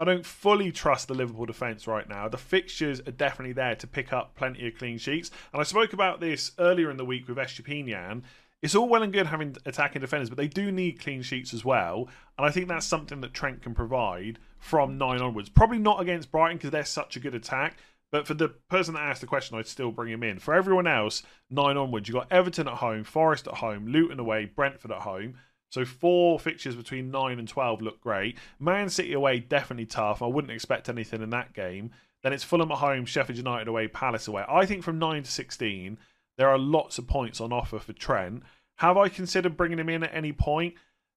I 0.00 0.04
don't 0.04 0.26
fully 0.26 0.72
trust 0.72 1.08
the 1.08 1.14
Liverpool 1.14 1.46
defence 1.46 1.86
right 1.86 2.08
now, 2.08 2.28
the 2.28 2.36
fixtures 2.36 3.00
are 3.00 3.12
definitely 3.12 3.52
there 3.52 3.76
to 3.76 3.86
pick 3.86 4.12
up 4.12 4.34
plenty 4.34 4.66
of 4.66 4.76
clean 4.76 4.98
sheets. 4.98 5.30
And 5.52 5.60
I 5.60 5.64
spoke 5.64 5.92
about 5.92 6.20
this 6.20 6.52
earlier 6.58 6.90
in 6.90 6.96
the 6.96 7.04
week 7.04 7.28
with 7.28 7.38
Estupiñán. 7.38 8.22
It's 8.60 8.74
all 8.74 8.88
well 8.88 9.02
and 9.02 9.12
good 9.12 9.26
having 9.26 9.56
attacking 9.66 10.00
defenders, 10.00 10.30
but 10.30 10.38
they 10.38 10.48
do 10.48 10.72
need 10.72 10.98
clean 11.00 11.22
sheets 11.22 11.52
as 11.52 11.64
well. 11.64 12.08
And 12.38 12.46
I 12.46 12.50
think 12.50 12.66
that's 12.66 12.86
something 12.86 13.20
that 13.20 13.34
Trent 13.34 13.62
can 13.62 13.74
provide 13.74 14.38
from 14.58 14.98
nine 14.98 15.20
onwards. 15.20 15.50
Probably 15.50 15.78
not 15.78 16.00
against 16.00 16.32
Brighton 16.32 16.56
because 16.56 16.70
they're 16.70 16.84
such 16.84 17.16
a 17.16 17.20
good 17.20 17.34
attack, 17.34 17.76
but 18.10 18.26
for 18.26 18.34
the 18.34 18.48
person 18.68 18.94
that 18.94 19.02
asked 19.02 19.20
the 19.20 19.26
question, 19.26 19.58
I'd 19.58 19.66
still 19.66 19.90
bring 19.90 20.12
him 20.12 20.22
in. 20.22 20.38
For 20.38 20.54
everyone 20.54 20.86
else, 20.86 21.22
nine 21.50 21.76
onwards, 21.76 22.08
you've 22.08 22.14
got 22.14 22.30
Everton 22.30 22.68
at 22.68 22.74
home, 22.74 23.04
Forest 23.04 23.48
at 23.48 23.54
home, 23.54 23.86
Luton 23.86 24.20
away, 24.20 24.44
Brentford 24.44 24.92
at 24.92 25.02
home. 25.02 25.36
So 25.70 25.84
four 25.84 26.38
fixtures 26.38 26.76
between 26.76 27.10
nine 27.10 27.40
and 27.40 27.48
twelve 27.48 27.82
look 27.82 28.00
great. 28.00 28.38
Man 28.60 28.88
City 28.88 29.12
away, 29.12 29.40
definitely 29.40 29.86
tough. 29.86 30.22
I 30.22 30.26
wouldn't 30.26 30.52
expect 30.52 30.88
anything 30.88 31.20
in 31.20 31.30
that 31.30 31.52
game. 31.52 31.90
Then 32.22 32.32
it's 32.32 32.44
Fulham 32.44 32.70
at 32.70 32.78
home, 32.78 33.04
Sheffield 33.04 33.36
United 33.36 33.66
away, 33.66 33.88
Palace 33.88 34.28
away. 34.28 34.44
I 34.48 34.66
think 34.66 34.84
from 34.84 35.00
nine 35.00 35.24
to 35.24 35.30
sixteen, 35.30 35.98
there 36.38 36.48
are 36.48 36.58
lots 36.58 36.98
of 36.98 37.08
points 37.08 37.40
on 37.40 37.52
offer 37.52 37.78
for 37.80 37.92
Trent. 37.92 38.44
Have 38.76 38.96
I 38.96 39.08
considered 39.08 39.56
bringing 39.56 39.78
him 39.78 39.88
in 39.88 40.04
at 40.04 40.14
any 40.14 40.32
point? 40.32 40.74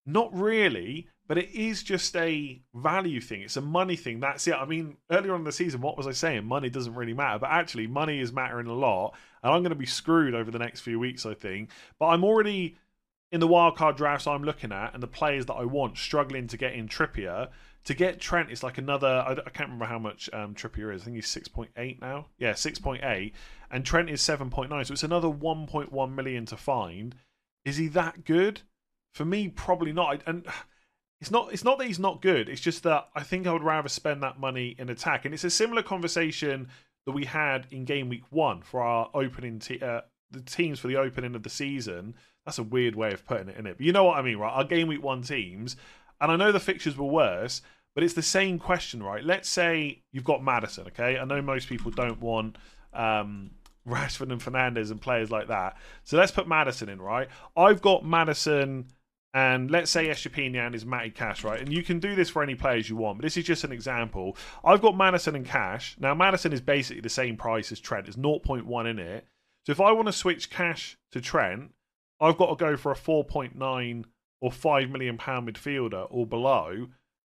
Not 0.08 0.34
really, 0.34 1.06
but 1.26 1.36
it 1.36 1.50
is 1.50 1.82
just 1.82 2.16
a 2.16 2.62
value 2.74 3.20
thing. 3.20 3.42
It's 3.42 3.58
a 3.58 3.60
money 3.60 3.94
thing. 3.94 4.20
That's 4.20 4.48
it. 4.48 4.54
I 4.54 4.64
mean, 4.64 4.96
earlier 5.10 5.34
on 5.34 5.40
in 5.40 5.44
the 5.44 5.52
season, 5.52 5.82
what 5.82 5.98
was 5.98 6.06
I 6.06 6.12
saying? 6.12 6.46
Money 6.46 6.70
doesn't 6.70 6.94
really 6.94 7.12
matter, 7.12 7.40
but 7.40 7.50
actually, 7.50 7.86
money 7.86 8.18
is 8.18 8.32
mattering 8.32 8.68
a 8.68 8.72
lot. 8.72 9.14
And 9.42 9.52
I'm 9.52 9.60
going 9.60 9.68
to 9.68 9.76
be 9.76 9.84
screwed 9.84 10.34
over 10.34 10.50
the 10.50 10.58
next 10.58 10.80
few 10.80 10.98
weeks, 10.98 11.26
I 11.26 11.34
think. 11.34 11.68
But 11.98 12.06
I'm 12.06 12.24
already 12.24 12.78
in 13.30 13.40
the 13.40 13.46
wildcard 13.46 13.98
drafts 13.98 14.26
I'm 14.26 14.44
looking 14.44 14.72
at 14.72 14.94
and 14.94 15.02
the 15.02 15.06
players 15.06 15.44
that 15.46 15.54
I 15.54 15.64
want 15.66 15.98
struggling 15.98 16.46
to 16.46 16.56
get 16.56 16.72
in 16.72 16.88
Trippier. 16.88 17.48
To 17.84 17.94
get 17.94 18.18
Trent 18.18 18.50
is 18.50 18.62
like 18.62 18.78
another. 18.78 19.06
I, 19.06 19.32
I 19.32 19.50
can't 19.50 19.68
remember 19.68 19.84
how 19.84 19.98
much 19.98 20.30
um, 20.32 20.54
Trippier 20.54 20.94
is. 20.94 21.02
I 21.02 21.04
think 21.04 21.16
he's 21.16 21.28
six 21.28 21.48
point 21.48 21.70
eight 21.76 22.00
now. 22.00 22.28
Yeah, 22.38 22.54
six 22.54 22.78
point 22.78 23.04
eight, 23.04 23.34
and 23.70 23.84
Trent 23.84 24.08
is 24.08 24.22
seven 24.22 24.48
point 24.48 24.70
nine. 24.70 24.86
So 24.86 24.92
it's 24.92 25.02
another 25.02 25.28
one 25.28 25.66
point 25.66 25.92
one 25.92 26.14
million 26.14 26.46
to 26.46 26.56
find. 26.56 27.14
Is 27.66 27.76
he 27.76 27.88
that 27.88 28.24
good? 28.24 28.62
For 29.14 29.24
me, 29.24 29.48
probably 29.48 29.92
not. 29.92 30.22
And 30.26 30.46
it's 31.20 31.30
not 31.30 31.52
it's 31.52 31.64
not 31.64 31.78
that 31.78 31.86
he's 31.86 31.98
not 31.98 32.22
good. 32.22 32.48
It's 32.48 32.60
just 32.60 32.82
that 32.84 33.08
I 33.14 33.22
think 33.22 33.46
I 33.46 33.52
would 33.52 33.62
rather 33.64 33.88
spend 33.88 34.22
that 34.22 34.38
money 34.38 34.76
in 34.78 34.88
attack. 34.88 35.24
And 35.24 35.34
it's 35.34 35.44
a 35.44 35.50
similar 35.50 35.82
conversation 35.82 36.68
that 37.06 37.12
we 37.12 37.24
had 37.24 37.66
in 37.70 37.84
game 37.84 38.08
week 38.08 38.24
one 38.30 38.62
for 38.62 38.82
our 38.82 39.10
opening 39.14 39.58
te- 39.58 39.80
uh, 39.80 40.02
the 40.30 40.40
teams 40.40 40.78
for 40.78 40.88
the 40.88 40.96
opening 40.96 41.34
of 41.34 41.42
the 41.42 41.50
season. 41.50 42.14
That's 42.44 42.58
a 42.58 42.62
weird 42.62 42.94
way 42.94 43.12
of 43.12 43.24
putting 43.24 43.48
it 43.48 43.56
in 43.56 43.66
it, 43.66 43.76
but 43.78 43.86
you 43.86 43.92
know 43.92 44.04
what 44.04 44.18
I 44.18 44.22
mean, 44.22 44.38
right? 44.38 44.52
Our 44.52 44.64
game 44.64 44.88
week 44.88 45.02
one 45.02 45.22
teams, 45.22 45.76
and 46.20 46.30
I 46.30 46.36
know 46.36 46.52
the 46.52 46.60
fixtures 46.60 46.96
were 46.96 47.06
worse, 47.06 47.62
but 47.94 48.04
it's 48.04 48.14
the 48.14 48.22
same 48.22 48.58
question, 48.58 49.02
right? 49.02 49.24
Let's 49.24 49.48
say 49.48 50.02
you've 50.12 50.24
got 50.24 50.42
Maddison, 50.42 50.86
okay? 50.88 51.18
I 51.18 51.24
know 51.24 51.42
most 51.42 51.68
people 51.68 51.90
don't 51.90 52.20
want 52.20 52.56
um, 52.94 53.50
Rashford 53.88 54.32
and 54.32 54.40
Fernandes 54.40 54.90
and 54.90 55.00
players 55.00 55.30
like 55.30 55.48
that, 55.48 55.76
so 56.04 56.16
let's 56.16 56.32
put 56.32 56.48
Maddison 56.48 56.88
in, 56.88 57.02
right? 57.02 57.28
I've 57.56 57.82
got 57.82 58.04
Maddison 58.04 58.86
and 59.38 59.70
let's 59.70 59.88
say 59.88 60.08
Estupiñán 60.08 60.74
is 60.74 60.84
Matty 60.84 61.10
Cash, 61.10 61.44
right? 61.44 61.60
And 61.60 61.72
you 61.72 61.84
can 61.84 62.00
do 62.00 62.16
this 62.16 62.28
for 62.28 62.42
any 62.42 62.56
players 62.56 62.90
you 62.90 62.96
want, 62.96 63.18
but 63.18 63.22
this 63.22 63.36
is 63.36 63.44
just 63.44 63.62
an 63.62 63.70
example. 63.70 64.36
I've 64.64 64.82
got 64.82 64.96
Maddison 64.96 65.36
and 65.36 65.46
Cash. 65.46 65.94
Now, 66.00 66.12
Maddison 66.12 66.52
is 66.52 66.60
basically 66.60 67.02
the 67.02 67.08
same 67.08 67.36
price 67.36 67.70
as 67.70 67.78
Trent. 67.78 68.06
There's 68.06 68.16
0.1 68.16 68.90
in 68.90 68.98
it. 68.98 69.28
So 69.64 69.70
if 69.70 69.80
I 69.80 69.92
want 69.92 70.06
to 70.06 70.12
switch 70.12 70.50
cash 70.50 70.98
to 71.12 71.20
Trent, 71.20 71.70
I've 72.20 72.36
got 72.36 72.48
to 72.48 72.56
go 72.56 72.76
for 72.76 72.90
a 72.90 72.96
4.9 72.96 74.04
or 74.40 74.50
5 74.50 74.90
million 74.90 75.16
pound 75.18 75.48
midfielder 75.48 76.08
or 76.10 76.26
below 76.26 76.88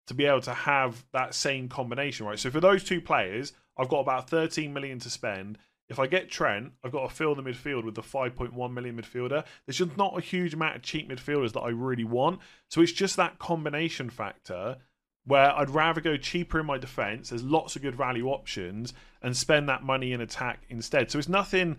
to 0.07 0.13
be 0.13 0.25
able 0.25 0.41
to 0.41 0.53
have 0.53 1.05
that 1.13 1.33
same 1.33 1.69
combination, 1.69 2.25
right? 2.25 2.37
So 2.39 2.51
for 2.51 2.59
those 2.59 2.83
two 2.83 2.99
players, 2.99 3.53
I've 3.77 3.87
got 3.87 4.01
about 4.01 4.29
13 4.29 4.73
million 4.73 4.99
to 4.99 5.09
spend. 5.09 5.57
If 5.93 5.99
I 5.99 6.07
get 6.07 6.27
Trent, 6.27 6.71
I've 6.83 6.91
got 6.91 7.07
to 7.07 7.15
fill 7.15 7.35
the 7.35 7.43
midfield 7.43 7.83
with 7.83 7.93
the 7.93 8.01
5.1 8.01 8.73
million 8.73 8.99
midfielder. 8.99 9.45
There's 9.67 9.77
just 9.77 9.95
not 9.95 10.17
a 10.17 10.21
huge 10.21 10.55
amount 10.55 10.75
of 10.75 10.81
cheap 10.81 11.07
midfielders 11.07 11.53
that 11.53 11.59
I 11.59 11.69
really 11.69 12.03
want. 12.03 12.39
So 12.67 12.81
it's 12.81 12.91
just 12.91 13.15
that 13.17 13.37
combination 13.37 14.09
factor 14.09 14.77
where 15.25 15.51
I'd 15.51 15.69
rather 15.69 16.01
go 16.01 16.17
cheaper 16.17 16.59
in 16.59 16.65
my 16.65 16.79
defence. 16.79 17.29
There's 17.29 17.43
lots 17.43 17.75
of 17.75 17.83
good 17.83 17.93
value 17.93 18.27
options 18.27 18.95
and 19.21 19.37
spend 19.37 19.69
that 19.69 19.83
money 19.83 20.13
in 20.13 20.21
attack 20.21 20.63
instead. 20.67 21.11
So 21.11 21.19
it's 21.19 21.29
nothing 21.29 21.77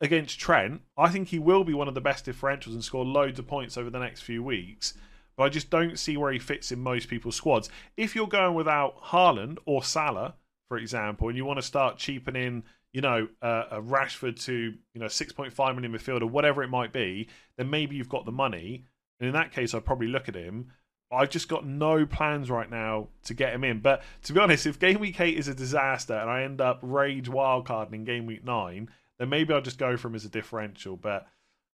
against 0.00 0.38
Trent. 0.38 0.82
I 0.96 1.08
think 1.08 1.26
he 1.26 1.40
will 1.40 1.64
be 1.64 1.74
one 1.74 1.88
of 1.88 1.94
the 1.94 2.00
best 2.00 2.24
differentials 2.24 2.74
and 2.74 2.84
score 2.84 3.04
loads 3.04 3.40
of 3.40 3.48
points 3.48 3.76
over 3.76 3.90
the 3.90 3.98
next 3.98 4.20
few 4.20 4.44
weeks. 4.44 4.94
But 5.36 5.42
I 5.42 5.48
just 5.48 5.70
don't 5.70 5.98
see 5.98 6.16
where 6.16 6.30
he 6.30 6.38
fits 6.38 6.70
in 6.70 6.78
most 6.78 7.08
people's 7.08 7.34
squads. 7.34 7.68
If 7.96 8.14
you're 8.14 8.28
going 8.28 8.54
without 8.54 9.02
Haaland 9.06 9.58
or 9.66 9.82
Salah, 9.82 10.36
for 10.68 10.78
example, 10.78 11.28
and 11.28 11.36
you 11.36 11.44
want 11.44 11.58
to 11.58 11.66
start 11.66 11.98
cheapening, 11.98 12.62
you 12.96 13.02
know, 13.02 13.28
uh, 13.42 13.64
a 13.72 13.82
Rashford 13.82 14.42
to 14.46 14.54
you 14.54 15.00
know 15.00 15.04
6.5 15.04 15.74
million 15.74 15.92
midfielder, 15.92 16.30
whatever 16.30 16.62
it 16.62 16.68
might 16.68 16.94
be, 16.94 17.28
then 17.58 17.68
maybe 17.68 17.94
you've 17.94 18.08
got 18.08 18.24
the 18.24 18.32
money. 18.32 18.86
And 19.20 19.26
in 19.28 19.34
that 19.34 19.52
case, 19.52 19.74
I'd 19.74 19.84
probably 19.84 20.06
look 20.06 20.30
at 20.30 20.34
him. 20.34 20.72
I've 21.12 21.28
just 21.28 21.46
got 21.46 21.66
no 21.66 22.06
plans 22.06 22.50
right 22.50 22.70
now 22.70 23.08
to 23.24 23.34
get 23.34 23.52
him 23.52 23.64
in. 23.64 23.80
But 23.80 24.02
to 24.22 24.32
be 24.32 24.40
honest, 24.40 24.64
if 24.64 24.78
game 24.78 24.98
week 24.98 25.20
eight 25.20 25.36
is 25.36 25.46
a 25.46 25.54
disaster 25.54 26.14
and 26.14 26.30
I 26.30 26.44
end 26.44 26.62
up 26.62 26.78
rage 26.80 27.28
wildcarding 27.28 27.92
in 27.92 28.04
game 28.04 28.24
week 28.24 28.44
nine, 28.44 28.88
then 29.18 29.28
maybe 29.28 29.52
I'll 29.52 29.60
just 29.60 29.78
go 29.78 29.98
for 29.98 30.08
him 30.08 30.14
as 30.14 30.24
a 30.24 30.30
differential. 30.30 30.96
But 30.96 31.26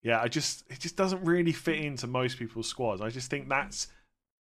yeah, 0.04 0.20
I 0.22 0.28
just 0.28 0.62
it 0.70 0.78
just 0.78 0.96
doesn't 0.96 1.24
really 1.24 1.52
fit 1.52 1.80
into 1.80 2.06
most 2.06 2.38
people's 2.38 2.68
squads. 2.68 3.00
I 3.00 3.08
just 3.08 3.28
think 3.28 3.48
that's 3.48 3.88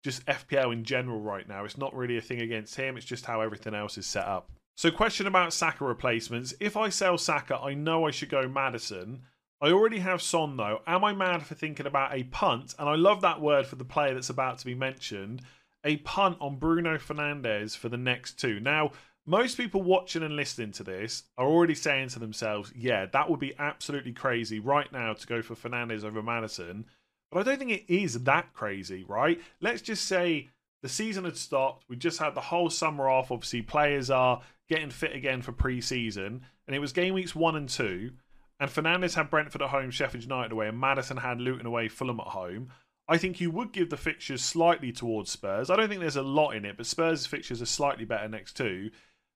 just 0.03 0.23
FPL 0.27 0.73
in 0.73 0.83
general 0.83 1.21
right 1.21 1.49
now. 1.49 1.65
It's 1.65 1.75
not 1.75 1.95
really 1.95 2.17
a 2.17 2.21
thing 2.21 2.41
against 2.41 2.75
him. 2.75 2.97
It's 2.97 3.05
just 3.05 3.25
how 3.25 3.41
everything 3.41 3.73
else 3.73 3.97
is 3.97 4.05
set 4.05 4.27
up. 4.27 4.51
So, 4.77 4.91
question 4.91 5.25
about 5.25 5.53
Saka 5.53 5.83
replacements. 5.83 6.53
If 6.59 6.77
I 6.77 6.89
sell 6.89 7.17
Saka, 7.17 7.57
I 7.57 7.73
know 7.73 8.05
I 8.05 8.11
should 8.11 8.29
go 8.29 8.47
Maddison. 8.47 9.23
I 9.59 9.71
already 9.71 9.97
have 9.97 10.21
Son 10.21 10.55
though. 10.55 10.81
Am 10.85 11.03
I 11.03 11.13
mad 11.13 11.41
for 11.41 11.55
thinking 11.55 11.87
about 11.87 12.13
a 12.13 12.25
punt? 12.25 12.75
And 12.77 12.87
I 12.87 12.93
love 12.93 13.21
that 13.21 13.41
word 13.41 13.65
for 13.65 13.75
the 13.75 13.83
player 13.83 14.13
that's 14.13 14.29
about 14.29 14.59
to 14.59 14.65
be 14.65 14.75
mentioned. 14.75 15.41
A 15.83 15.97
punt 15.97 16.37
on 16.39 16.59
Bruno 16.59 16.99
Fernandes 16.99 17.75
for 17.75 17.89
the 17.89 17.97
next 17.97 18.39
two. 18.39 18.59
Now, 18.59 18.91
most 19.25 19.57
people 19.57 19.81
watching 19.81 20.21
and 20.21 20.35
listening 20.35 20.73
to 20.73 20.83
this 20.83 21.23
are 21.39 21.47
already 21.47 21.73
saying 21.73 22.09
to 22.09 22.19
themselves, 22.19 22.71
yeah, 22.75 23.07
that 23.07 23.31
would 23.31 23.39
be 23.39 23.55
absolutely 23.57 24.13
crazy 24.13 24.59
right 24.59 24.91
now 24.91 25.13
to 25.13 25.25
go 25.25 25.41
for 25.41 25.55
Fernandes 25.55 26.03
over 26.03 26.21
Maddison. 26.21 26.85
But 27.31 27.39
I 27.39 27.43
don't 27.43 27.57
think 27.57 27.71
it 27.71 27.91
is 27.91 28.23
that 28.25 28.53
crazy, 28.53 29.03
right? 29.07 29.41
Let's 29.59 29.81
just 29.81 30.05
say 30.05 30.49
the 30.83 30.89
season 30.89 31.23
had 31.25 31.35
stopped. 31.35 31.85
We 31.89 31.95
just 31.95 32.19
had 32.19 32.35
the 32.35 32.41
whole 32.41 32.69
summer 32.69 33.09
off. 33.09 33.31
Obviously, 33.31 33.63
players 33.63 34.11
are 34.11 34.41
getting 34.69 34.89
fit 34.89 35.15
again 35.15 35.41
for 35.41 35.51
pre 35.51 35.81
season. 35.81 36.45
And 36.67 36.75
it 36.75 36.79
was 36.79 36.93
game 36.93 37.13
weeks 37.13 37.35
one 37.35 37.55
and 37.55 37.69
two. 37.69 38.11
And 38.59 38.69
Fernandes 38.69 39.15
had 39.15 39.29
Brentford 39.29 39.61
at 39.61 39.69
home, 39.69 39.91
Sheffield 39.91 40.23
United 40.23 40.51
away, 40.51 40.67
and 40.67 40.79
Maddison 40.79 41.17
had 41.17 41.39
Luton 41.39 41.67
away, 41.67 41.87
Fulham 41.87 42.19
at 42.19 42.27
home. 42.27 42.69
I 43.07 43.17
think 43.17 43.39
you 43.39 43.51
would 43.51 43.71
give 43.71 43.89
the 43.89 43.97
fixtures 43.97 44.43
slightly 44.43 44.91
towards 44.91 45.31
Spurs. 45.31 45.69
I 45.69 45.75
don't 45.75 45.87
think 45.87 46.01
there's 46.01 46.17
a 46.17 46.23
lot 46.23 46.51
in 46.51 46.65
it, 46.65 46.75
but 46.75 46.85
Spurs' 46.85 47.25
fixtures 47.25 47.61
are 47.61 47.67
slightly 47.67 48.03
better 48.03 48.27
next 48.27 48.57
two. 48.57 48.89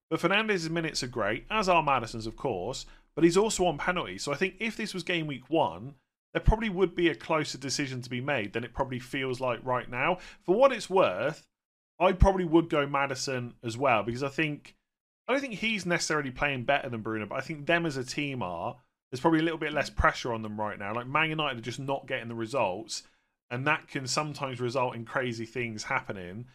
But 0.09 0.19
Fernandes's 0.19 0.69
minutes 0.69 1.03
are 1.03 1.07
great, 1.07 1.45
as 1.49 1.69
are 1.69 1.81
Maddison's, 1.81 2.27
of 2.27 2.35
course, 2.35 2.85
but 3.15 3.23
he's 3.23 3.37
also 3.37 3.65
on 3.65 3.77
penalty. 3.77 4.17
So 4.17 4.33
I 4.33 4.35
think 4.35 4.55
if 4.59 4.75
this 4.75 4.93
was 4.93 5.03
game 5.03 5.27
week 5.27 5.49
one, 5.49 5.95
there 6.33 6.41
probably 6.41 6.69
would 6.69 6.95
be 6.95 7.07
a 7.07 7.15
closer 7.15 7.57
decision 7.57 8.01
to 8.01 8.09
be 8.09 8.21
made 8.21 8.53
than 8.53 8.63
it 8.63 8.73
probably 8.73 8.99
feels 8.99 9.39
like 9.39 9.59
right 9.63 9.89
now. 9.89 10.17
For 10.45 10.55
what 10.55 10.73
it's 10.73 10.89
worth, 10.89 11.47
I 11.99 12.11
probably 12.11 12.45
would 12.45 12.69
go 12.69 12.85
Maddison 12.87 13.53
as 13.63 13.77
well 13.77 14.03
because 14.03 14.23
I 14.23 14.29
think 14.29 14.75
I 15.27 15.33
don't 15.33 15.41
think 15.41 15.55
he's 15.55 15.85
necessarily 15.85 16.31
playing 16.31 16.65
better 16.65 16.89
than 16.89 17.01
Bruno, 17.01 17.25
but 17.25 17.37
I 17.37 17.41
think 17.41 17.65
them 17.65 17.85
as 17.85 17.97
a 17.97 18.03
team 18.03 18.41
are. 18.41 18.77
There's 19.09 19.21
probably 19.21 19.39
a 19.39 19.43
little 19.43 19.59
bit 19.59 19.73
less 19.73 19.89
mm. 19.89 19.95
pressure 19.95 20.33
on 20.33 20.41
them 20.41 20.59
right 20.59 20.79
now. 20.79 20.93
Like 20.93 21.07
Man 21.07 21.29
United 21.29 21.59
are 21.59 21.61
just 21.61 21.79
not 21.79 22.07
getting 22.07 22.29
the 22.29 22.35
results, 22.35 23.03
and 23.49 23.67
that 23.67 23.87
can 23.87 24.07
sometimes 24.07 24.59
result 24.59 24.95
in 24.95 25.05
crazy 25.05 25.45
things 25.45 25.83
happening. 25.83 26.45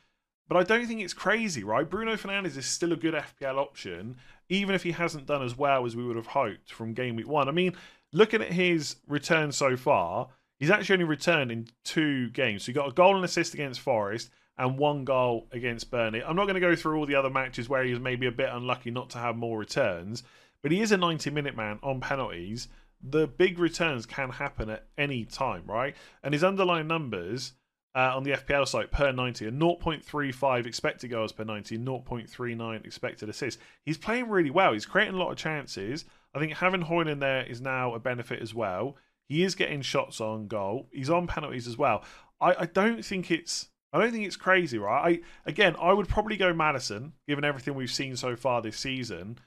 But 0.48 0.58
I 0.58 0.62
don't 0.62 0.86
think 0.86 1.00
it's 1.00 1.12
crazy, 1.12 1.64
right? 1.64 1.88
Bruno 1.88 2.14
Fernandes 2.14 2.56
is 2.56 2.66
still 2.66 2.92
a 2.92 2.96
good 2.96 3.14
FPL 3.14 3.56
option, 3.56 4.16
even 4.48 4.74
if 4.74 4.84
he 4.84 4.92
hasn't 4.92 5.26
done 5.26 5.42
as 5.42 5.56
well 5.56 5.84
as 5.84 5.96
we 5.96 6.04
would 6.04 6.16
have 6.16 6.28
hoped 6.28 6.72
from 6.72 6.94
game 6.94 7.16
week 7.16 7.28
one. 7.28 7.48
I 7.48 7.52
mean, 7.52 7.74
looking 8.12 8.42
at 8.42 8.52
his 8.52 8.96
return 9.08 9.50
so 9.50 9.76
far, 9.76 10.28
he's 10.58 10.70
actually 10.70 10.94
only 10.94 11.04
returned 11.04 11.50
in 11.50 11.66
two 11.84 12.30
games. 12.30 12.62
So 12.62 12.66
he 12.66 12.72
got 12.72 12.88
a 12.88 12.92
goal 12.92 13.16
and 13.16 13.24
assist 13.24 13.54
against 13.54 13.80
Forest 13.80 14.30
and 14.59 14.78
one 14.78 15.04
goal 15.04 15.48
against 15.52 15.90
Burnley. 15.90 16.22
I'm 16.22 16.36
not 16.36 16.44
going 16.44 16.54
to 16.54 16.61
go 16.61 16.76
through 16.76 16.98
all 16.98 17.07
the 17.07 17.14
other 17.14 17.30
matches 17.30 17.68
where 17.68 17.84
he 17.84 17.90
was 17.90 18.00
maybe 18.00 18.26
a 18.26 18.32
bit 18.32 18.48
unlucky 18.50 18.90
not 18.90 19.11
to 19.11 19.18
have 19.18 19.36
more 19.36 19.59
returns, 19.59 20.22
but 20.62 20.72
he 20.72 20.80
is 20.80 20.92
a 20.92 20.96
90 20.96 21.30
minute 21.30 21.57
man 21.57 21.78
on 21.82 22.00
penalties. 22.00 22.68
The 23.02 23.26
big 23.26 23.59
returns 23.59 24.07
can 24.07 24.30
happen 24.30 24.70
at 24.70 24.86
any 24.96 25.24
time, 25.24 25.64
right? 25.66 25.94
And 26.22 26.32
his 26.32 26.42
underlying 26.42 26.86
numbers 26.86 27.52
uh, 27.94 28.12
on 28.14 28.24
the 28.24 28.32
FPL 28.32 28.68
site 28.68 28.90
per 28.90 29.12
90 29.12 29.46
and 29.46 29.61
0.35 29.61 30.66
expected 30.66 31.09
goals 31.09 31.32
per 31.32 31.44
90, 31.44 31.78
0.39 31.78 32.84
expected 32.84 33.28
assists. 33.28 33.61
He's 33.84 33.98
playing 33.98 34.28
really 34.28 34.50
well. 34.50 34.72
He's 34.72 34.86
creating 34.86 35.14
a 35.14 35.18
lot 35.18 35.30
of 35.30 35.38
chances. 35.38 36.04
I 36.34 36.38
think 36.38 36.52
having 36.52 36.82
Højlund 36.82 37.20
there 37.20 37.44
is 37.44 37.61
now 37.61 37.94
a 37.94 37.98
benefit 37.98 38.42
as 38.42 38.54
well. 38.54 38.96
He 39.28 39.42
is 39.42 39.54
getting 39.54 39.80
shots 39.82 40.20
on 40.20 40.46
goal. 40.46 40.88
He's 40.92 41.11
on 41.11 41.26
penalties 41.26 41.66
as 41.66 41.78
well. 41.78 42.04
I, 42.40 42.54
I 42.61 42.66
don't 42.66 43.04
think 43.04 43.30
it's 43.30 43.68
I 43.93 44.01
don't 44.01 44.12
think 44.12 44.26
it's 44.26 44.37
crazy, 44.37 44.78
right? 44.78 45.20
I 45.47 45.49
again 45.49 45.76
I 45.80 45.93
would 45.93 46.09
probably 46.09 46.37
go 46.37 46.53
Maddison, 46.53 47.12
given 47.28 47.45
everything 47.45 47.74
we've 47.74 47.91
seen 47.91 48.16
so 48.16 48.37
far 48.37 48.61
this 48.62 48.76
season. 48.76 49.39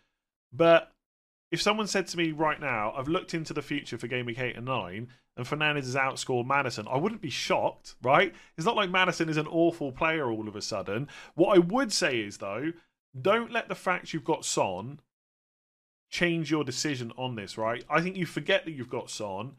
But 0.52 0.92
if 1.52 1.62
someone 1.62 1.88
said 1.88 2.08
to 2.08 2.18
me 2.18 2.32
right 2.32 2.60
now, 2.60 2.94
I've 2.96 3.08
looked 3.08 3.34
into 3.34 3.54
the 3.54 3.62
future 3.62 3.98
for 3.98 4.08
game 4.08 4.26
week 4.26 4.40
eight 4.40 4.56
and 4.56 4.66
nine, 4.66 5.10
and 5.36 5.46
Fernandes 5.46 5.86
has 5.86 5.96
outscored 5.96 6.46
Maddison, 6.46 6.88
I 6.88 6.98
wouldn't 6.98 7.22
be 7.22 7.30
shocked, 7.30 7.96
right? 8.04 8.34
It's 8.58 8.66
not 8.66 8.76
like 8.76 8.92
Maddison 8.92 9.30
is 9.30 9.38
an 9.38 9.48
awful 9.48 9.92
player 9.92 10.30
all 10.30 10.48
of 10.48 10.56
a 10.56 10.62
sudden. 10.62 11.08
What 11.36 11.56
I 11.56 11.60
would 11.60 11.92
say 11.92 12.20
is, 12.20 12.38
though, 12.38 12.74
don't 13.20 13.52
let 13.52 13.68
the 13.68 13.76
fact 13.76 14.14
you've 14.14 14.24
got 14.24 14.46
Son 14.46 15.00
change 16.12 16.52
your 16.52 16.64
decision 16.64 17.12
on 17.18 17.36
this, 17.36 17.58
right? 17.58 17.84
I 17.90 18.02
think 18.02 18.16
you 18.16 18.26
forget 18.26 18.66
that 18.66 18.72
you've 18.72 18.90
got 18.90 19.10
Son 19.10 19.54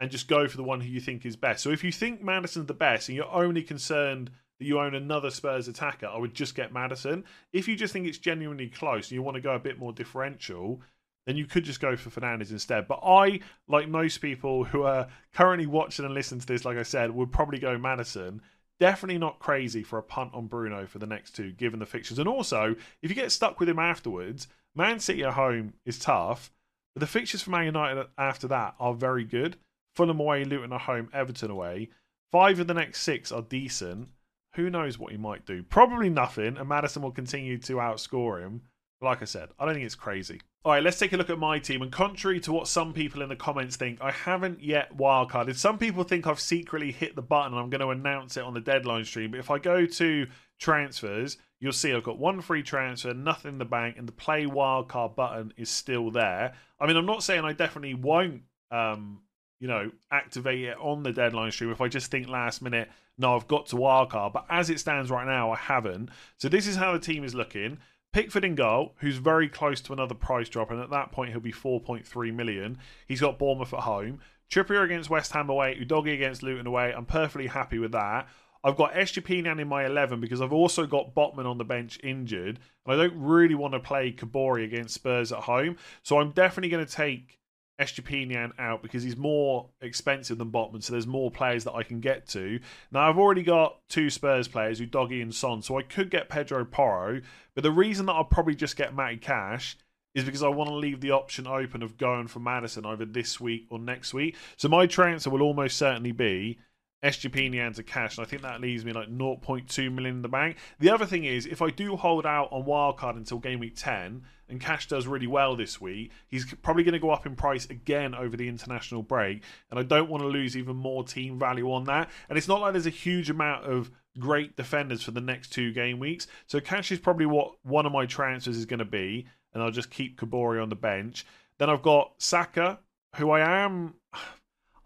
and 0.00 0.10
just 0.10 0.28
go 0.28 0.46
for 0.46 0.56
the 0.56 0.62
one 0.62 0.80
who 0.80 0.88
you 0.88 1.00
think 1.00 1.26
is 1.26 1.36
best. 1.36 1.62
So 1.62 1.70
if 1.70 1.82
you 1.82 1.92
think 1.92 2.22
Maddison's 2.22 2.66
the 2.66 2.74
best 2.74 3.08
and 3.08 3.16
you're 3.16 3.32
only 3.32 3.62
concerned 3.62 4.30
that 4.58 4.66
you 4.66 4.78
own 4.78 4.94
another 4.94 5.30
Spurs 5.30 5.68
attacker, 5.68 6.06
I 6.06 6.18
would 6.18 6.34
just 6.34 6.54
get 6.54 6.72
Maddison. 6.72 7.24
If 7.52 7.68
you 7.68 7.76
just 7.76 7.92
think 7.92 8.06
it's 8.06 8.18
genuinely 8.18 8.68
close 8.68 9.08
and 9.08 9.12
you 9.12 9.22
want 9.22 9.36
to 9.36 9.40
go 9.40 9.54
a 9.54 9.60
bit 9.60 9.78
more 9.78 9.92
differential, 9.92 10.80
then 11.26 11.36
you 11.36 11.46
could 11.46 11.64
just 11.64 11.80
go 11.80 11.96
for 11.96 12.10
Fernandes 12.10 12.50
instead. 12.50 12.88
But 12.88 13.00
I, 13.04 13.40
like 13.68 13.88
most 13.88 14.18
people 14.18 14.64
who 14.64 14.82
are 14.82 15.08
currently 15.34 15.66
watching 15.66 16.04
and 16.04 16.14
listening 16.14 16.40
to 16.40 16.46
this, 16.46 16.64
like 16.64 16.78
I 16.78 16.82
said, 16.84 17.10
would 17.10 17.32
probably 17.32 17.58
go 17.58 17.76
Maddison. 17.76 18.40
Definitely 18.80 19.18
not 19.18 19.40
crazy 19.40 19.82
for 19.82 19.98
a 19.98 20.02
punt 20.02 20.30
on 20.32 20.46
Bruno 20.46 20.86
for 20.86 20.98
the 20.98 21.06
next 21.06 21.34
two, 21.34 21.52
given 21.52 21.80
the 21.80 21.86
fixtures. 21.86 22.18
And 22.18 22.28
also, 22.28 22.76
if 23.02 23.10
you 23.10 23.14
get 23.14 23.32
stuck 23.32 23.60
with 23.60 23.68
him 23.68 23.78
afterwards, 23.78 24.48
Man 24.74 25.00
City 25.00 25.24
at 25.24 25.34
home 25.34 25.74
is 25.84 25.98
tough, 25.98 26.52
but 26.94 27.00
the 27.00 27.06
fixtures 27.06 27.42
for 27.42 27.50
Man 27.50 27.66
United 27.66 28.06
after 28.16 28.48
that 28.48 28.76
are 28.78 28.94
very 28.94 29.24
good. 29.24 29.56
Fulham 29.98 30.20
away, 30.20 30.44
Luton 30.44 30.72
at 30.72 30.82
home, 30.82 31.08
Everton 31.12 31.50
away. 31.50 31.90
Five 32.30 32.60
of 32.60 32.68
the 32.68 32.74
next 32.74 33.02
six 33.02 33.32
are 33.32 33.42
decent. 33.42 34.10
Who 34.54 34.70
knows 34.70 34.96
what 34.96 35.10
he 35.10 35.18
might 35.18 35.44
do? 35.44 35.64
Probably 35.64 36.08
nothing, 36.08 36.56
and 36.56 36.68
Maddison 36.68 37.02
will 37.02 37.10
continue 37.10 37.58
to 37.58 37.74
outscore 37.74 38.40
him. 38.40 38.62
Like 39.00 39.22
I 39.22 39.24
said, 39.24 39.48
I 39.58 39.64
don't 39.64 39.74
think 39.74 39.86
it's 39.86 39.96
crazy. 39.96 40.40
All 40.64 40.70
right, 40.70 40.82
let's 40.82 41.00
take 41.00 41.12
a 41.12 41.16
look 41.16 41.30
at 41.30 41.38
my 41.40 41.58
team. 41.58 41.82
And 41.82 41.90
contrary 41.90 42.38
to 42.40 42.52
what 42.52 42.68
some 42.68 42.92
people 42.92 43.22
in 43.22 43.28
the 43.28 43.34
comments 43.34 43.74
think, 43.74 44.00
I 44.00 44.12
haven't 44.12 44.62
yet 44.62 44.96
wildcarded. 44.96 45.56
Some 45.56 45.78
people 45.78 46.04
think 46.04 46.28
I've 46.28 46.38
secretly 46.38 46.92
hit 46.92 47.16
the 47.16 47.22
button 47.22 47.52
and 47.52 47.60
I'm 47.60 47.70
going 47.70 47.80
to 47.80 47.90
announce 47.90 48.36
it 48.36 48.44
on 48.44 48.54
the 48.54 48.60
deadline 48.60 49.04
stream. 49.04 49.32
But 49.32 49.40
if 49.40 49.50
I 49.50 49.58
go 49.58 49.84
to 49.84 50.26
transfers, 50.60 51.38
you'll 51.58 51.72
see 51.72 51.92
I've 51.92 52.04
got 52.04 52.18
one 52.18 52.40
free 52.40 52.62
transfer, 52.62 53.14
nothing 53.14 53.52
in 53.52 53.58
the 53.58 53.64
bank, 53.64 53.96
and 53.98 54.06
the 54.06 54.12
play 54.12 54.44
wildcard 54.46 55.16
button 55.16 55.52
is 55.56 55.70
still 55.70 56.12
there. 56.12 56.54
I 56.80 56.86
mean, 56.86 56.96
I'm 56.96 57.06
not 57.06 57.24
saying 57.24 57.44
I 57.44 57.52
definitely 57.52 57.94
won't, 57.94 58.42
um, 58.70 59.22
you 59.60 59.68
know, 59.68 59.90
activate 60.10 60.64
it 60.64 60.76
on 60.78 61.02
the 61.02 61.12
deadline 61.12 61.50
stream 61.50 61.70
if 61.70 61.80
I 61.80 61.88
just 61.88 62.10
think 62.10 62.28
last 62.28 62.62
minute, 62.62 62.88
no, 63.18 63.34
I've 63.34 63.48
got 63.48 63.66
to 63.66 63.76
wildcard. 63.76 64.32
But 64.32 64.46
as 64.48 64.70
it 64.70 64.80
stands 64.80 65.10
right 65.10 65.26
now, 65.26 65.50
I 65.50 65.56
haven't. 65.56 66.10
So 66.36 66.48
this 66.48 66.66
is 66.66 66.76
how 66.76 66.92
the 66.92 66.98
team 66.98 67.24
is 67.24 67.34
looking. 67.34 67.78
Pickford 68.12 68.44
in 68.44 68.54
goal, 68.54 68.94
who's 68.98 69.18
very 69.18 69.48
close 69.48 69.80
to 69.82 69.92
another 69.92 70.14
price 70.14 70.48
drop, 70.48 70.70
and 70.70 70.80
at 70.80 70.90
that 70.90 71.12
point 71.12 71.30
he'll 71.30 71.40
be 71.40 71.52
4.3 71.52 72.34
million. 72.34 72.78
He's 73.06 73.20
got 73.20 73.38
Bournemouth 73.38 73.74
at 73.74 73.80
home. 73.80 74.20
Trippier 74.50 74.84
against 74.84 75.10
West 75.10 75.32
Ham 75.32 75.50
away, 75.50 75.78
Udogie 75.78 76.14
against 76.14 76.42
Luton 76.42 76.66
away. 76.66 76.94
I'm 76.94 77.04
perfectly 77.04 77.48
happy 77.48 77.78
with 77.78 77.92
that. 77.92 78.28
I've 78.64 78.76
got 78.76 78.94
Estupiñán 78.94 79.60
in 79.60 79.68
my 79.68 79.86
11 79.86 80.20
because 80.20 80.40
I've 80.40 80.52
also 80.52 80.86
got 80.86 81.14
Botman 81.14 81.46
on 81.46 81.58
the 81.58 81.64
bench 81.64 81.98
injured, 82.02 82.58
and 82.86 82.94
I 82.94 82.96
don't 82.96 83.20
really 83.20 83.54
want 83.54 83.74
to 83.74 83.80
play 83.80 84.10
Kaboré 84.10 84.64
against 84.64 84.94
Spurs 84.94 85.30
at 85.30 85.40
home. 85.40 85.76
So 86.02 86.18
I'm 86.18 86.32
definitely 86.32 86.70
going 86.70 86.84
to 86.84 86.92
take 86.92 87.37
Estupiñán 87.78 88.52
out 88.58 88.82
because 88.82 89.02
he's 89.02 89.16
more 89.16 89.68
expensive 89.80 90.38
than 90.38 90.50
Botman, 90.50 90.82
so 90.82 90.92
there's 90.92 91.06
more 91.06 91.30
players 91.30 91.64
that 91.64 91.74
I 91.74 91.82
can 91.82 92.00
get 92.00 92.26
to. 92.28 92.60
Now, 92.90 93.08
I've 93.08 93.18
already 93.18 93.42
got 93.42 93.78
two 93.88 94.10
Spurs 94.10 94.48
players, 94.48 94.80
Udogie 94.80 95.22
and 95.22 95.34
Son, 95.34 95.62
so 95.62 95.78
I 95.78 95.82
could 95.82 96.10
get 96.10 96.28
Pedro 96.28 96.64
Porro, 96.64 97.20
but 97.54 97.62
the 97.62 97.70
reason 97.70 98.06
that 98.06 98.12
I'll 98.12 98.24
probably 98.24 98.54
just 98.54 98.76
get 98.76 98.94
Matty 98.94 99.18
Cash 99.18 99.76
is 100.14 100.24
because 100.24 100.42
I 100.42 100.48
want 100.48 100.70
to 100.70 100.74
leave 100.74 101.00
the 101.00 101.12
option 101.12 101.46
open 101.46 101.82
of 101.82 101.96
going 101.96 102.26
for 102.26 102.40
Maddison 102.40 102.84
either 102.84 103.04
this 103.04 103.38
week 103.38 103.66
or 103.70 103.78
next 103.78 104.12
week. 104.12 104.36
So 104.56 104.68
my 104.68 104.86
transfer 104.86 105.30
will 105.30 105.42
almost 105.42 105.76
certainly 105.76 106.12
be 106.12 106.58
Estupiñán 107.02 107.74
to 107.76 107.82
cash, 107.82 108.18
and 108.18 108.26
I 108.26 108.28
think 108.28 108.42
that 108.42 108.60
leaves 108.60 108.84
me 108.84 108.92
like 108.92 109.08
0.2 109.08 109.92
million 109.92 110.16
in 110.16 110.22
the 110.22 110.28
bank. 110.28 110.56
The 110.80 110.90
other 110.90 111.06
thing 111.06 111.24
is, 111.24 111.46
if 111.46 111.62
I 111.62 111.70
do 111.70 111.96
hold 111.96 112.26
out 112.26 112.48
on 112.50 112.64
wildcard 112.64 113.16
until 113.16 113.38
game 113.38 113.60
week 113.60 113.76
10, 113.76 114.24
and 114.48 114.60
cash 114.60 114.88
does 114.88 115.06
really 115.06 115.26
well 115.26 115.54
this 115.54 115.80
week, 115.80 116.10
he's 116.26 116.52
probably 116.62 116.82
going 116.82 116.94
to 116.94 116.98
go 116.98 117.10
up 117.10 117.26
in 117.26 117.36
price 117.36 117.66
again 117.66 118.14
over 118.14 118.36
the 118.36 118.48
international 118.48 119.02
break, 119.02 119.42
and 119.70 119.78
I 119.78 119.84
don't 119.84 120.08
want 120.08 120.22
to 120.22 120.28
lose 120.28 120.56
even 120.56 120.74
more 120.74 121.04
team 121.04 121.38
value 121.38 121.70
on 121.72 121.84
that. 121.84 122.10
And 122.28 122.36
it's 122.36 122.48
not 122.48 122.60
like 122.60 122.72
there's 122.72 122.86
a 122.86 122.90
huge 122.90 123.30
amount 123.30 123.64
of 123.64 123.90
great 124.18 124.56
defenders 124.56 125.02
for 125.02 125.12
the 125.12 125.20
next 125.20 125.50
two 125.50 125.72
game 125.72 126.00
weeks, 126.00 126.26
so 126.46 126.58
cash 126.60 126.90
is 126.90 126.98
probably 126.98 127.26
what 127.26 127.52
one 127.62 127.86
of 127.86 127.92
my 127.92 128.06
transfers 128.06 128.56
is 128.56 128.66
going 128.66 128.78
to 128.80 128.84
be, 128.84 129.26
and 129.54 129.62
I'll 129.62 129.70
just 129.70 129.90
keep 129.90 130.18
Kaboré 130.18 130.60
on 130.60 130.68
the 130.68 130.74
bench. 130.74 131.24
Then 131.58 131.70
I've 131.70 131.82
got 131.82 132.12
Saka, 132.18 132.80
who 133.16 133.30
I 133.30 133.62
am 133.62 133.94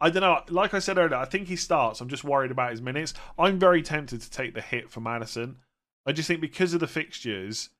I 0.02 0.10
don't 0.10 0.22
know. 0.22 0.40
Like 0.48 0.74
I 0.74 0.80
said 0.80 0.98
earlier, 0.98 1.16
I 1.16 1.24
think 1.26 1.46
he 1.46 1.54
starts. 1.54 2.00
I'm 2.00 2.08
just 2.08 2.24
worried 2.24 2.50
about 2.50 2.72
his 2.72 2.82
minutes. 2.82 3.14
I'm 3.38 3.60
very 3.60 3.82
tempted 3.82 4.20
to 4.20 4.30
take 4.30 4.52
the 4.52 4.60
hit 4.60 4.90
for 4.90 5.00
Maddison. 5.00 5.58
I 6.04 6.10
just 6.10 6.26
think 6.26 6.40
because 6.40 6.74
of 6.74 6.80
the 6.80 6.88
fixtures 6.88 7.70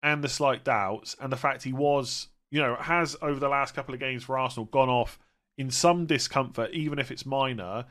and 0.00 0.22
the 0.22 0.28
slight 0.28 0.62
doubts 0.62 1.16
and 1.20 1.32
the 1.32 1.36
fact 1.36 1.64
he 1.64 1.72
was, 1.72 2.28
you 2.52 2.60
know, 2.62 2.76
has 2.76 3.16
over 3.20 3.40
the 3.40 3.48
last 3.48 3.74
couple 3.74 3.92
of 3.92 3.98
games 3.98 4.22
for 4.22 4.38
Arsenal 4.38 4.66
gone 4.66 4.88
off 4.88 5.18
in 5.58 5.68
some 5.68 6.06
discomfort, 6.06 6.70
even 6.70 7.00
if 7.00 7.10
it's 7.10 7.26
minor. 7.26 7.86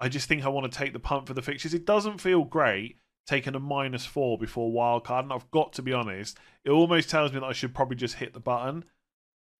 I 0.00 0.08
just 0.08 0.26
think 0.26 0.42
I 0.42 0.48
want 0.48 0.72
to 0.72 0.78
take 0.78 0.94
the 0.94 0.98
punt 0.98 1.26
for 1.26 1.34
the 1.34 1.42
fixtures. 1.42 1.74
It 1.74 1.84
doesn't 1.84 2.22
feel 2.22 2.44
great 2.44 2.96
taking 3.26 3.54
a 3.54 3.60
minus 3.60 4.06
four 4.06 4.38
before 4.38 4.72
wildcard, 4.72 5.24
and 5.24 5.32
I've 5.34 5.50
got 5.50 5.74
to 5.74 5.82
be 5.82 5.92
honest, 5.92 6.38
it 6.64 6.70
almost 6.70 7.10
tells 7.10 7.34
me 7.34 7.40
that 7.40 7.46
I 7.46 7.52
should 7.52 7.74
probably 7.74 7.96
just 7.96 8.14
hit 8.14 8.32
the 8.32 8.40
button. 8.40 8.86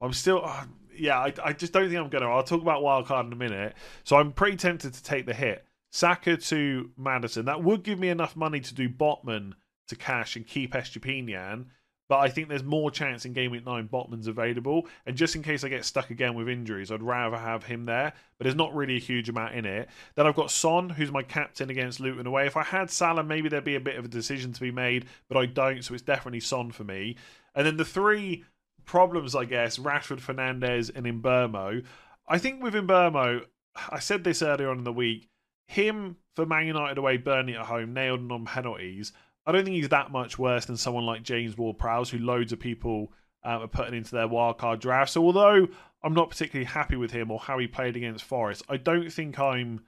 I'm 0.01 0.15
still, 0.15 0.43
uh, 0.43 0.65
yeah, 0.99 1.19
I, 1.19 1.33
I 1.43 1.53
just 1.53 1.73
don't 1.73 1.89
think 1.89 2.01
I'm 2.01 2.09
going 2.09 2.23
to. 2.23 2.29
I'll 2.29 2.43
talk 2.43 2.63
about 2.63 2.83
wildcard 2.83 3.27
in 3.27 3.33
a 3.33 3.37
minute. 3.37 3.75
So 4.05 4.17
I'm 4.17 4.33
pretty 4.33 4.57
tempted 4.57 4.95
to 4.95 5.03
take 5.03 5.27
the 5.27 5.35
hit. 5.35 5.65
Saka 5.91 6.37
to 6.37 6.91
Maddison. 6.97 7.47
That 7.47 7.63
would 7.63 7.83
give 7.83 7.99
me 7.99 8.09
enough 8.09 8.37
money 8.37 8.61
to 8.61 8.75
do 8.75 8.89
Botman 8.89 9.55
to 9.89 9.97
cash 9.97 10.37
and 10.37 10.47
keep 10.47 10.73
Estupiñán. 10.75 11.67
But 12.09 12.21
I 12.21 12.31
think 12.31 12.49
there's 12.49 12.65
more 12.65 12.91
chance 12.91 13.27
in 13.27 13.35
game 13.35 13.51
week 13.51 13.67
nine 13.67 13.87
Botman's 13.87 14.29
available. 14.29 14.87
And 15.05 15.15
just 15.15 15.37
in 15.37 15.43
case 15.43 15.63
I 15.63 15.69
get 15.69 15.85
stuck 15.85 16.09
again 16.09 16.35
with 16.35 16.49
injuries, 16.49 16.91
I'd 16.91 17.03
rather 17.03 17.37
have 17.37 17.65
him 17.65 17.85
there. 17.85 18.15
But 18.39 18.45
there's 18.45 18.57
not 18.57 18.75
really 18.75 18.97
a 18.97 19.01
huge 19.01 19.29
amount 19.29 19.55
in 19.55 19.67
it. 19.67 19.89
Then 20.15 20.27
I've 20.27 20.35
got 20.35 20.51
Son, 20.51 20.89
who's 20.89 21.13
my 21.13 21.23
captain 21.23 21.69
against 21.69 22.01
Luton 22.01 22.27
away. 22.27 22.47
If 22.47 22.57
I 22.57 22.63
had 22.63 22.91
Salah, 22.91 23.23
maybe 23.23 23.51
there'd 23.51 23.65
be 23.65 23.75
a 23.75 23.81
bit 23.81 23.97
of 23.97 24.07
a 24.07 24.09
decision 24.09 24.55
to 24.55 24.61
be 24.61 24.71
made, 24.71 25.05
but 25.29 25.37
I 25.37 25.45
don't. 25.45 25.85
So 25.85 25.93
it's 25.93 26.03
definitely 26.03 26.41
Son 26.41 26.71
for 26.73 26.85
me. 26.85 27.17
And 27.55 27.67
then 27.67 27.77
the 27.77 27.85
three 27.85 28.45
problems, 28.89 29.37
I 29.37 29.45
guess, 29.45 29.79
Rashford, 29.79 30.21
Fernandes, 30.21 30.91
and 30.93 31.07
Mbeumo. 31.07 31.85
I 32.27 32.39
think 32.39 32.63
with 32.63 32.75
Mbeumo, 32.75 33.43
I 33.91 33.99
said 34.01 34.25
this 34.25 34.43
earlier 34.43 34.71
on 34.71 34.79
in 34.79 34.85
the 34.85 34.93
week, 34.93 35.29
him 35.67 36.17
for 36.35 36.47
Man 36.47 36.67
United 36.67 36.99
away, 36.99 37.19
Burnley 37.19 37.55
at 37.55 37.67
home, 37.67 37.93
nailed 37.93 38.33
on 38.33 38.47
penalties. 38.47 39.13
I 39.47 39.53
don't 39.53 39.65
think 39.65 39.77
he's 39.77 39.91
that 39.91 40.11
much 40.11 40.39
worse 40.39 40.65
than 40.65 40.77
someone 40.77 41.07
like 41.07 41.23
James 41.23 41.57
Ward-Prowse, 41.57 42.11
who 42.11 42.19
loads 42.19 42.53
of 42.53 42.59
people 42.59 43.13
um, 43.45 43.63
are 43.63 43.69
putting 43.69 43.95
into 43.95 44.13
their 44.13 44.27
wildcard 44.27 44.81
draft. 44.81 45.13
So 45.13 45.23
although 45.23 45.69
I'm 46.03 46.15
not 46.15 46.31
particularly 46.31 46.67
happy 46.67 46.97
with 46.97 47.11
him 47.11 47.31
or 47.31 47.39
how 47.39 47.59
he 47.59 47.67
played 47.67 47.97
against 47.97 48.25
Forest, 48.25 48.65
I 48.69 48.79
don't 48.79 49.13
think 49.13 49.39
I'm. 49.39 49.85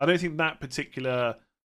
I 0.00 0.06
don't 0.06 0.20
think 0.20 0.38
that 0.38 0.60
particular 0.60 1.36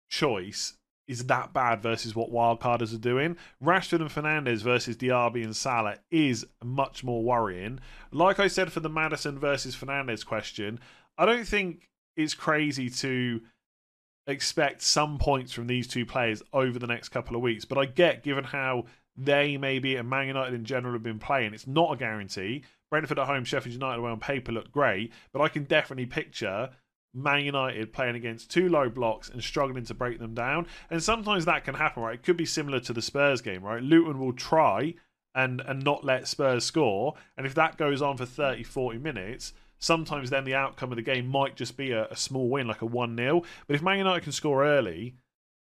choice 0.10 0.74
is 1.08 1.26
that 1.26 1.54
bad 1.54 1.82
versus 1.82 2.16
what 2.16 2.32
wildcarders 2.32 2.94
are 2.94 3.00
doing. 3.00 3.38
Rashford 3.64 4.02
and 4.02 4.10
Fernandes 4.10 4.62
versus 4.62 4.98
Diaby 4.98 5.44
and 5.44 5.56
Salah 5.56 5.98
is 6.10 6.46
much 6.64 7.04
more 7.04 7.24
worrying. 7.24 7.80
Like 8.12 8.40
I 8.40 8.48
said 8.48 8.72
for 8.72 8.80
the 8.80 8.90
Maddison 8.90 9.40
versus 9.40 9.76
Fernandes 9.76 10.26
question, 10.26 10.80
I 11.18 11.26
don't 11.26 11.48
think 11.48 11.90
it's 12.18 12.34
crazy 12.34 12.90
to 12.90 13.42
expect 14.28 14.82
some 14.82 15.18
points 15.18 15.52
from 15.52 15.68
these 15.68 15.88
two 15.88 16.06
players 16.06 16.42
over 16.52 16.80
the 16.80 16.88
next 16.88 17.10
couple 17.10 17.36
of 17.36 17.42
weeks. 17.42 17.66
But 17.66 17.78
I 17.78 17.86
get, 17.86 18.24
given 18.24 18.44
how 18.44 18.86
they 19.16 19.58
maybe 19.58 19.96
and 19.96 20.10
Man 20.10 20.28
United 20.28 20.54
in 20.54 20.66
general 20.66 20.94
have 20.94 21.04
been 21.04 21.20
playing, 21.20 21.54
it's 21.54 21.68
not 21.68 21.94
a 21.94 21.98
guarantee. 21.98 22.64
Brentford 22.90 23.20
at 23.20 23.28
home, 23.28 23.44
Sheffield 23.44 23.74
United 23.74 24.00
away 24.00 24.12
on 24.12 24.20
paper 24.20 24.52
look 24.52 24.72
great, 24.72 25.12
but 25.32 25.42
I 25.42 25.50
can 25.50 25.66
definitely 25.66 26.06
picture 26.06 26.72
Man 27.16 27.46
United 27.46 27.94
playing 27.94 28.16
against 28.16 28.52
two 28.52 28.68
low 28.70 28.90
blocks 28.90 29.30
and 29.30 29.42
struggling 29.44 29.86
to 29.86 29.94
break 29.94 30.20
them 30.20 30.34
down. 30.34 30.68
And 30.90 31.02
sometimes 31.02 31.46
that 31.46 31.64
can 31.64 31.76
happen, 31.76 32.04
right? 32.04 32.16
It 32.16 32.24
could 32.24 32.38
be 32.38 32.46
similar 32.46 32.80
to 32.82 32.94
the 32.94 33.02
Spurs 33.02 33.42
game, 33.42 33.64
right? 33.64 33.82
Luton 33.82 34.20
will 34.20 34.34
try 34.34 34.96
and 35.34 35.62
and 35.62 35.84
not 35.84 36.04
let 36.04 36.28
Spurs 36.28 36.66
score. 36.66 37.16
And 37.38 37.46
if 37.46 37.56
that 37.56 37.78
goes 37.78 38.02
on 38.02 38.18
for 38.18 38.26
30, 38.26 38.64
40 38.64 39.00
minutes, 39.00 39.54
sometimes 39.80 40.30
then 40.30 40.44
the 40.46 40.56
outcome 40.56 40.92
of 40.92 40.96
the 40.96 41.02
game 41.02 41.28
might 41.28 41.56
just 41.56 41.78
be 41.78 41.92
a, 41.92 42.08
a 42.08 42.16
small 42.16 42.50
win, 42.50 42.68
like 42.68 42.82
a 42.82 42.86
1 42.86 43.16
0. 43.16 43.44
But 43.68 43.76
if 43.76 43.82
Man 43.82 43.98
United 43.98 44.24
can 44.24 44.32
score 44.32 44.66
early, 44.66 45.16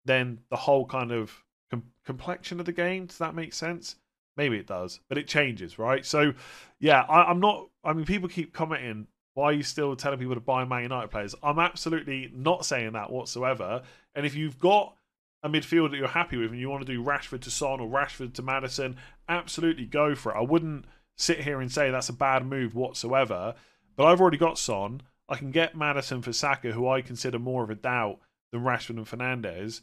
then 0.04 0.40
the 0.50 0.56
whole 0.56 0.86
kind 0.86 1.12
of 1.12 1.44
com- 1.70 1.92
complexion 2.04 2.60
of 2.60 2.66
the 2.66 2.72
game, 2.72 3.06
does 3.06 3.18
that 3.18 3.34
make 3.34 3.52
sense? 3.52 3.96
Maybe 4.36 4.56
it 4.56 4.66
does, 4.66 5.00
but 5.08 5.18
it 5.18 5.26
changes, 5.26 5.78
right? 5.78 6.06
So, 6.06 6.32
yeah, 6.80 7.02
I, 7.02 7.24
I'm 7.24 7.40
not. 7.40 7.68
I 7.84 7.92
mean, 7.92 8.06
people 8.06 8.30
keep 8.30 8.54
commenting 8.54 9.06
why 9.34 9.44
are 9.44 9.52
you 9.52 9.62
still 9.62 9.96
telling 9.96 10.18
people 10.18 10.34
to 10.34 10.40
buy 10.40 10.64
Man 10.64 10.82
United 10.82 11.10
players? 11.10 11.34
I'm 11.42 11.58
absolutely 11.58 12.30
not 12.34 12.64
saying 12.64 12.92
that 12.92 13.10
whatsoever. 13.10 13.82
And 14.14 14.26
if 14.26 14.34
you've 14.34 14.58
got 14.58 14.94
a 15.42 15.48
midfield 15.48 15.90
that 15.90 15.96
you're 15.96 16.08
happy 16.08 16.36
with 16.36 16.50
and 16.50 16.60
you 16.60 16.68
want 16.68 16.86
to 16.86 16.92
do 16.92 17.02
Rashford 17.02 17.40
to 17.42 17.50
Son 17.50 17.80
or 17.80 17.88
Rashford 17.88 18.34
to 18.34 18.42
Maddison, 18.42 18.96
absolutely 19.28 19.86
go 19.86 20.14
for 20.14 20.32
it. 20.32 20.38
I 20.38 20.42
wouldn't 20.42 20.84
sit 21.16 21.40
here 21.40 21.60
and 21.60 21.72
say 21.72 21.90
that's 21.90 22.08
a 22.08 22.14
bad 22.14 22.46
move 22.46 22.74
whatsoever. 22.74 23.54
But 23.96 24.06
I've 24.06 24.20
already 24.20 24.36
got 24.36 24.58
Son. 24.58 25.02
I 25.28 25.36
can 25.36 25.50
get 25.50 25.76
Maddison 25.76 26.22
for 26.22 26.32
Saka, 26.32 26.72
who 26.72 26.88
I 26.88 27.00
consider 27.00 27.38
more 27.38 27.64
of 27.64 27.70
a 27.70 27.74
doubt 27.74 28.18
than 28.52 28.62
Rashford 28.62 28.98
and 28.98 29.06
Fernandes. 29.06 29.80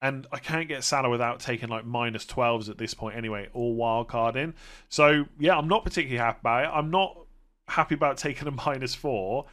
And 0.00 0.26
I 0.30 0.38
can't 0.38 0.68
get 0.68 0.84
Salah 0.84 1.08
without 1.08 1.40
taking 1.40 1.68
like 1.68 1.86
minus 1.86 2.24
12s 2.26 2.68
at 2.68 2.78
this 2.78 2.94
point 2.94 3.16
anyway, 3.16 3.48
all 3.52 3.74
wild 3.74 4.08
card 4.08 4.36
in. 4.36 4.54
So, 4.88 5.24
yeah, 5.38 5.56
I'm 5.56 5.68
not 5.68 5.84
particularly 5.84 6.18
happy 6.18 6.40
about 6.40 6.64
it. 6.64 6.70
I'm 6.72 6.90
not 6.90 7.25
happy 7.68 7.94
about 7.94 8.18
taking 8.18 8.48
a 8.48 8.50
minus 8.50 8.94
four. 8.94 9.46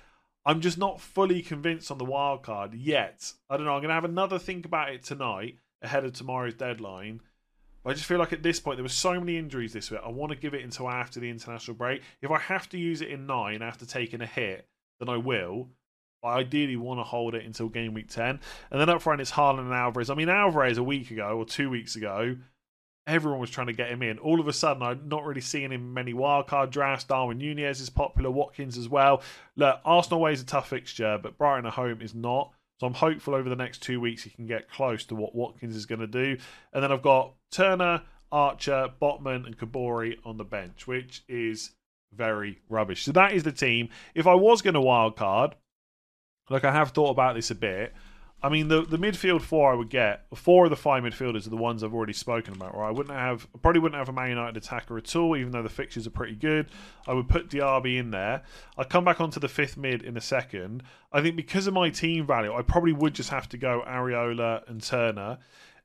I'm 0.45 0.61
just 0.61 0.78
not 0.78 0.99
fully 0.99 1.41
convinced 1.41 1.89
on 1.89 1.97
the 1.97 2.05
wild 2.05 2.43
card 2.43 2.74
yet. 2.74 3.32
I 3.49 3.55
don't 3.55 3.66
know. 3.66 3.74
I'm 3.74 3.82
going 3.82 3.89
to 3.89 3.95
have 3.95 4.03
another 4.03 4.39
think 4.39 4.66
about 4.66 4.91
it 4.91 5.03
tonight 5.03 5.57
ahead 5.82 6.03
of 6.03 6.14
tomorrow's 6.14 6.53
deadline. 6.53 7.22
But 7.84 7.91
I 7.91 7.93
just 7.93 8.05
feel 8.05 8.20
like 8.20 8.34
at 8.34 8.43
this 8.43 8.59
point 8.59 8.78
there 8.78 8.84
were 8.84 8.89
so 8.89 9.20
many 9.20 9.38
injuries 9.38 9.74
this 9.74 9.89
week. 9.89 10.01
I 10.03 10.09
want 10.09 10.32
to 10.32 10.38
give 10.38 10.53
it 10.53 10.64
until 10.64 10.89
after 10.89 11.20
the 11.20 11.30
international 11.30 11.76
break. 11.76 12.01
If 12.22 12.32
I 12.32 12.39
have 12.39 12.70
to 12.70 12.78
use 12.78 13.01
it 13.01 13.09
in 13.09 13.26
nine 13.26 13.61
after 13.61 13.86
taking 13.86 14.22
a 14.22 14.26
hit, 14.26 14.68
then 14.99 15.09
I 15.09 15.18
will. 15.18 15.70
I 16.24 16.39
ideally 16.39 16.78
want 16.78 16.99
to 16.99 17.03
hold 17.03 17.36
it 17.36 17.45
until 17.45 17.68
game 17.68 17.93
week 17.93 18.09
10. 18.09 18.39
And 18.72 18.82
then 18.82 18.89
up 18.89 19.01
front, 19.01 19.20
it's 19.20 19.32
Haaland 19.32 19.59
and 19.59 19.74
Alvarez. 19.74 20.09
I 20.09 20.16
mean, 20.16 20.30
Alvarez 20.30 20.78
a 20.78 20.84
week 20.84 21.11
ago 21.11 21.38
or 21.38 21.45
two 21.45 21.70
weeks 21.70 21.97
ago 21.97 22.38
everyone 23.05 23.39
was 23.39 23.49
trying 23.49 23.67
to 23.67 23.73
get 23.73 23.89
him 23.89 24.01
in. 24.01 24.17
All 24.19 24.39
of 24.39 24.47
a 24.47 24.53
sudden, 24.53 24.83
I'm 24.83 25.07
not 25.07 25.25
really 25.25 25.41
seeing 25.41 25.71
him 25.71 25.93
many 25.93 26.13
wildcard 26.13 26.71
drafts. 26.71 27.05
Darwin 27.05 27.37
Nunez 27.37 27.81
is 27.81 27.89
popular, 27.89 28.31
Watkins 28.31 28.77
as 28.77 28.87
well. 28.87 29.21
Look, 29.55 29.79
Arsenal 29.83 30.19
away 30.19 30.33
is 30.33 30.41
a 30.41 30.45
tough 30.45 30.69
fixture, 30.69 31.19
but 31.21 31.37
Brighton 31.37 31.65
at 31.65 31.73
home 31.73 32.01
is 32.01 32.15
not. 32.15 32.51
So 32.79 32.87
I'm 32.87 32.93
hopeful 32.93 33.35
over 33.35 33.49
the 33.49 33.55
next 33.55 33.81
two 33.81 33.99
weeks 33.99 34.23
he 34.23 34.29
can 34.29 34.47
get 34.47 34.69
close 34.69 35.05
to 35.05 35.15
what 35.15 35.35
Watkins 35.35 35.75
is 35.75 35.85
going 35.85 36.01
to 36.01 36.07
do. 36.07 36.37
And 36.73 36.83
then 36.83 36.91
I've 36.91 37.01
got 37.01 37.33
Turner, 37.51 38.01
Archer, 38.31 38.89
Botman, 39.01 39.45
and 39.45 39.57
Kaboré 39.57 40.17
on 40.25 40.37
the 40.37 40.43
bench, 40.43 40.87
which 40.87 41.23
is 41.27 41.71
very 42.13 42.59
rubbish. 42.69 43.03
So 43.03 43.11
that 43.13 43.33
is 43.33 43.43
the 43.43 43.51
team. 43.51 43.89
If 44.15 44.27
I 44.27 44.33
was 44.33 44.61
going 44.61 44.73
to 44.73 44.79
wildcard, 44.79 45.53
like 46.49 46.63
I 46.63 46.71
have 46.71 46.91
thought 46.91 47.11
about 47.11 47.35
this 47.35 47.51
a 47.51 47.55
bit, 47.55 47.93
I 48.43 48.49
mean, 48.49 48.67
the 48.67 48.81
the 48.81 48.97
midfield 48.97 49.41
four 49.41 49.71
I 49.71 49.75
would 49.75 49.89
get, 49.89 50.25
four 50.35 50.65
of 50.65 50.69
the 50.69 50.75
five 50.75 51.01
midfielders 51.01 51.47
are 51.47 51.49
the 51.49 51.55
ones 51.55 51.81
I've 51.81 51.93
already 51.93 52.11
spoken 52.11 52.53
about. 52.53 52.75
Right, 52.75 52.89
I 52.89 52.91
wouldn't 52.91 53.17
have, 53.17 53.47
probably 53.61 53.79
wouldn't 53.79 53.97
have 53.97 54.09
a 54.09 54.13
Man 54.13 54.29
United 54.29 54.57
attacker 54.57 54.97
at 54.97 55.15
all, 55.15 55.37
even 55.37 55.53
though 55.53 55.63
the 55.63 55.69
fixtures 55.69 56.05
are 56.05 56.11
pretty 56.11 56.35
good. 56.35 56.69
I 57.07 57.13
would 57.13 57.29
put 57.29 57.49
Diaby 57.49 57.97
in 57.97 58.11
there. 58.11 58.43
I'll 58.77 58.83
come 58.83 59.05
back 59.05 59.21
onto 59.21 59.39
the 59.39 59.47
fifth 59.47 59.77
mid 59.77 60.03
in 60.03 60.17
a 60.17 60.21
second. 60.21 60.83
I 61.13 61.21
think 61.21 61.37
because 61.37 61.67
of 61.67 61.73
my 61.73 61.89
team 61.89 62.27
value, 62.27 62.53
I 62.53 62.63
probably 62.63 62.91
would 62.91 63.13
just 63.15 63.29
have 63.29 63.47
to 63.49 63.57
go 63.57 63.81
Areola 63.87 64.67
and 64.69 64.83
Turner. 64.83 65.37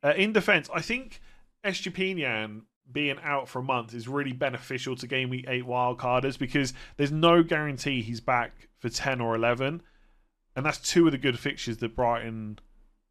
Uh, 0.03 0.15
in 0.17 0.33
defence, 0.33 0.69
I 0.75 0.81
think 0.81 1.21
Estupiñán 1.65 2.63
being 2.91 3.19
out 3.23 3.49
for 3.49 3.61
a 3.61 3.63
month 3.63 3.95
is 3.95 4.09
really 4.09 4.33
beneficial 4.33 4.97
to 4.97 5.07
game 5.07 5.31
week 5.31 5.45
eight 5.47 5.65
wildcarders 5.65 6.39
because 6.39 6.73
there's 6.97 7.13
no 7.13 7.45
guarantee 7.45 8.03
he's 8.03 8.21
back 8.21 8.69
for 8.79 8.89
ten 8.89 9.21
or 9.21 9.37
eleven 9.37 9.83
and 10.59 10.67
that's 10.67 10.79
two 10.79 11.07
of 11.07 11.13
the 11.13 11.19
good 11.19 11.39
fixtures 11.39 11.77
that 11.77 11.95
Brighton 11.95 12.59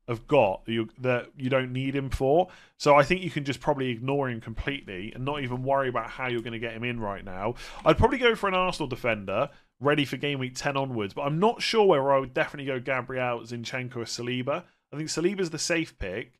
have 0.09 0.27
got 0.27 0.65
that 0.65 0.73
you, 0.73 0.89
that 0.99 1.29
you 1.37 1.49
don't 1.49 1.71
need 1.71 1.95
him 1.95 2.09
for. 2.09 2.49
So 2.75 2.97
I 2.97 3.03
think 3.03 3.21
you 3.21 3.31
can 3.31 3.45
just 3.45 3.61
probably 3.61 3.87
ignore 3.87 4.29
him 4.29 4.41
completely 4.41 5.13
and 5.15 5.23
not 5.23 5.41
even 5.41 5.63
worry 5.63 5.87
about 5.87 6.09
how 6.09 6.27
you're 6.27 6.41
going 6.41 6.51
to 6.51 6.59
get 6.59 6.73
him 6.73 6.83
in 6.83 6.99
right 6.99 7.23
now. 7.23 7.55
I'd 7.85 7.97
probably 7.97 8.17
go 8.17 8.35
for 8.35 8.49
an 8.49 8.53
Arsenal 8.53 8.89
defender 8.89 9.49
ready 9.79 10.03
for 10.03 10.17
game 10.17 10.39
week 10.39 10.55
10 10.55 10.75
onwards, 10.75 11.13
but 11.13 11.21
I'm 11.21 11.39
not 11.39 11.61
sure 11.61 11.85
where 11.85 12.11
I 12.11 12.19
would 12.19 12.33
definitely 12.33 12.65
go 12.65 12.81
Gabriel, 12.81 13.39
Zinchenko, 13.39 13.95
or 13.95 14.03
Saliba. 14.03 14.63
I 14.91 14.97
think 14.97 15.07
Saliba's 15.07 15.51
the 15.51 15.57
safe 15.57 15.97
pick. 15.97 16.33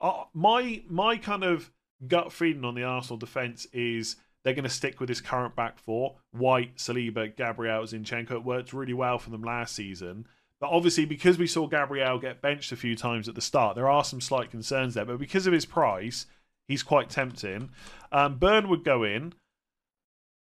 Uh, 0.00 0.24
my 0.32 0.82
my 0.88 1.18
kind 1.18 1.44
of 1.44 1.70
gut 2.06 2.32
feeling 2.32 2.64
on 2.64 2.74
the 2.74 2.84
Arsenal 2.84 3.18
defence 3.18 3.66
is 3.74 4.16
they're 4.48 4.54
going 4.54 4.64
to 4.64 4.70
stick 4.70 4.98
with 4.98 5.10
this 5.10 5.20
current 5.20 5.54
back 5.54 5.78
four: 5.78 6.16
White, 6.32 6.76
Saliba, 6.76 7.36
Gabriel, 7.36 7.82
Zinchenko. 7.82 8.32
It 8.32 8.44
worked 8.44 8.72
really 8.72 8.94
well 8.94 9.18
for 9.18 9.28
them 9.28 9.42
last 9.42 9.74
season. 9.74 10.26
But 10.58 10.70
obviously, 10.70 11.04
because 11.04 11.36
we 11.36 11.46
saw 11.46 11.66
Gabriel 11.66 12.18
get 12.18 12.40
benched 12.40 12.72
a 12.72 12.76
few 12.76 12.96
times 12.96 13.28
at 13.28 13.34
the 13.34 13.42
start, 13.42 13.76
there 13.76 13.90
are 13.90 14.02
some 14.02 14.22
slight 14.22 14.50
concerns 14.50 14.94
there. 14.94 15.04
But 15.04 15.18
because 15.18 15.46
of 15.46 15.52
his 15.52 15.66
price, 15.66 16.24
he's 16.66 16.82
quite 16.82 17.10
tempting. 17.10 17.70
Um, 18.10 18.38
Burn 18.38 18.70
would 18.70 18.84
go 18.84 19.04
in. 19.04 19.34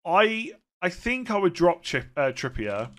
I 0.06 0.52
I 0.82 0.90
think 0.90 1.32
I 1.32 1.38
would 1.38 1.54
drop 1.54 1.82
Chip, 1.82 2.08
uh, 2.18 2.34
Trippier, 2.34 2.90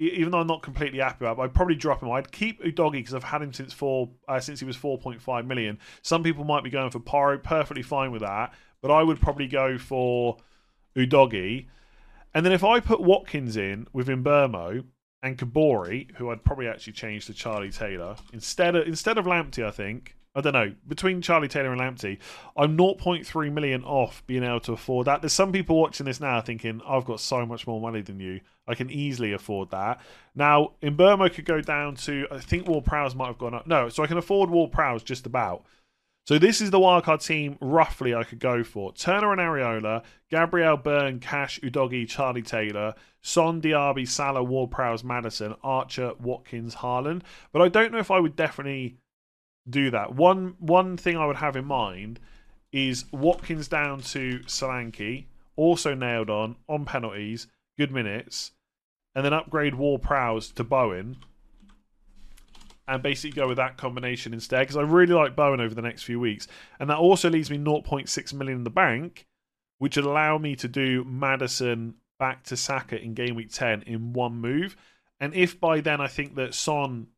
even 0.00 0.32
though 0.32 0.40
I'm 0.40 0.46
not 0.48 0.62
completely 0.62 0.98
happy 0.98 1.24
about. 1.24 1.38
it, 1.38 1.42
I'd 1.42 1.54
probably 1.54 1.76
drop 1.76 2.02
him. 2.02 2.10
I'd 2.10 2.32
keep 2.32 2.62
Udogie 2.62 2.92
because 2.92 3.14
I've 3.14 3.22
had 3.22 3.40
him 3.40 3.52
since 3.52 3.72
four 3.72 4.10
uh, 4.26 4.40
since 4.40 4.60
he 4.60 4.66
was 4.66 4.76
4.5 4.76 5.46
million. 5.46 5.78
Some 6.02 6.22
people 6.22 6.44
might 6.44 6.64
be 6.64 6.70
going 6.70 6.90
for 6.90 7.00
Porro, 7.00 7.38
perfectly 7.38 7.82
fine 7.82 8.10
with 8.10 8.22
that. 8.22 8.52
But 8.82 8.90
I 8.90 9.02
would 9.02 9.20
probably 9.20 9.48
go 9.48 9.78
for 9.78 10.36
Udogie. 10.96 11.66
And 12.34 12.44
then 12.44 12.52
if 12.52 12.62
I 12.62 12.80
put 12.80 13.00
Watkins 13.00 13.56
in 13.56 13.86
with 13.92 14.08
Mbeumo, 14.08 14.84
and 15.22 15.36
Kaboré, 15.36 16.14
who 16.16 16.30
I'd 16.30 16.44
probably 16.44 16.68
actually 16.68 16.92
change 16.92 17.26
to 17.26 17.34
Charlie 17.34 17.70
Taylor 17.70 18.16
instead 18.32 18.76
of 18.76 18.86
instead 18.86 19.18
of 19.18 19.26
Lamptey. 19.26 19.64
I 19.64 19.70
think 19.70 20.16
I 20.34 20.40
don't 20.40 20.52
know 20.52 20.72
between 20.86 21.20
Charlie 21.22 21.48
Taylor 21.48 21.72
and 21.72 21.80
Lamptey, 21.80 22.18
I'm 22.56 22.76
0.3 22.76 23.52
million 23.52 23.82
off 23.84 24.22
being 24.26 24.44
able 24.44 24.60
to 24.60 24.72
afford 24.72 25.06
that. 25.06 25.22
There's 25.22 25.32
some 25.32 25.50
people 25.50 25.80
watching 25.80 26.06
this 26.06 26.20
now 26.20 26.40
thinking 26.40 26.80
I've 26.86 27.04
got 27.04 27.20
so 27.20 27.44
much 27.44 27.66
more 27.66 27.80
money 27.80 28.00
than 28.00 28.20
you. 28.20 28.40
I 28.68 28.74
can 28.74 28.90
easily 28.90 29.32
afford 29.32 29.70
that. 29.70 30.00
Now 30.34 30.74
Mbeumo 30.82 31.32
could 31.32 31.46
go 31.46 31.60
down 31.60 31.96
to 31.96 32.26
I 32.30 32.38
think 32.38 32.68
Ward-Prowse 32.68 33.14
might 33.14 33.26
have 33.26 33.38
gone 33.38 33.54
up. 33.54 33.66
No, 33.66 33.88
so 33.88 34.02
I 34.02 34.06
can 34.06 34.18
afford 34.18 34.50
Ward-Prowse 34.50 35.02
just 35.02 35.26
about. 35.26 35.64
So 36.28 36.38
this 36.38 36.60
is 36.60 36.70
the 36.70 36.78
wildcard 36.78 37.24
team 37.24 37.56
roughly 37.58 38.14
I 38.14 38.22
could 38.22 38.38
go 38.38 38.62
for. 38.62 38.92
Turner 38.92 39.32
and 39.32 39.40
Areola, 39.40 40.02
Gabriel 40.30 40.76
Burn, 40.76 41.20
Cash, 41.20 41.58
Udogie, 41.60 42.06
Charlie 42.06 42.42
Taylor, 42.42 42.92
Son, 43.22 43.62
Diaby, 43.62 44.06
Salah, 44.06 44.44
Ward-Prowse, 44.44 45.02
Maddison, 45.02 45.54
Archer, 45.64 46.12
Watkins, 46.20 46.74
Haaland. 46.74 47.22
But 47.50 47.62
I 47.62 47.68
don't 47.68 47.92
know 47.92 47.98
if 47.98 48.10
I 48.10 48.20
would 48.20 48.36
definitely 48.36 48.98
do 49.70 49.90
that. 49.90 50.16
One 50.16 50.56
one 50.58 50.98
thing 50.98 51.16
I 51.16 51.24
would 51.24 51.36
have 51.36 51.56
in 51.56 51.64
mind 51.64 52.20
is 52.72 53.10
Watkins 53.10 53.66
down 53.66 54.00
to 54.00 54.40
Solanke, 54.40 55.24
also 55.56 55.94
nailed 55.94 56.28
on, 56.28 56.56
on 56.68 56.84
penalties, 56.84 57.46
good 57.78 57.90
minutes, 57.90 58.52
and 59.14 59.24
then 59.24 59.32
upgrade 59.32 59.76
Ward-Prowse 59.76 60.50
to 60.50 60.62
Bowen 60.62 61.16
and 62.88 63.02
basically 63.02 63.36
go 63.36 63.46
with 63.46 63.58
that 63.58 63.76
combination 63.76 64.32
instead 64.32 64.60
because 64.60 64.76
I 64.76 64.82
really 64.82 65.12
like 65.12 65.36
Bowen 65.36 65.60
over 65.60 65.74
the 65.74 65.82
next 65.82 66.02
few 66.02 66.18
weeks. 66.18 66.48
And 66.80 66.88
that 66.88 66.96
also 66.96 67.28
leaves 67.28 67.50
me 67.50 67.58
0.6 67.58 68.32
million 68.32 68.58
in 68.58 68.64
the 68.64 68.70
bank, 68.70 69.26
which 69.78 69.96
would 69.96 70.06
allow 70.06 70.38
me 70.38 70.56
to 70.56 70.68
do 70.68 71.04
Maddison 71.04 71.94
back 72.18 72.44
to 72.44 72.56
Saka 72.56 73.00
in 73.00 73.14
game 73.14 73.36
week 73.36 73.52
10 73.52 73.82
in 73.82 74.14
one 74.14 74.36
move. 74.36 74.74
And 75.20 75.34
if 75.34 75.60
by 75.60 75.80
then 75.80 76.00
I 76.00 76.08
think 76.08 76.34
that 76.36 76.54
Son 76.54 77.08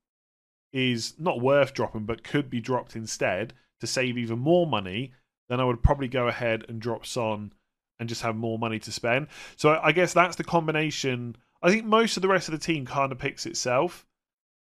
is 0.73 1.15
not 1.19 1.41
worth 1.41 1.73
dropping 1.73 2.05
but 2.05 2.25
could 2.25 2.51
be 2.51 2.61
dropped 2.61 2.97
instead 2.97 3.55
to 3.81 3.87
save 3.87 4.19
even 4.19 4.39
more 4.41 4.67
money, 4.67 5.13
then 5.49 5.61
I 5.61 5.65
would 5.65 5.83
probably 5.83 6.09
go 6.09 6.27
ahead 6.27 6.65
and 6.69 6.81
drop 6.81 7.07
Son 7.07 7.53
and 8.01 8.09
just 8.09 8.23
have 8.23 8.35
more 8.35 8.59
money 8.59 8.81
to 8.81 8.93
spend. 8.93 9.29
So 9.57 9.79
I 9.83 9.93
guess 9.93 10.13
that's 10.13 10.37
the 10.37 10.45
combination. 10.45 11.37
I 11.63 11.71
think 11.71 11.85
most 11.85 12.17
of 12.17 12.23
the 12.23 12.29
rest 12.29 12.49
of 12.49 12.53
the 12.53 12.65
team 12.65 12.87
kind 12.87 13.13
of 13.13 13.19
picks 13.19 13.47
itself. 13.47 14.05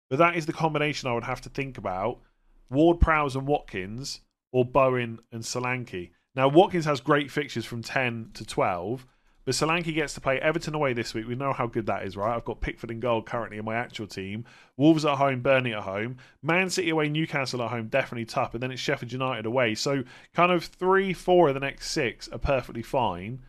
But 0.09 0.19
that 0.19 0.37
is 0.37 0.47
the 0.47 0.53
combination 0.53 1.09
I 1.09 1.15
would 1.15 1.25
have 1.25 1.41
to 1.43 1.49
think 1.49 1.79
about. 1.79 2.21
Ward 2.71 3.01
Prowse 3.01 3.37
and 3.37 3.47
Watkins, 3.47 4.21
or 4.53 4.65
Bowen 4.65 5.19
and 5.33 5.43
Solanke. 5.43 6.11
Now, 6.35 6.49
Watkins 6.49 6.85
has 6.85 7.01
great 7.01 7.31
fixtures 7.31 7.65
from 7.65 7.83
10 7.83 8.31
to 8.35 8.45
12, 8.45 9.07
but 9.45 9.55
Solanke 9.55 9.95
gets 9.95 10.15
to 10.15 10.21
play 10.21 10.39
Everton 10.39 10.75
away 10.75 10.93
this 10.93 11.15
week. 11.15 11.27
We 11.27 11.35
know 11.35 11.53
how 11.53 11.67
good 11.67 11.87
that 11.87 12.05
is, 12.05 12.17
right? 12.17 12.37
I've 12.37 12.45
got 12.45 12.61
Pickford 12.61 12.91
and 12.91 13.01
goal 13.01 13.23
currently 13.23 13.57
in 13.57 13.65
my 13.65 13.77
actual 13.77 14.07
team. 14.07 14.45
Wolves 14.77 15.07
at 15.07 15.17
home, 15.17 15.41
Burnley 15.41 15.73
at 15.73 15.85
home. 15.85 16.19
Man 16.43 16.69
City 16.69 16.91
away, 16.91 17.09
Newcastle 17.09 17.63
at 17.63 17.71
home, 17.71 17.89
definitely 17.89 18.27
tough. 18.27 18.53
And 18.53 18.63
then 18.63 18.71
it's 18.71 18.81
Sheffield 18.81 19.11
United 19.11 19.47
away. 19.47 19.75
So, 19.75 20.05
kind 20.35 20.53
of 20.53 20.65
three, 20.65 21.15
four 21.15 21.49
of 21.49 21.55
the 21.55 21.61
next 21.61 21.91
six 21.91 22.29
are 22.29 22.39
perfectly 22.39 22.83
fine. 22.83 23.41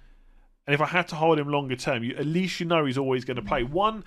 And 0.66 0.74
if 0.74 0.82
I 0.82 0.86
had 0.86 1.08
to 1.10 1.16
hold 1.16 1.38
him 1.38 1.50
longer 1.50 1.76
term, 1.76 2.04
you, 2.04 2.16
at 2.16 2.26
least 2.26 2.60
you 2.60 2.66
know 2.66 2.86
he's 2.86 2.98
always 2.98 3.26
going 3.26 3.38
to 3.38 3.44
play. 3.44 3.64
One, 3.64 4.06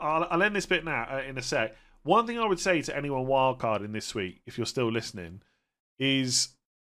I'll, 0.00 0.26
I'll 0.30 0.42
end 0.42 0.56
this 0.56 0.66
bit 0.66 0.84
now 0.84 1.06
uh, 1.10 1.22
in 1.28 1.36
a 1.36 1.42
sec. 1.42 1.76
One 2.04 2.26
thing 2.26 2.38
I 2.38 2.46
would 2.46 2.60
say 2.60 2.82
to 2.82 2.96
anyone 2.96 3.24
wildcarding 3.24 3.92
this 3.92 4.14
week, 4.14 4.42
if 4.46 4.58
you're 4.58 4.66
still 4.66 4.92
listening, 4.92 5.40
is 5.98 6.50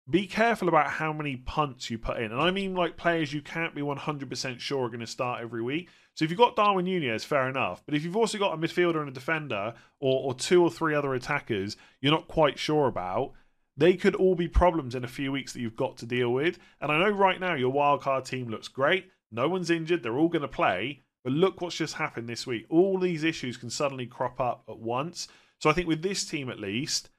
be 0.09 0.27
careful 0.27 0.67
about 0.67 0.91
how 0.91 1.13
many 1.13 1.37
punts 1.37 1.89
you 1.89 1.97
put 1.97 2.17
in. 2.17 2.31
And 2.31 2.41
I 2.41 2.51
mean 2.51 2.75
like 2.75 2.97
players 2.97 3.33
you 3.33 3.41
can't 3.41 3.73
be 3.73 3.81
100% 3.81 4.59
sure 4.59 4.85
are 4.85 4.89
going 4.89 4.99
to 4.99 5.07
start 5.07 5.41
every 5.41 5.61
week. 5.61 5.89
So 6.13 6.25
if 6.25 6.31
you've 6.31 6.37
got 6.37 6.55
Darwin 6.55 6.85
Nunez, 6.85 7.23
fair 7.23 7.47
enough. 7.47 7.83
But 7.85 7.95
if 7.95 8.03
you've 8.03 8.17
also 8.17 8.37
got 8.37 8.53
a 8.53 8.57
midfielder 8.57 8.99
and 8.99 9.09
a 9.09 9.13
defender, 9.13 9.73
or, 9.99 10.27
or 10.27 10.33
two 10.33 10.61
or 10.61 10.69
three 10.69 10.93
other 10.93 11.13
attackers 11.13 11.77
you're 12.01 12.11
not 12.11 12.27
quite 12.27 12.59
sure 12.59 12.87
about, 12.87 13.31
they 13.77 13.95
could 13.95 14.15
all 14.15 14.35
be 14.35 14.47
problems 14.49 14.93
in 14.93 15.05
a 15.05 15.09
few 15.09 15.31
weeks 15.31 15.53
that 15.53 15.61
you've 15.61 15.77
got 15.77 15.97
to 15.97 16.05
deal 16.05 16.33
with. 16.33 16.59
And 16.81 16.91
I 16.91 16.99
know 16.99 17.11
right 17.11 17.39
now 17.39 17.53
your 17.53 17.73
wildcard 17.73 18.25
team 18.25 18.49
looks 18.49 18.67
great. 18.67 19.09
No 19.31 19.47
one's 19.47 19.69
injured. 19.69 20.03
They're 20.03 20.17
all 20.17 20.29
going 20.29 20.41
to 20.41 20.47
play. 20.47 21.03
But 21.27 21.33
look 21.33 21.59
what's 21.59 21.75
just 21.75 21.95
happened 21.95 22.29
this 22.29 22.47
week. 22.47 22.67
All 22.69 22.97
these 22.97 23.25
issues 23.25 23.57
can 23.57 23.69
suddenly 23.69 24.05
crop 24.05 24.39
up 24.39 24.63
at 24.69 24.79
once. 24.79 25.27
So 25.59 25.69
I 25.69 25.73
think 25.73 25.85
with 25.85 26.01
this 26.01 26.23
team 26.23 26.49
at 26.49 26.57
least, 26.57 27.09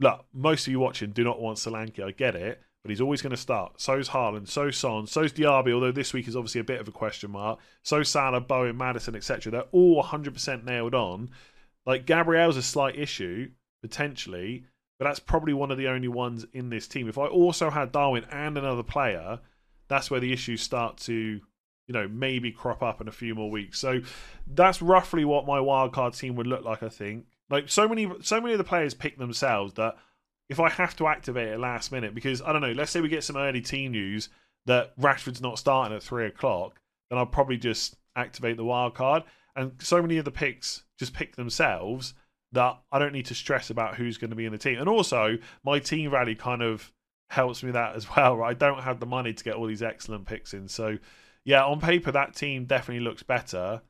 look, 0.00 0.24
most 0.32 0.66
of 0.66 0.72
you 0.72 0.80
watching 0.80 1.12
do 1.12 1.22
not 1.22 1.40
want 1.40 1.58
Solanke. 1.58 2.02
I 2.02 2.10
get 2.10 2.34
it. 2.34 2.60
But 2.82 2.90
he's 2.90 3.00
always 3.00 3.22
going 3.22 3.30
to 3.30 3.36
start. 3.36 3.80
So's 3.80 4.08
Haaland, 4.08 4.48
so's 4.48 4.76
Son, 4.76 5.06
so's 5.06 5.32
Diaby, 5.32 5.72
although 5.72 5.92
this 5.92 6.12
week 6.12 6.26
is 6.26 6.34
obviously 6.34 6.60
a 6.60 6.64
bit 6.64 6.80
of 6.80 6.88
a 6.88 6.90
question 6.90 7.30
mark. 7.30 7.60
So 7.84 8.02
Salah, 8.02 8.40
Bowen, 8.40 8.76
Maddison, 8.76 9.14
etc. 9.14 9.52
They're 9.52 9.62
all 9.70 10.02
100% 10.02 10.64
nailed 10.64 10.96
on. 10.96 11.30
Like 11.86 12.06
Gabriel's 12.06 12.56
a 12.56 12.62
slight 12.62 12.98
issue, 12.98 13.52
potentially, 13.82 14.64
but 14.98 15.04
that's 15.04 15.20
probably 15.20 15.52
one 15.52 15.70
of 15.70 15.78
the 15.78 15.86
only 15.86 16.08
ones 16.08 16.44
in 16.52 16.70
this 16.70 16.88
team. 16.88 17.08
If 17.08 17.18
I 17.18 17.26
also 17.26 17.70
had 17.70 17.92
Darwin 17.92 18.24
and 18.32 18.58
another 18.58 18.82
player, 18.82 19.38
that's 19.86 20.10
where 20.10 20.18
the 20.18 20.32
issues 20.32 20.60
start 20.60 20.96
to 20.98 21.40
you 21.88 21.94
know, 21.94 22.06
maybe 22.06 22.52
crop 22.52 22.82
up 22.82 23.00
in 23.00 23.08
a 23.08 23.12
few 23.12 23.34
more 23.34 23.50
weeks. 23.50 23.78
So 23.80 24.00
that's 24.46 24.80
roughly 24.80 25.24
what 25.24 25.46
my 25.46 25.58
wildcard 25.58 26.16
team 26.16 26.36
would 26.36 26.46
look 26.46 26.64
like, 26.64 26.82
I 26.82 26.90
think. 26.90 27.24
Like 27.50 27.70
so 27.70 27.88
many 27.88 28.06
so 28.20 28.40
many 28.40 28.52
of 28.52 28.58
the 28.58 28.64
players 28.64 28.92
pick 28.94 29.18
themselves 29.18 29.74
that 29.74 29.96
if 30.50 30.60
I 30.60 30.68
have 30.68 30.94
to 30.96 31.08
activate 31.08 31.48
it 31.48 31.58
last 31.58 31.90
minute, 31.90 32.14
because 32.14 32.42
I 32.42 32.52
don't 32.52 32.62
know, 32.62 32.72
let's 32.72 32.90
say 32.90 33.00
we 33.00 33.08
get 33.08 33.24
some 33.24 33.36
early 33.36 33.62
team 33.62 33.92
news 33.92 34.28
that 34.66 34.98
Rashford's 35.00 35.40
not 35.40 35.58
starting 35.58 35.96
at 35.96 36.02
three 36.02 36.26
o'clock, 36.26 36.78
then 37.08 37.18
I'll 37.18 37.26
probably 37.26 37.56
just 37.56 37.96
activate 38.16 38.58
the 38.58 38.64
wild 38.64 38.94
card. 38.94 39.24
And 39.56 39.72
so 39.80 40.00
many 40.02 40.18
of 40.18 40.24
the 40.24 40.30
picks 40.30 40.84
just 40.98 41.14
pick 41.14 41.36
themselves 41.36 42.14
that 42.52 42.78
I 42.92 42.98
don't 42.98 43.12
need 43.12 43.26
to 43.26 43.34
stress 43.34 43.70
about 43.70 43.96
who's 43.96 44.18
going 44.18 44.30
to 44.30 44.36
be 44.36 44.46
in 44.46 44.52
the 44.52 44.58
team. 44.58 44.78
And 44.78 44.88
also, 44.88 45.38
my 45.64 45.78
team 45.78 46.10
rally 46.10 46.34
kind 46.34 46.62
of 46.62 46.92
helps 47.30 47.62
me 47.62 47.70
that 47.72 47.94
as 47.94 48.14
well. 48.14 48.36
Right? 48.36 48.50
I 48.50 48.54
don't 48.54 48.82
have 48.82 49.00
the 49.00 49.06
money 49.06 49.32
to 49.32 49.44
get 49.44 49.54
all 49.54 49.66
these 49.66 49.82
excellent 49.82 50.26
picks 50.26 50.54
in, 50.54 50.68
so 50.68 50.98
yeah, 51.48 51.64
on 51.64 51.80
paper 51.80 52.12
that 52.12 52.34
team 52.34 52.66
definitely 52.66 53.02
looks 53.02 53.22
better. 53.22 53.80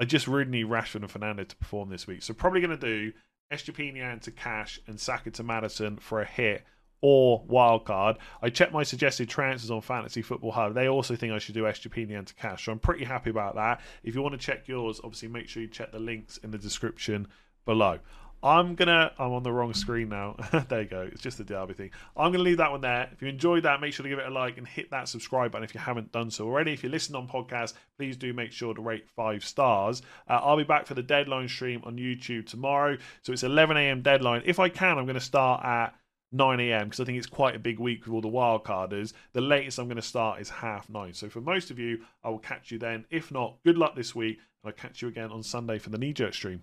I 0.00 0.04
just 0.04 0.26
really 0.26 0.50
need 0.50 0.66
Rashford 0.66 1.02
and 1.02 1.10
Fernando 1.10 1.44
to 1.44 1.54
perform 1.54 1.88
this 1.88 2.08
week. 2.08 2.20
So 2.20 2.34
probably 2.34 2.60
going 2.60 2.76
to 2.76 2.76
do 2.76 3.12
Estupiñán 3.52 4.20
to 4.22 4.32
Cash 4.32 4.80
and 4.88 4.98
Saka 4.98 5.30
to 5.30 5.44
Maddison 5.44 5.98
for 5.98 6.20
a 6.20 6.24
hit 6.24 6.64
or 7.00 7.44
wildcard. 7.44 8.16
I 8.42 8.50
checked 8.50 8.72
my 8.72 8.82
suggested 8.82 9.28
transfers 9.28 9.70
on 9.70 9.82
Fantasy 9.82 10.20
Football 10.20 10.50
Hub. 10.50 10.74
They 10.74 10.88
also 10.88 11.14
think 11.14 11.32
I 11.32 11.38
should 11.38 11.54
do 11.54 11.62
Estupiñán 11.62 12.26
to 12.26 12.34
Cash. 12.34 12.64
So 12.64 12.72
I'm 12.72 12.80
pretty 12.80 13.04
happy 13.04 13.30
about 13.30 13.54
that. 13.54 13.80
If 14.02 14.16
you 14.16 14.22
want 14.22 14.32
to 14.32 14.44
check 14.44 14.66
yours, 14.66 15.00
obviously 15.04 15.28
make 15.28 15.48
sure 15.48 15.62
you 15.62 15.68
check 15.68 15.92
the 15.92 16.00
links 16.00 16.38
in 16.38 16.50
the 16.50 16.58
description 16.58 17.28
below. 17.64 18.00
I'm 18.44 18.74
gonna. 18.74 19.10
I'm 19.18 19.32
on 19.32 19.42
the 19.42 19.50
wrong 19.50 19.72
screen 19.72 20.10
now. 20.10 20.36
there 20.68 20.82
you 20.82 20.88
go. 20.88 21.08
It's 21.10 21.22
just 21.22 21.38
the 21.38 21.44
Derby 21.44 21.72
thing. 21.72 21.90
I'm 22.14 22.30
gonna 22.30 22.44
leave 22.44 22.58
that 22.58 22.70
one 22.70 22.82
there. 22.82 23.08
If 23.10 23.22
you 23.22 23.28
enjoyed 23.28 23.62
that, 23.62 23.80
make 23.80 23.94
sure 23.94 24.04
to 24.04 24.08
give 24.10 24.18
it 24.18 24.26
a 24.26 24.30
like 24.30 24.58
and 24.58 24.68
hit 24.68 24.90
that 24.90 25.08
subscribe 25.08 25.50
button 25.50 25.64
if 25.64 25.72
you 25.72 25.80
haven't 25.80 26.12
done 26.12 26.30
so 26.30 26.44
already. 26.44 26.74
If 26.74 26.84
you 26.84 26.90
listen 26.90 27.16
on 27.16 27.26
podcast, 27.26 27.72
please 27.96 28.18
do 28.18 28.34
make 28.34 28.52
sure 28.52 28.74
to 28.74 28.82
rate 28.82 29.08
five 29.16 29.46
stars. 29.46 30.02
Uh, 30.28 30.40
I'll 30.42 30.58
be 30.58 30.64
back 30.64 30.86
for 30.86 30.92
the 30.92 31.02
deadline 31.02 31.48
stream 31.48 31.80
on 31.84 31.96
YouTube 31.96 32.46
tomorrow. 32.46 32.98
So 33.22 33.32
it's 33.32 33.44
11 33.44 33.78
a.m. 33.78 34.02
deadline. 34.02 34.42
If 34.44 34.58
I 34.58 34.68
can, 34.68 34.98
I'm 34.98 35.06
to 35.06 35.20
start 35.20 35.64
at 35.64 35.94
9 36.32 36.60
a.m. 36.60 36.84
because 36.84 37.00
I 37.00 37.04
think 37.04 37.16
it's 37.16 37.26
quite 37.26 37.56
a 37.56 37.60
big 37.60 37.78
week 37.78 38.04
with 38.04 38.12
all 38.12 38.20
the 38.20 38.28
wildcarders. 38.28 39.14
The 39.32 39.40
latest 39.40 39.78
I'm 39.78 39.88
to 39.88 40.02
start 40.02 40.42
is 40.42 40.50
half 40.50 40.90
nine. 40.90 41.14
So 41.14 41.30
for 41.30 41.40
most 41.40 41.70
of 41.70 41.78
you, 41.78 42.00
I 42.22 42.28
will 42.28 42.40
catch 42.40 42.70
you 42.70 42.78
then. 42.78 43.06
If 43.08 43.30
not, 43.30 43.56
good 43.64 43.78
luck 43.78 43.96
this 43.96 44.14
week, 44.14 44.38
and 44.62 44.70
I'll 44.70 44.72
catch 44.72 45.00
you 45.00 45.08
again 45.08 45.30
on 45.30 45.42
Sunday 45.42 45.78
for 45.78 45.88
the 45.88 45.98
knee 45.98 46.12
jerk 46.12 46.34
stream. 46.34 46.62